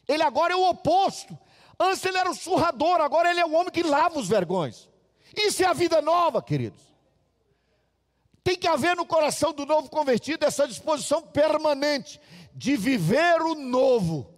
Ele 0.06 0.22
agora 0.22 0.52
é 0.52 0.56
o 0.56 0.68
oposto. 0.68 1.38
Antes 1.80 2.04
ele 2.04 2.18
era 2.18 2.30
o 2.30 2.34
surrador, 2.34 3.00
agora 3.00 3.30
ele 3.30 3.40
é 3.40 3.46
o 3.46 3.54
homem 3.54 3.70
que 3.70 3.82
lava 3.82 4.18
os 4.18 4.28
vergões. 4.28 4.86
Isso 5.34 5.62
é 5.62 5.66
a 5.66 5.72
vida 5.72 6.02
nova, 6.02 6.42
queridos. 6.42 6.91
Tem 8.44 8.56
que 8.56 8.66
haver 8.66 8.96
no 8.96 9.06
coração 9.06 9.52
do 9.52 9.64
novo 9.64 9.88
convertido 9.88 10.44
essa 10.44 10.66
disposição 10.66 11.22
permanente 11.22 12.20
de 12.54 12.76
viver 12.76 13.40
o 13.40 13.54
novo. 13.54 14.34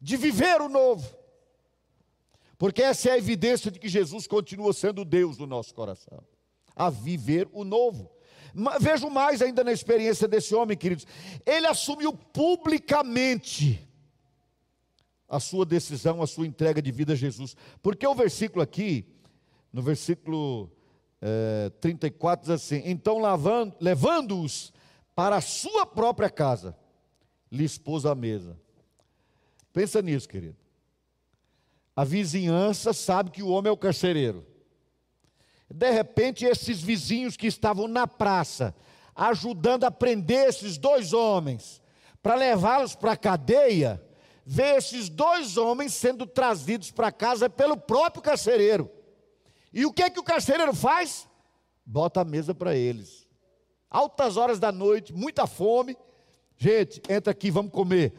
De 0.00 0.16
viver 0.16 0.60
o 0.60 0.68
novo. 0.68 1.16
Porque 2.58 2.82
essa 2.82 3.10
é 3.10 3.12
a 3.12 3.18
evidência 3.18 3.70
de 3.70 3.78
que 3.78 3.88
Jesus 3.88 4.26
continua 4.26 4.72
sendo 4.72 5.04
Deus 5.04 5.38
no 5.38 5.46
nosso 5.46 5.72
coração. 5.72 6.24
A 6.74 6.90
viver 6.90 7.48
o 7.52 7.64
novo. 7.64 8.10
Vejo 8.80 9.08
mais 9.08 9.40
ainda 9.40 9.62
na 9.62 9.72
experiência 9.72 10.26
desse 10.26 10.54
homem, 10.54 10.76
queridos. 10.76 11.06
Ele 11.46 11.66
assumiu 11.66 12.12
publicamente 12.12 13.88
a 15.28 15.38
sua 15.38 15.64
decisão, 15.64 16.22
a 16.22 16.26
sua 16.26 16.46
entrega 16.46 16.82
de 16.82 16.90
vida 16.90 17.12
a 17.12 17.16
Jesus. 17.16 17.56
Porque 17.80 18.06
o 18.06 18.14
versículo 18.14 18.62
aqui, 18.62 19.06
no 19.72 19.82
versículo 19.82 20.70
é, 21.20 21.70
34, 21.80 22.46
diz 22.46 22.50
assim: 22.50 22.82
Então, 22.84 23.18
levando-os 23.80 24.72
para 25.14 25.36
a 25.36 25.40
sua 25.40 25.84
própria 25.84 26.30
casa, 26.30 26.76
lhe 27.50 27.64
expôs 27.64 28.06
a 28.06 28.14
mesa. 28.14 28.56
Pensa 29.72 30.00
nisso, 30.00 30.28
querido. 30.28 30.56
A 31.94 32.04
vizinhança 32.04 32.92
sabe 32.92 33.30
que 33.30 33.42
o 33.42 33.48
homem 33.48 33.70
é 33.70 33.72
o 33.72 33.76
carcereiro. 33.76 34.46
De 35.68 35.90
repente, 35.90 36.44
esses 36.44 36.80
vizinhos 36.80 37.36
que 37.36 37.46
estavam 37.46 37.88
na 37.88 38.06
praça, 38.06 38.74
ajudando 39.14 39.84
a 39.84 39.90
prender 39.90 40.48
esses 40.48 40.78
dois 40.78 41.12
homens, 41.12 41.82
para 42.22 42.34
levá-los 42.34 42.94
para 42.94 43.12
a 43.12 43.16
cadeia, 43.16 44.02
vê 44.46 44.76
esses 44.76 45.08
dois 45.08 45.56
homens 45.56 45.92
sendo 45.92 46.26
trazidos 46.26 46.90
para 46.90 47.12
casa 47.12 47.50
pelo 47.50 47.76
próprio 47.76 48.22
carcereiro. 48.22 48.90
E 49.72 49.84
o 49.84 49.92
que 49.92 50.02
é 50.02 50.10
que 50.10 50.20
o 50.20 50.24
carcereiro 50.24 50.74
faz? 50.74 51.28
Bota 51.84 52.20
a 52.20 52.24
mesa 52.24 52.54
para 52.54 52.74
eles. 52.74 53.26
Altas 53.90 54.36
horas 54.36 54.58
da 54.58 54.70
noite, 54.70 55.12
muita 55.12 55.46
fome. 55.46 55.96
Gente, 56.56 57.02
entra 57.08 57.30
aqui, 57.30 57.50
vamos 57.50 57.72
comer. 57.72 58.12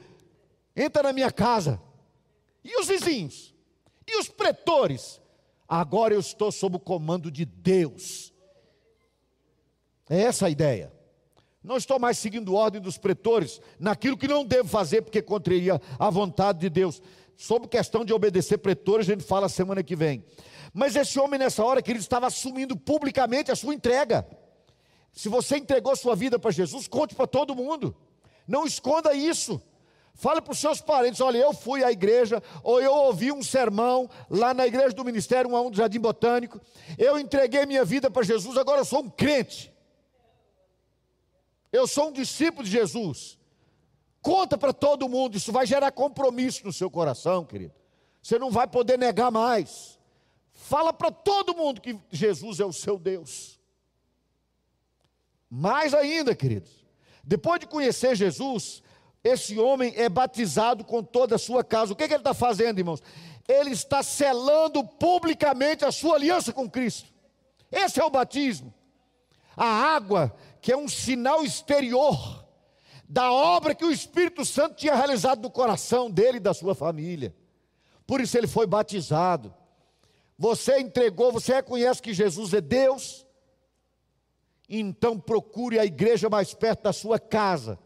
Entra 0.75 1.03
na 1.03 1.13
minha 1.13 1.31
casa. 1.31 1.81
E 2.63 2.79
os 2.79 2.87
vizinhos? 2.87 3.53
E 4.07 4.17
os 4.17 4.27
pretores? 4.27 5.21
Agora 5.67 6.13
eu 6.13 6.19
estou 6.19 6.51
sob 6.51 6.77
o 6.77 6.79
comando 6.79 7.29
de 7.29 7.45
Deus. 7.45 8.33
É 10.09 10.21
essa 10.21 10.47
a 10.47 10.49
ideia. 10.49 10.91
Não 11.63 11.77
estou 11.77 11.99
mais 11.99 12.17
seguindo 12.17 12.55
ordem 12.55 12.81
dos 12.81 12.97
pretores 12.97 13.61
naquilo 13.79 14.17
que 14.17 14.27
não 14.27 14.45
devo 14.45 14.67
fazer, 14.67 15.01
porque 15.01 15.21
contraria 15.21 15.79
a 15.99 16.09
vontade 16.09 16.59
de 16.59 16.69
Deus. 16.69 17.01
Sobre 17.35 17.67
questão 17.67 18.03
de 18.03 18.11
obedecer 18.13 18.57
pretores, 18.57 19.07
a 19.07 19.13
gente 19.13 19.23
fala 19.23 19.47
semana 19.47 19.83
que 19.83 19.95
vem. 19.95 20.23
Mas 20.79 20.95
esse 20.95 21.19
homem, 21.19 21.37
nessa 21.37 21.61
hora, 21.61 21.81
que 21.81 21.91
ele 21.91 21.99
estava 21.99 22.27
assumindo 22.27 22.73
publicamente 22.73 23.51
a 23.51 23.55
sua 23.55 23.73
entrega. 23.73 24.25
Se 25.11 25.27
você 25.27 25.57
entregou 25.57 25.93
sua 25.93 26.15
vida 26.15 26.39
para 26.39 26.51
Jesus, 26.51 26.87
conte 26.87 27.13
para 27.13 27.27
todo 27.27 27.53
mundo. 27.53 27.93
Não 28.47 28.65
esconda 28.65 29.13
isso. 29.13 29.61
Fale 30.13 30.39
para 30.39 30.53
os 30.53 30.57
seus 30.57 30.79
parentes: 30.79 31.19
olha, 31.19 31.37
eu 31.37 31.51
fui 31.51 31.83
à 31.83 31.91
igreja, 31.91 32.41
ou 32.63 32.81
eu 32.81 32.93
ouvi 32.93 33.29
um 33.29 33.43
sermão 33.43 34.09
lá 34.29 34.53
na 34.53 34.65
igreja 34.65 34.95
do 34.95 35.03
Ministério 35.03 35.53
1 35.53 35.71
do 35.71 35.75
Jardim 35.75 35.99
Botânico. 35.99 36.61
Eu 36.97 37.19
entreguei 37.19 37.65
minha 37.65 37.83
vida 37.83 38.09
para 38.09 38.23
Jesus, 38.23 38.55
agora 38.55 38.79
eu 38.79 38.85
sou 38.85 39.03
um 39.03 39.09
crente. 39.09 39.73
Eu 41.73 41.87
sou 41.87 42.07
um 42.07 42.13
discípulo 42.13 42.63
de 42.63 42.71
Jesus. 42.71 43.37
Conta 44.21 44.57
para 44.57 44.71
todo 44.71 45.09
mundo, 45.09 45.35
isso 45.35 45.51
vai 45.51 45.65
gerar 45.65 45.91
compromisso 45.91 46.65
no 46.65 46.71
seu 46.71 46.89
coração, 46.89 47.43
querido. 47.43 47.73
Você 48.23 48.39
não 48.39 48.49
vai 48.49 48.65
poder 48.65 48.97
negar 48.97 49.29
mais. 49.29 49.98
Fala 50.69 50.93
para 50.93 51.09
todo 51.09 51.55
mundo 51.55 51.81
que 51.81 51.97
Jesus 52.11 52.59
é 52.59 52.65
o 52.65 52.71
seu 52.71 52.99
Deus. 52.99 53.59
Mais 55.49 55.95
ainda, 55.95 56.35
queridos, 56.35 56.85
depois 57.23 57.59
de 57.59 57.65
conhecer 57.65 58.15
Jesus, 58.15 58.83
esse 59.23 59.57
homem 59.57 59.91
é 59.95 60.07
batizado 60.07 60.85
com 60.85 61.03
toda 61.03 61.37
a 61.37 61.39
sua 61.39 61.63
casa. 61.63 61.93
O 61.93 61.95
que, 61.95 62.07
que 62.07 62.13
ele 62.13 62.21
está 62.21 62.35
fazendo, 62.35 62.77
irmãos? 62.77 63.01
Ele 63.47 63.71
está 63.71 64.03
selando 64.03 64.83
publicamente 64.83 65.83
a 65.83 65.91
sua 65.91 66.17
aliança 66.17 66.53
com 66.53 66.69
Cristo. 66.69 67.09
Esse 67.71 67.99
é 67.99 68.05
o 68.05 68.11
batismo. 68.11 68.71
A 69.57 69.65
água, 69.65 70.35
que 70.61 70.71
é 70.71 70.77
um 70.77 70.87
sinal 70.87 71.43
exterior 71.43 72.45
da 73.09 73.31
obra 73.31 73.73
que 73.73 73.85
o 73.85 73.91
Espírito 73.91 74.45
Santo 74.45 74.75
tinha 74.75 74.93
realizado 74.93 75.41
no 75.41 75.49
coração 75.49 76.11
dele 76.11 76.37
e 76.37 76.39
da 76.39 76.53
sua 76.53 76.75
família. 76.75 77.35
Por 78.05 78.21
isso 78.21 78.37
ele 78.37 78.45
foi 78.45 78.67
batizado. 78.67 79.51
Você 80.39 80.79
entregou, 80.79 81.31
você 81.31 81.53
reconhece 81.53 82.01
que 82.01 82.13
Jesus 82.13 82.53
é 82.53 82.61
Deus? 82.61 83.27
Então 84.69 85.19
procure 85.19 85.77
a 85.77 85.85
igreja 85.85 86.29
mais 86.29 86.53
perto 86.53 86.83
da 86.83 86.93
sua 86.93 87.19
casa 87.19 87.77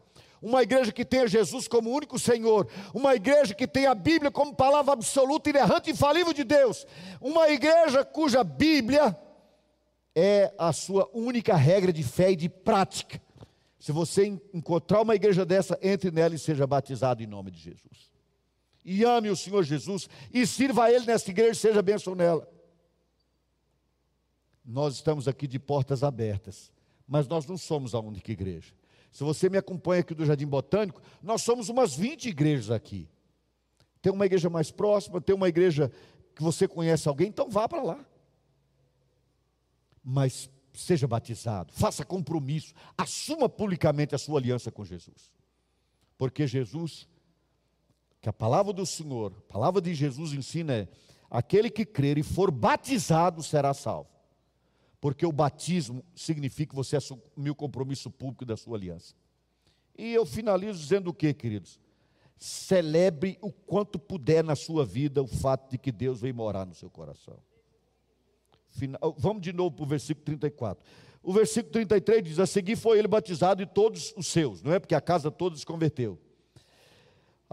uma 0.44 0.62
igreja 0.62 0.92
que 0.92 1.06
tenha 1.06 1.26
Jesus 1.26 1.66
como 1.66 1.90
único 1.90 2.18
Senhor, 2.18 2.68
uma 2.92 3.14
igreja 3.14 3.54
que 3.54 3.66
tenha 3.66 3.92
a 3.92 3.94
Bíblia 3.94 4.30
como 4.30 4.54
palavra 4.54 4.92
absoluta, 4.92 5.48
inerrante 5.48 5.88
e 5.88 5.94
infalível 5.94 6.34
de 6.34 6.44
Deus, 6.44 6.86
uma 7.18 7.48
igreja 7.48 8.04
cuja 8.04 8.44
Bíblia 8.44 9.18
é 10.14 10.52
a 10.58 10.70
sua 10.70 11.10
única 11.14 11.56
regra 11.56 11.90
de 11.90 12.02
fé 12.02 12.32
e 12.32 12.36
de 12.36 12.50
prática. 12.50 13.20
Se 13.78 13.90
você 13.90 14.38
encontrar 14.52 15.00
uma 15.00 15.14
igreja 15.14 15.46
dessa, 15.46 15.78
entre 15.82 16.10
nela 16.10 16.34
e 16.34 16.38
seja 16.38 16.66
batizado 16.66 17.22
em 17.22 17.26
nome 17.26 17.50
de 17.50 17.60
Jesus. 17.60 18.13
E 18.84 19.02
ame 19.04 19.30
o 19.30 19.36
Senhor 19.36 19.62
Jesus 19.62 20.08
e 20.32 20.46
sirva 20.46 20.84
a 20.84 20.92
Ele 20.92 21.06
nessa 21.06 21.30
igreja 21.30 21.52
e 21.52 21.56
seja 21.56 21.82
bênção 21.82 22.14
nela. 22.14 22.48
Nós 24.64 24.94
estamos 24.94 25.26
aqui 25.28 25.46
de 25.46 25.58
portas 25.58 26.02
abertas, 26.02 26.72
mas 27.06 27.26
nós 27.26 27.46
não 27.46 27.56
somos 27.56 27.94
a 27.94 28.00
única 28.00 28.30
igreja. 28.32 28.74
Se 29.10 29.22
você 29.22 29.48
me 29.48 29.56
acompanha 29.56 30.00
aqui 30.00 30.14
do 30.14 30.26
Jardim 30.26 30.46
Botânico, 30.46 31.00
nós 31.22 31.42
somos 31.42 31.68
umas 31.68 31.94
20 31.94 32.30
igrejas 32.30 32.70
aqui. 32.70 33.08
Tem 34.02 34.12
uma 34.12 34.26
igreja 34.26 34.50
mais 34.50 34.70
próxima, 34.70 35.20
tem 35.20 35.34
uma 35.34 35.48
igreja 35.48 35.90
que 36.34 36.42
você 36.42 36.66
conhece 36.66 37.08
alguém, 37.08 37.28
então 37.28 37.48
vá 37.48 37.68
para 37.68 37.82
lá. 37.82 38.04
Mas 40.02 40.50
seja 40.74 41.06
batizado, 41.06 41.72
faça 41.72 42.04
compromisso, 42.04 42.74
assuma 42.98 43.48
publicamente 43.48 44.14
a 44.14 44.18
sua 44.18 44.40
aliança 44.40 44.70
com 44.70 44.84
Jesus. 44.84 45.32
Porque 46.18 46.46
Jesus, 46.46 47.08
que 48.24 48.28
a 48.30 48.32
palavra 48.32 48.72
do 48.72 48.84
Senhor, 48.84 49.32
a 49.36 49.52
palavra 49.52 49.80
de 49.80 49.94
Jesus 49.94 50.32
ensina 50.32 50.72
é: 50.72 50.88
aquele 51.30 51.70
que 51.70 51.84
crer 51.84 52.18
e 52.18 52.22
for 52.22 52.50
batizado 52.50 53.42
será 53.42 53.72
salvo 53.72 54.14
porque 55.04 55.26
o 55.26 55.32
batismo 55.32 56.02
significa 56.16 56.70
que 56.70 56.74
você 56.74 56.96
assumiu 56.96 57.52
o 57.52 57.54
compromisso 57.54 58.10
público 58.10 58.42
da 58.42 58.56
sua 58.56 58.78
aliança. 58.78 59.14
E 59.98 60.14
eu 60.14 60.24
finalizo 60.24 60.78
dizendo 60.78 61.08
o 61.08 61.12
que, 61.12 61.34
queridos? 61.34 61.78
Celebre 62.38 63.36
o 63.42 63.52
quanto 63.52 63.98
puder 63.98 64.42
na 64.42 64.56
sua 64.56 64.82
vida 64.82 65.22
o 65.22 65.26
fato 65.26 65.70
de 65.70 65.76
que 65.76 65.92
Deus 65.92 66.22
veio 66.22 66.34
morar 66.34 66.64
no 66.64 66.74
seu 66.74 66.88
coração. 66.88 67.36
Final, 68.70 69.14
vamos 69.18 69.42
de 69.42 69.52
novo 69.52 69.76
para 69.76 69.84
o 69.84 69.88
versículo 69.88 70.24
34. 70.24 70.82
O 71.22 71.34
versículo 71.34 71.70
33 71.70 72.24
diz: 72.24 72.38
A 72.38 72.46
seguir 72.46 72.76
foi 72.76 72.98
ele 72.98 73.06
batizado 73.06 73.62
e 73.62 73.66
todos 73.66 74.14
os 74.16 74.28
seus, 74.28 74.62
não 74.62 74.72
é? 74.72 74.78
Porque 74.78 74.94
a 74.94 75.02
casa 75.02 75.30
toda 75.30 75.54
se 75.54 75.66
converteu. 75.66 76.18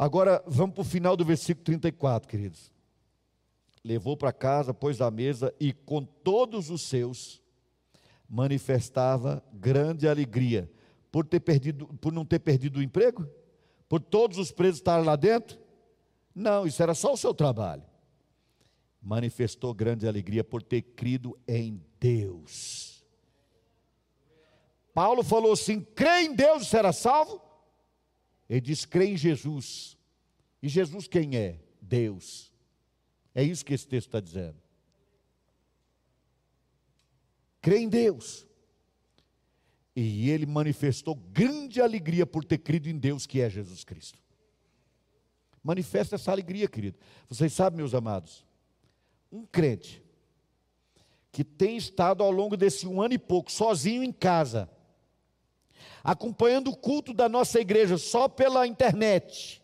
Agora 0.01 0.43
vamos 0.47 0.73
para 0.73 0.81
o 0.81 0.83
final 0.83 1.15
do 1.15 1.23
versículo 1.23 1.63
34, 1.63 2.27
queridos. 2.27 2.73
Levou 3.83 4.17
para 4.17 4.33
casa, 4.33 4.73
pôs 4.73 4.99
à 4.99 5.11
mesa 5.11 5.53
e 5.59 5.71
com 5.71 6.03
todos 6.03 6.71
os 6.71 6.81
seus 6.81 7.39
manifestava 8.27 9.43
grande 9.53 10.07
alegria 10.07 10.67
por 11.11 11.23
ter 11.23 11.39
perdido, 11.39 11.85
por 12.01 12.11
não 12.11 12.25
ter 12.25 12.39
perdido 12.39 12.79
o 12.79 12.81
emprego, 12.81 13.29
por 13.87 14.01
todos 14.01 14.39
os 14.39 14.51
presos 14.51 14.79
estarem 14.79 15.05
lá 15.05 15.15
dentro. 15.15 15.59
Não, 16.33 16.65
isso 16.65 16.81
era 16.81 16.95
só 16.95 17.13
o 17.13 17.17
seu 17.17 17.31
trabalho. 17.31 17.83
Manifestou 18.99 19.71
grande 19.71 20.07
alegria 20.07 20.43
por 20.43 20.63
ter 20.63 20.81
crido 20.81 21.37
em 21.47 21.79
Deus. 21.99 23.05
Paulo 24.95 25.21
falou 25.21 25.51
assim: 25.51 25.79
crê 25.79 26.21
em 26.21 26.33
Deus 26.33 26.63
e 26.63 26.65
será 26.65 26.91
salvo. 26.91 27.50
Ele 28.51 28.61
diz: 28.61 28.85
crê 28.85 29.07
em 29.07 29.17
Jesus. 29.17 29.97
E 30.61 30.69
Jesus 30.69 31.07
quem 31.07 31.35
é? 31.35 31.59
Deus. 31.81 32.51
É 33.33 33.43
isso 33.43 33.65
que 33.65 33.73
esse 33.73 33.87
texto 33.87 34.09
está 34.09 34.19
dizendo 34.19 34.61
crê 37.61 37.77
em 37.79 37.87
Deus. 37.87 38.47
E 39.95 40.29
ele 40.29 40.45
manifestou 40.45 41.15
grande 41.15 41.81
alegria 41.81 42.25
por 42.25 42.43
ter 42.43 42.57
crido 42.57 42.89
em 42.89 42.97
Deus, 42.97 43.27
que 43.27 43.41
é 43.41 43.49
Jesus 43.49 43.83
Cristo. 43.83 44.17
Manifesta 45.63 46.15
essa 46.15 46.31
alegria, 46.31 46.67
querido. 46.67 46.97
Vocês 47.29 47.53
sabem, 47.53 47.77
meus 47.77 47.93
amados, 47.93 48.43
um 49.31 49.45
crente 49.45 50.01
que 51.31 51.43
tem 51.43 51.77
estado 51.77 52.23
ao 52.23 52.31
longo 52.31 52.57
desse 52.57 52.87
um 52.87 53.01
ano 53.01 53.13
e 53.13 53.19
pouco 53.19 53.51
sozinho 53.51 54.03
em 54.03 54.11
casa, 54.11 54.69
acompanhando 56.03 56.69
o 56.69 56.75
culto 56.75 57.13
da 57.13 57.29
nossa 57.29 57.59
igreja 57.59 57.97
só 57.97 58.27
pela 58.27 58.65
internet, 58.67 59.61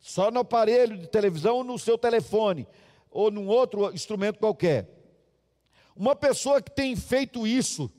só 0.00 0.30
no 0.30 0.40
aparelho 0.40 0.98
de 0.98 1.06
televisão 1.06 1.56
ou 1.56 1.64
no 1.64 1.78
seu 1.78 1.96
telefone, 1.98 2.66
ou 3.10 3.30
num 3.30 3.46
outro 3.46 3.92
instrumento 3.92 4.38
qualquer. 4.38 4.88
Uma 5.94 6.14
pessoa 6.14 6.60
que 6.60 6.70
tem 6.70 6.94
feito 6.94 7.46
isso 7.46 7.90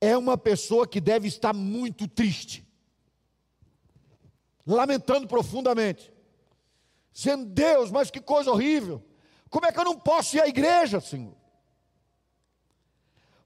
é 0.00 0.16
uma 0.16 0.36
pessoa 0.36 0.86
que 0.86 1.00
deve 1.00 1.28
estar 1.28 1.52
muito 1.52 2.08
triste, 2.08 2.66
lamentando 4.66 5.28
profundamente, 5.28 6.12
dizendo: 7.12 7.46
Deus, 7.46 7.90
mas 7.90 8.10
que 8.10 8.20
coisa 8.20 8.50
horrível, 8.50 9.02
como 9.48 9.66
é 9.66 9.72
que 9.72 9.78
eu 9.78 9.84
não 9.84 9.98
posso 9.98 10.36
ir 10.36 10.42
à 10.42 10.48
igreja, 10.48 11.00
Senhor? 11.00 11.41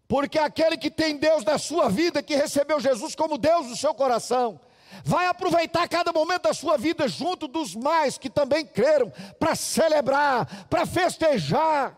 Porque 0.08 0.38
aquele 0.38 0.76
que 0.76 0.90
tem 0.90 1.16
Deus 1.16 1.44
na 1.44 1.58
sua 1.58 1.88
vida, 1.88 2.22
que 2.22 2.36
recebeu 2.36 2.78
Jesus 2.78 3.14
como 3.14 3.36
Deus 3.36 3.66
no 3.66 3.76
seu 3.76 3.94
coração, 3.94 4.60
Vai 5.04 5.26
aproveitar 5.26 5.88
cada 5.88 6.12
momento 6.12 6.42
da 6.42 6.54
sua 6.54 6.76
vida 6.76 7.08
junto 7.08 7.46
dos 7.46 7.74
mais 7.74 8.18
que 8.18 8.30
também 8.30 8.64
creram, 8.64 9.12
para 9.38 9.54
celebrar, 9.54 10.66
para 10.68 10.86
festejar. 10.86 11.96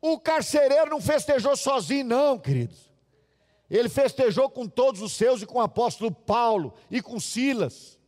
O 0.00 0.18
carcereiro 0.18 0.90
não 0.90 1.00
festejou 1.00 1.56
sozinho, 1.56 2.04
não, 2.04 2.38
queridos. 2.38 2.90
Ele 3.70 3.88
festejou 3.88 4.50
com 4.50 4.68
todos 4.68 5.00
os 5.00 5.12
seus 5.12 5.42
e 5.42 5.46
com 5.46 5.58
o 5.58 5.62
apóstolo 5.62 6.10
Paulo 6.10 6.74
e 6.90 7.00
com 7.00 7.18
Silas. 7.18 7.98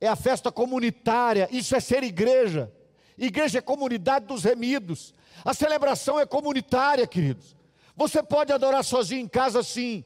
É 0.00 0.06
a 0.06 0.16
festa 0.16 0.52
comunitária, 0.52 1.48
isso 1.50 1.74
é 1.74 1.80
ser 1.80 2.02
igreja. 2.02 2.72
Igreja 3.18 3.58
é 3.58 3.62
comunidade 3.62 4.26
dos 4.26 4.44
remidos. 4.44 5.12
A 5.44 5.54
celebração 5.54 6.18
é 6.18 6.26
comunitária, 6.26 7.06
queridos. 7.06 7.56
Você 7.96 8.22
pode 8.22 8.52
adorar 8.52 8.84
sozinho 8.84 9.20
em 9.20 9.28
casa, 9.28 9.62
sim, 9.62 10.04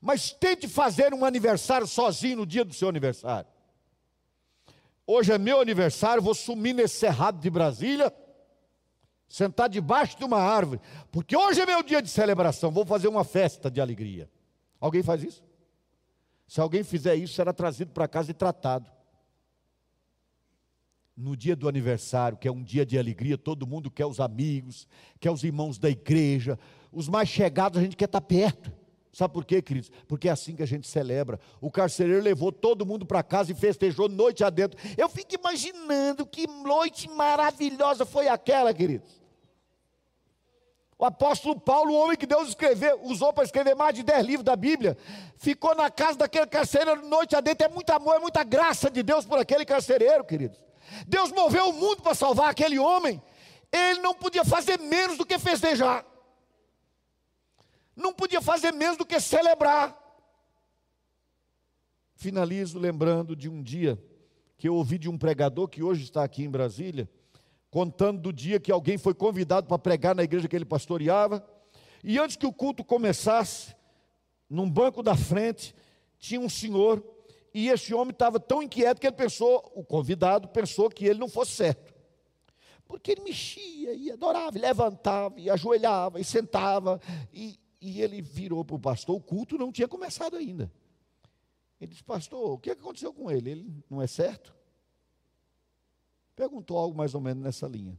mas 0.00 0.30
tente 0.32 0.68
fazer 0.68 1.14
um 1.14 1.24
aniversário 1.24 1.86
sozinho 1.86 2.38
no 2.38 2.46
dia 2.46 2.64
do 2.64 2.74
seu 2.74 2.88
aniversário. 2.88 3.48
Hoje 5.06 5.32
é 5.32 5.38
meu 5.38 5.60
aniversário, 5.60 6.22
vou 6.22 6.34
sumir 6.34 6.74
nesse 6.74 6.96
cerrado 6.96 7.38
de 7.38 7.48
Brasília, 7.48 8.12
sentar 9.28 9.68
debaixo 9.68 10.18
de 10.18 10.24
uma 10.24 10.40
árvore, 10.40 10.80
porque 11.12 11.36
hoje 11.36 11.60
é 11.60 11.66
meu 11.66 11.82
dia 11.82 12.02
de 12.02 12.08
celebração, 12.08 12.70
vou 12.70 12.84
fazer 12.84 13.08
uma 13.08 13.24
festa 13.24 13.70
de 13.70 13.80
alegria. 13.80 14.28
Alguém 14.80 15.02
faz 15.02 15.22
isso? 15.22 15.44
Se 16.48 16.60
alguém 16.60 16.82
fizer 16.82 17.14
isso, 17.14 17.34
será 17.34 17.52
trazido 17.52 17.92
para 17.92 18.08
casa 18.08 18.30
e 18.30 18.34
tratado 18.34 18.95
no 21.16 21.34
dia 21.34 21.56
do 21.56 21.68
aniversário, 21.68 22.36
que 22.36 22.46
é 22.46 22.52
um 22.52 22.62
dia 22.62 22.84
de 22.84 22.98
alegria, 22.98 23.38
todo 23.38 23.66
mundo 23.66 23.90
quer 23.90 24.04
os 24.04 24.20
amigos, 24.20 24.86
quer 25.18 25.30
os 25.30 25.42
irmãos 25.42 25.78
da 25.78 25.88
igreja, 25.88 26.58
os 26.92 27.08
mais 27.08 27.28
chegados 27.28 27.78
a 27.78 27.82
gente 27.82 27.96
quer 27.96 28.04
estar 28.04 28.20
perto. 28.20 28.70
Sabe 29.12 29.32
por 29.32 29.46
quê, 29.46 29.62
queridos? 29.62 29.90
Porque 30.06 30.28
é 30.28 30.30
assim 30.30 30.54
que 30.54 30.62
a 30.62 30.66
gente 30.66 30.86
celebra. 30.86 31.40
O 31.58 31.70
carcereiro 31.70 32.22
levou 32.22 32.52
todo 32.52 32.84
mundo 32.84 33.06
para 33.06 33.22
casa 33.22 33.50
e 33.50 33.54
festejou 33.54 34.10
noite 34.10 34.44
adentro. 34.44 34.78
Eu 34.94 35.08
fico 35.08 35.34
imaginando 35.34 36.26
que 36.26 36.46
noite 36.46 37.08
maravilhosa 37.08 38.04
foi 38.04 38.28
aquela, 38.28 38.74
queridos. 38.74 39.08
O 40.98 41.04
apóstolo 41.06 41.58
Paulo, 41.58 41.92
o 41.92 41.98
homem 41.98 42.16
que 42.16 42.26
Deus 42.26 42.48
escreveu, 42.48 43.00
usou 43.04 43.32
para 43.32 43.44
escrever 43.44 43.74
mais 43.74 43.94
de 43.94 44.02
10 44.02 44.26
livros 44.26 44.44
da 44.44 44.54
Bíblia, 44.54 44.98
ficou 45.38 45.74
na 45.74 45.90
casa 45.90 46.18
daquele 46.18 46.46
carcereiro 46.46 47.06
noite 47.06 47.34
adentro. 47.34 47.66
É 47.66 47.70
muito 47.70 47.88
amor, 47.90 48.16
é 48.16 48.18
muita 48.18 48.44
graça 48.44 48.90
de 48.90 49.02
Deus 49.02 49.24
por 49.24 49.38
aquele 49.38 49.64
carcereiro, 49.64 50.24
queridos. 50.24 50.58
Deus 51.06 51.30
moveu 51.32 51.68
o 51.68 51.72
mundo 51.72 52.02
para 52.02 52.14
salvar 52.14 52.50
aquele 52.50 52.78
homem. 52.78 53.22
Ele 53.72 54.00
não 54.00 54.14
podia 54.14 54.44
fazer 54.44 54.78
menos 54.78 55.18
do 55.18 55.26
que 55.26 55.38
festejar. 55.38 56.04
Não 57.94 58.12
podia 58.12 58.40
fazer 58.40 58.72
menos 58.72 58.96
do 58.96 59.06
que 59.06 59.18
celebrar. 59.18 59.96
Finalizo 62.14 62.78
lembrando 62.78 63.34
de 63.34 63.48
um 63.48 63.62
dia 63.62 64.02
que 64.56 64.68
eu 64.68 64.74
ouvi 64.74 64.98
de 64.98 65.08
um 65.08 65.18
pregador 65.18 65.68
que 65.68 65.82
hoje 65.82 66.04
está 66.04 66.24
aqui 66.24 66.42
em 66.44 66.50
Brasília, 66.50 67.08
contando 67.70 68.20
do 68.20 68.32
dia 68.32 68.58
que 68.58 68.72
alguém 68.72 68.96
foi 68.96 69.12
convidado 69.12 69.66
para 69.66 69.78
pregar 69.78 70.14
na 70.14 70.22
igreja 70.22 70.48
que 70.48 70.56
ele 70.56 70.64
pastoreava. 70.64 71.46
E 72.02 72.18
antes 72.18 72.36
que 72.36 72.46
o 72.46 72.52
culto 72.52 72.82
começasse, 72.82 73.74
num 74.48 74.70
banco 74.70 75.02
da 75.02 75.14
frente, 75.14 75.74
tinha 76.18 76.40
um 76.40 76.48
senhor 76.48 77.04
e 77.58 77.70
esse 77.70 77.94
homem 77.94 78.10
estava 78.10 78.38
tão 78.38 78.62
inquieto 78.62 79.00
que 79.00 79.06
ele 79.06 79.16
pensou, 79.16 79.72
o 79.74 79.82
convidado 79.82 80.46
pensou 80.46 80.90
que 80.90 81.06
ele 81.06 81.18
não 81.18 81.26
fosse 81.26 81.52
certo. 81.52 81.94
Porque 82.84 83.12
ele 83.12 83.22
mexia 83.22 83.94
e 83.94 84.10
adorava, 84.10 84.58
e 84.58 84.60
levantava, 84.60 85.40
e 85.40 85.48
ajoelhava, 85.48 86.20
e 86.20 86.24
sentava. 86.24 87.00
E, 87.32 87.58
e 87.80 88.02
ele 88.02 88.20
virou 88.20 88.62
para 88.62 88.76
o 88.76 88.78
pastor, 88.78 89.16
o 89.16 89.22
culto 89.22 89.56
não 89.56 89.72
tinha 89.72 89.88
começado 89.88 90.36
ainda. 90.36 90.70
Ele 91.80 91.92
disse, 91.92 92.04
pastor, 92.04 92.50
o 92.50 92.58
que 92.58 92.72
aconteceu 92.72 93.10
com 93.10 93.30
ele? 93.30 93.52
Ele 93.52 93.84
não 93.88 94.02
é 94.02 94.06
certo? 94.06 94.54
Perguntou 96.34 96.76
algo 96.76 96.94
mais 96.94 97.14
ou 97.14 97.22
menos 97.22 97.42
nessa 97.42 97.66
linha. 97.66 97.98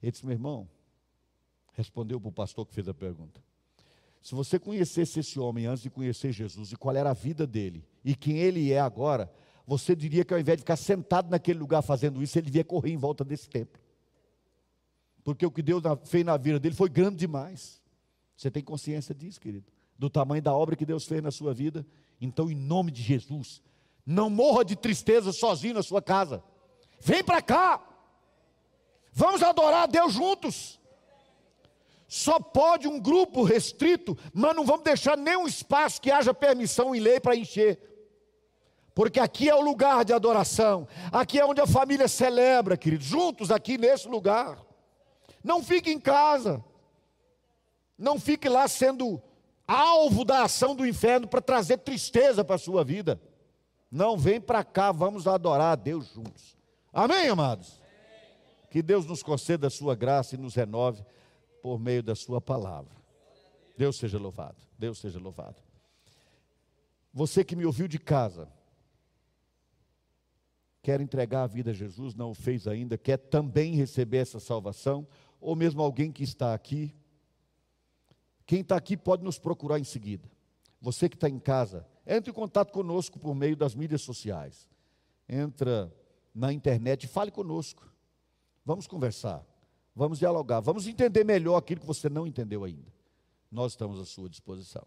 Ele 0.00 0.12
disse, 0.12 0.24
meu 0.24 0.34
irmão, 0.34 0.70
respondeu 1.72 2.20
para 2.20 2.28
o 2.28 2.32
pastor 2.32 2.64
que 2.64 2.74
fez 2.74 2.86
a 2.86 2.94
pergunta. 2.94 3.42
Se 4.20 4.34
você 4.34 4.58
conhecesse 4.58 5.20
esse 5.20 5.38
homem 5.38 5.66
antes 5.66 5.82
de 5.82 5.90
conhecer 5.90 6.32
Jesus 6.32 6.72
e 6.72 6.76
qual 6.76 6.94
era 6.94 7.10
a 7.10 7.14
vida 7.14 7.46
dele 7.46 7.84
e 8.04 8.14
quem 8.14 8.38
ele 8.38 8.72
é 8.72 8.80
agora, 8.80 9.30
você 9.66 9.94
diria 9.94 10.24
que 10.24 10.32
ao 10.32 10.40
invés 10.40 10.56
de 10.56 10.62
ficar 10.62 10.76
sentado 10.76 11.30
naquele 11.30 11.58
lugar 11.58 11.82
fazendo 11.82 12.22
isso, 12.22 12.38
ele 12.38 12.46
devia 12.46 12.64
correr 12.64 12.90
em 12.90 12.96
volta 12.96 13.24
desse 13.24 13.48
templo. 13.48 13.80
Porque 15.22 15.44
o 15.44 15.50
que 15.50 15.62
Deus 15.62 15.82
fez 16.06 16.24
na 16.24 16.36
vida 16.36 16.58
dele 16.58 16.74
foi 16.74 16.88
grande 16.88 17.16
demais. 17.16 17.82
Você 18.34 18.50
tem 18.50 18.62
consciência 18.62 19.14
disso, 19.14 19.40
querido? 19.40 19.66
Do 19.98 20.08
tamanho 20.08 20.40
da 20.40 20.54
obra 20.54 20.74
que 20.74 20.86
Deus 20.86 21.04
fez 21.04 21.22
na 21.22 21.30
sua 21.30 21.52
vida? 21.52 21.86
Então, 22.20 22.50
em 22.50 22.54
nome 22.54 22.90
de 22.90 23.02
Jesus, 23.02 23.60
não 24.06 24.30
morra 24.30 24.64
de 24.64 24.74
tristeza 24.74 25.32
sozinho 25.32 25.74
na 25.74 25.82
sua 25.82 26.00
casa. 26.00 26.42
Vem 27.00 27.22
para 27.22 27.42
cá. 27.42 27.86
Vamos 29.12 29.42
adorar 29.42 29.82
a 29.82 29.86
Deus 29.86 30.14
juntos. 30.14 30.77
Só 32.08 32.40
pode 32.40 32.88
um 32.88 32.98
grupo 32.98 33.42
restrito, 33.42 34.16
mas 34.32 34.56
não 34.56 34.64
vamos 34.64 34.82
deixar 34.82 35.14
nenhum 35.14 35.46
espaço 35.46 36.00
que 36.00 36.10
haja 36.10 36.32
permissão 36.32 36.94
em 36.94 37.00
lei 37.00 37.20
para 37.20 37.36
encher. 37.36 37.78
Porque 38.94 39.20
aqui 39.20 39.48
é 39.50 39.54
o 39.54 39.60
lugar 39.60 40.06
de 40.06 40.14
adoração, 40.14 40.88
aqui 41.12 41.38
é 41.38 41.44
onde 41.44 41.60
a 41.60 41.66
família 41.66 42.08
celebra, 42.08 42.78
queridos, 42.78 43.06
juntos 43.06 43.50
aqui 43.50 43.76
nesse 43.76 44.08
lugar. 44.08 44.58
Não 45.44 45.62
fique 45.62 45.90
em 45.90 46.00
casa, 46.00 46.64
não 47.96 48.18
fique 48.18 48.48
lá 48.48 48.66
sendo 48.66 49.22
alvo 49.66 50.24
da 50.24 50.44
ação 50.44 50.74
do 50.74 50.86
inferno 50.86 51.28
para 51.28 51.42
trazer 51.42 51.76
tristeza 51.76 52.42
para 52.42 52.56
a 52.56 52.58
sua 52.58 52.82
vida. 52.82 53.20
Não, 53.90 54.16
vem 54.16 54.40
para 54.40 54.64
cá, 54.64 54.92
vamos 54.92 55.26
adorar 55.26 55.72
a 55.72 55.76
Deus 55.76 56.08
juntos. 56.14 56.56
Amém, 56.90 57.28
amados? 57.28 57.82
Que 58.70 58.82
Deus 58.82 59.04
nos 59.04 59.22
conceda 59.22 59.66
a 59.66 59.70
sua 59.70 59.94
graça 59.94 60.34
e 60.34 60.38
nos 60.38 60.54
renove 60.54 61.04
por 61.68 61.78
meio 61.78 62.02
da 62.02 62.14
Sua 62.14 62.40
palavra. 62.40 62.96
Deus 63.76 63.96
seja 63.98 64.18
louvado. 64.18 64.56
Deus 64.78 64.96
seja 64.96 65.18
louvado. 65.18 65.62
Você 67.12 67.44
que 67.44 67.54
me 67.54 67.66
ouviu 67.66 67.86
de 67.86 67.98
casa, 67.98 68.50
quer 70.80 70.98
entregar 70.98 71.42
a 71.42 71.46
vida 71.46 71.72
a 71.72 71.74
Jesus, 71.74 72.14
não 72.14 72.30
o 72.30 72.34
fez 72.34 72.66
ainda, 72.66 72.96
quer 72.96 73.18
também 73.18 73.74
receber 73.74 74.16
essa 74.16 74.40
salvação, 74.40 75.06
ou 75.38 75.54
mesmo 75.54 75.82
alguém 75.82 76.10
que 76.10 76.24
está 76.24 76.54
aqui. 76.54 76.94
Quem 78.46 78.62
está 78.62 78.74
aqui 78.74 78.96
pode 78.96 79.22
nos 79.22 79.38
procurar 79.38 79.78
em 79.78 79.84
seguida. 79.84 80.26
Você 80.80 81.06
que 81.06 81.16
está 81.16 81.28
em 81.28 81.38
casa, 81.38 81.86
entre 82.06 82.30
em 82.30 82.34
contato 82.34 82.72
conosco 82.72 83.18
por 83.18 83.34
meio 83.34 83.54
das 83.54 83.74
mídias 83.74 84.00
sociais. 84.00 84.66
Entra 85.28 85.94
na 86.34 86.50
internet 86.50 87.04
e 87.04 87.08
fale 87.08 87.30
conosco. 87.30 87.86
Vamos 88.64 88.86
conversar. 88.86 89.44
Vamos 89.98 90.20
dialogar, 90.20 90.60
vamos 90.60 90.86
entender 90.86 91.24
melhor 91.24 91.56
aquilo 91.56 91.80
que 91.80 91.86
você 91.86 92.08
não 92.08 92.24
entendeu 92.24 92.62
ainda. 92.62 92.86
Nós 93.50 93.72
estamos 93.72 93.98
à 93.98 94.04
sua 94.04 94.28
disposição. 94.30 94.86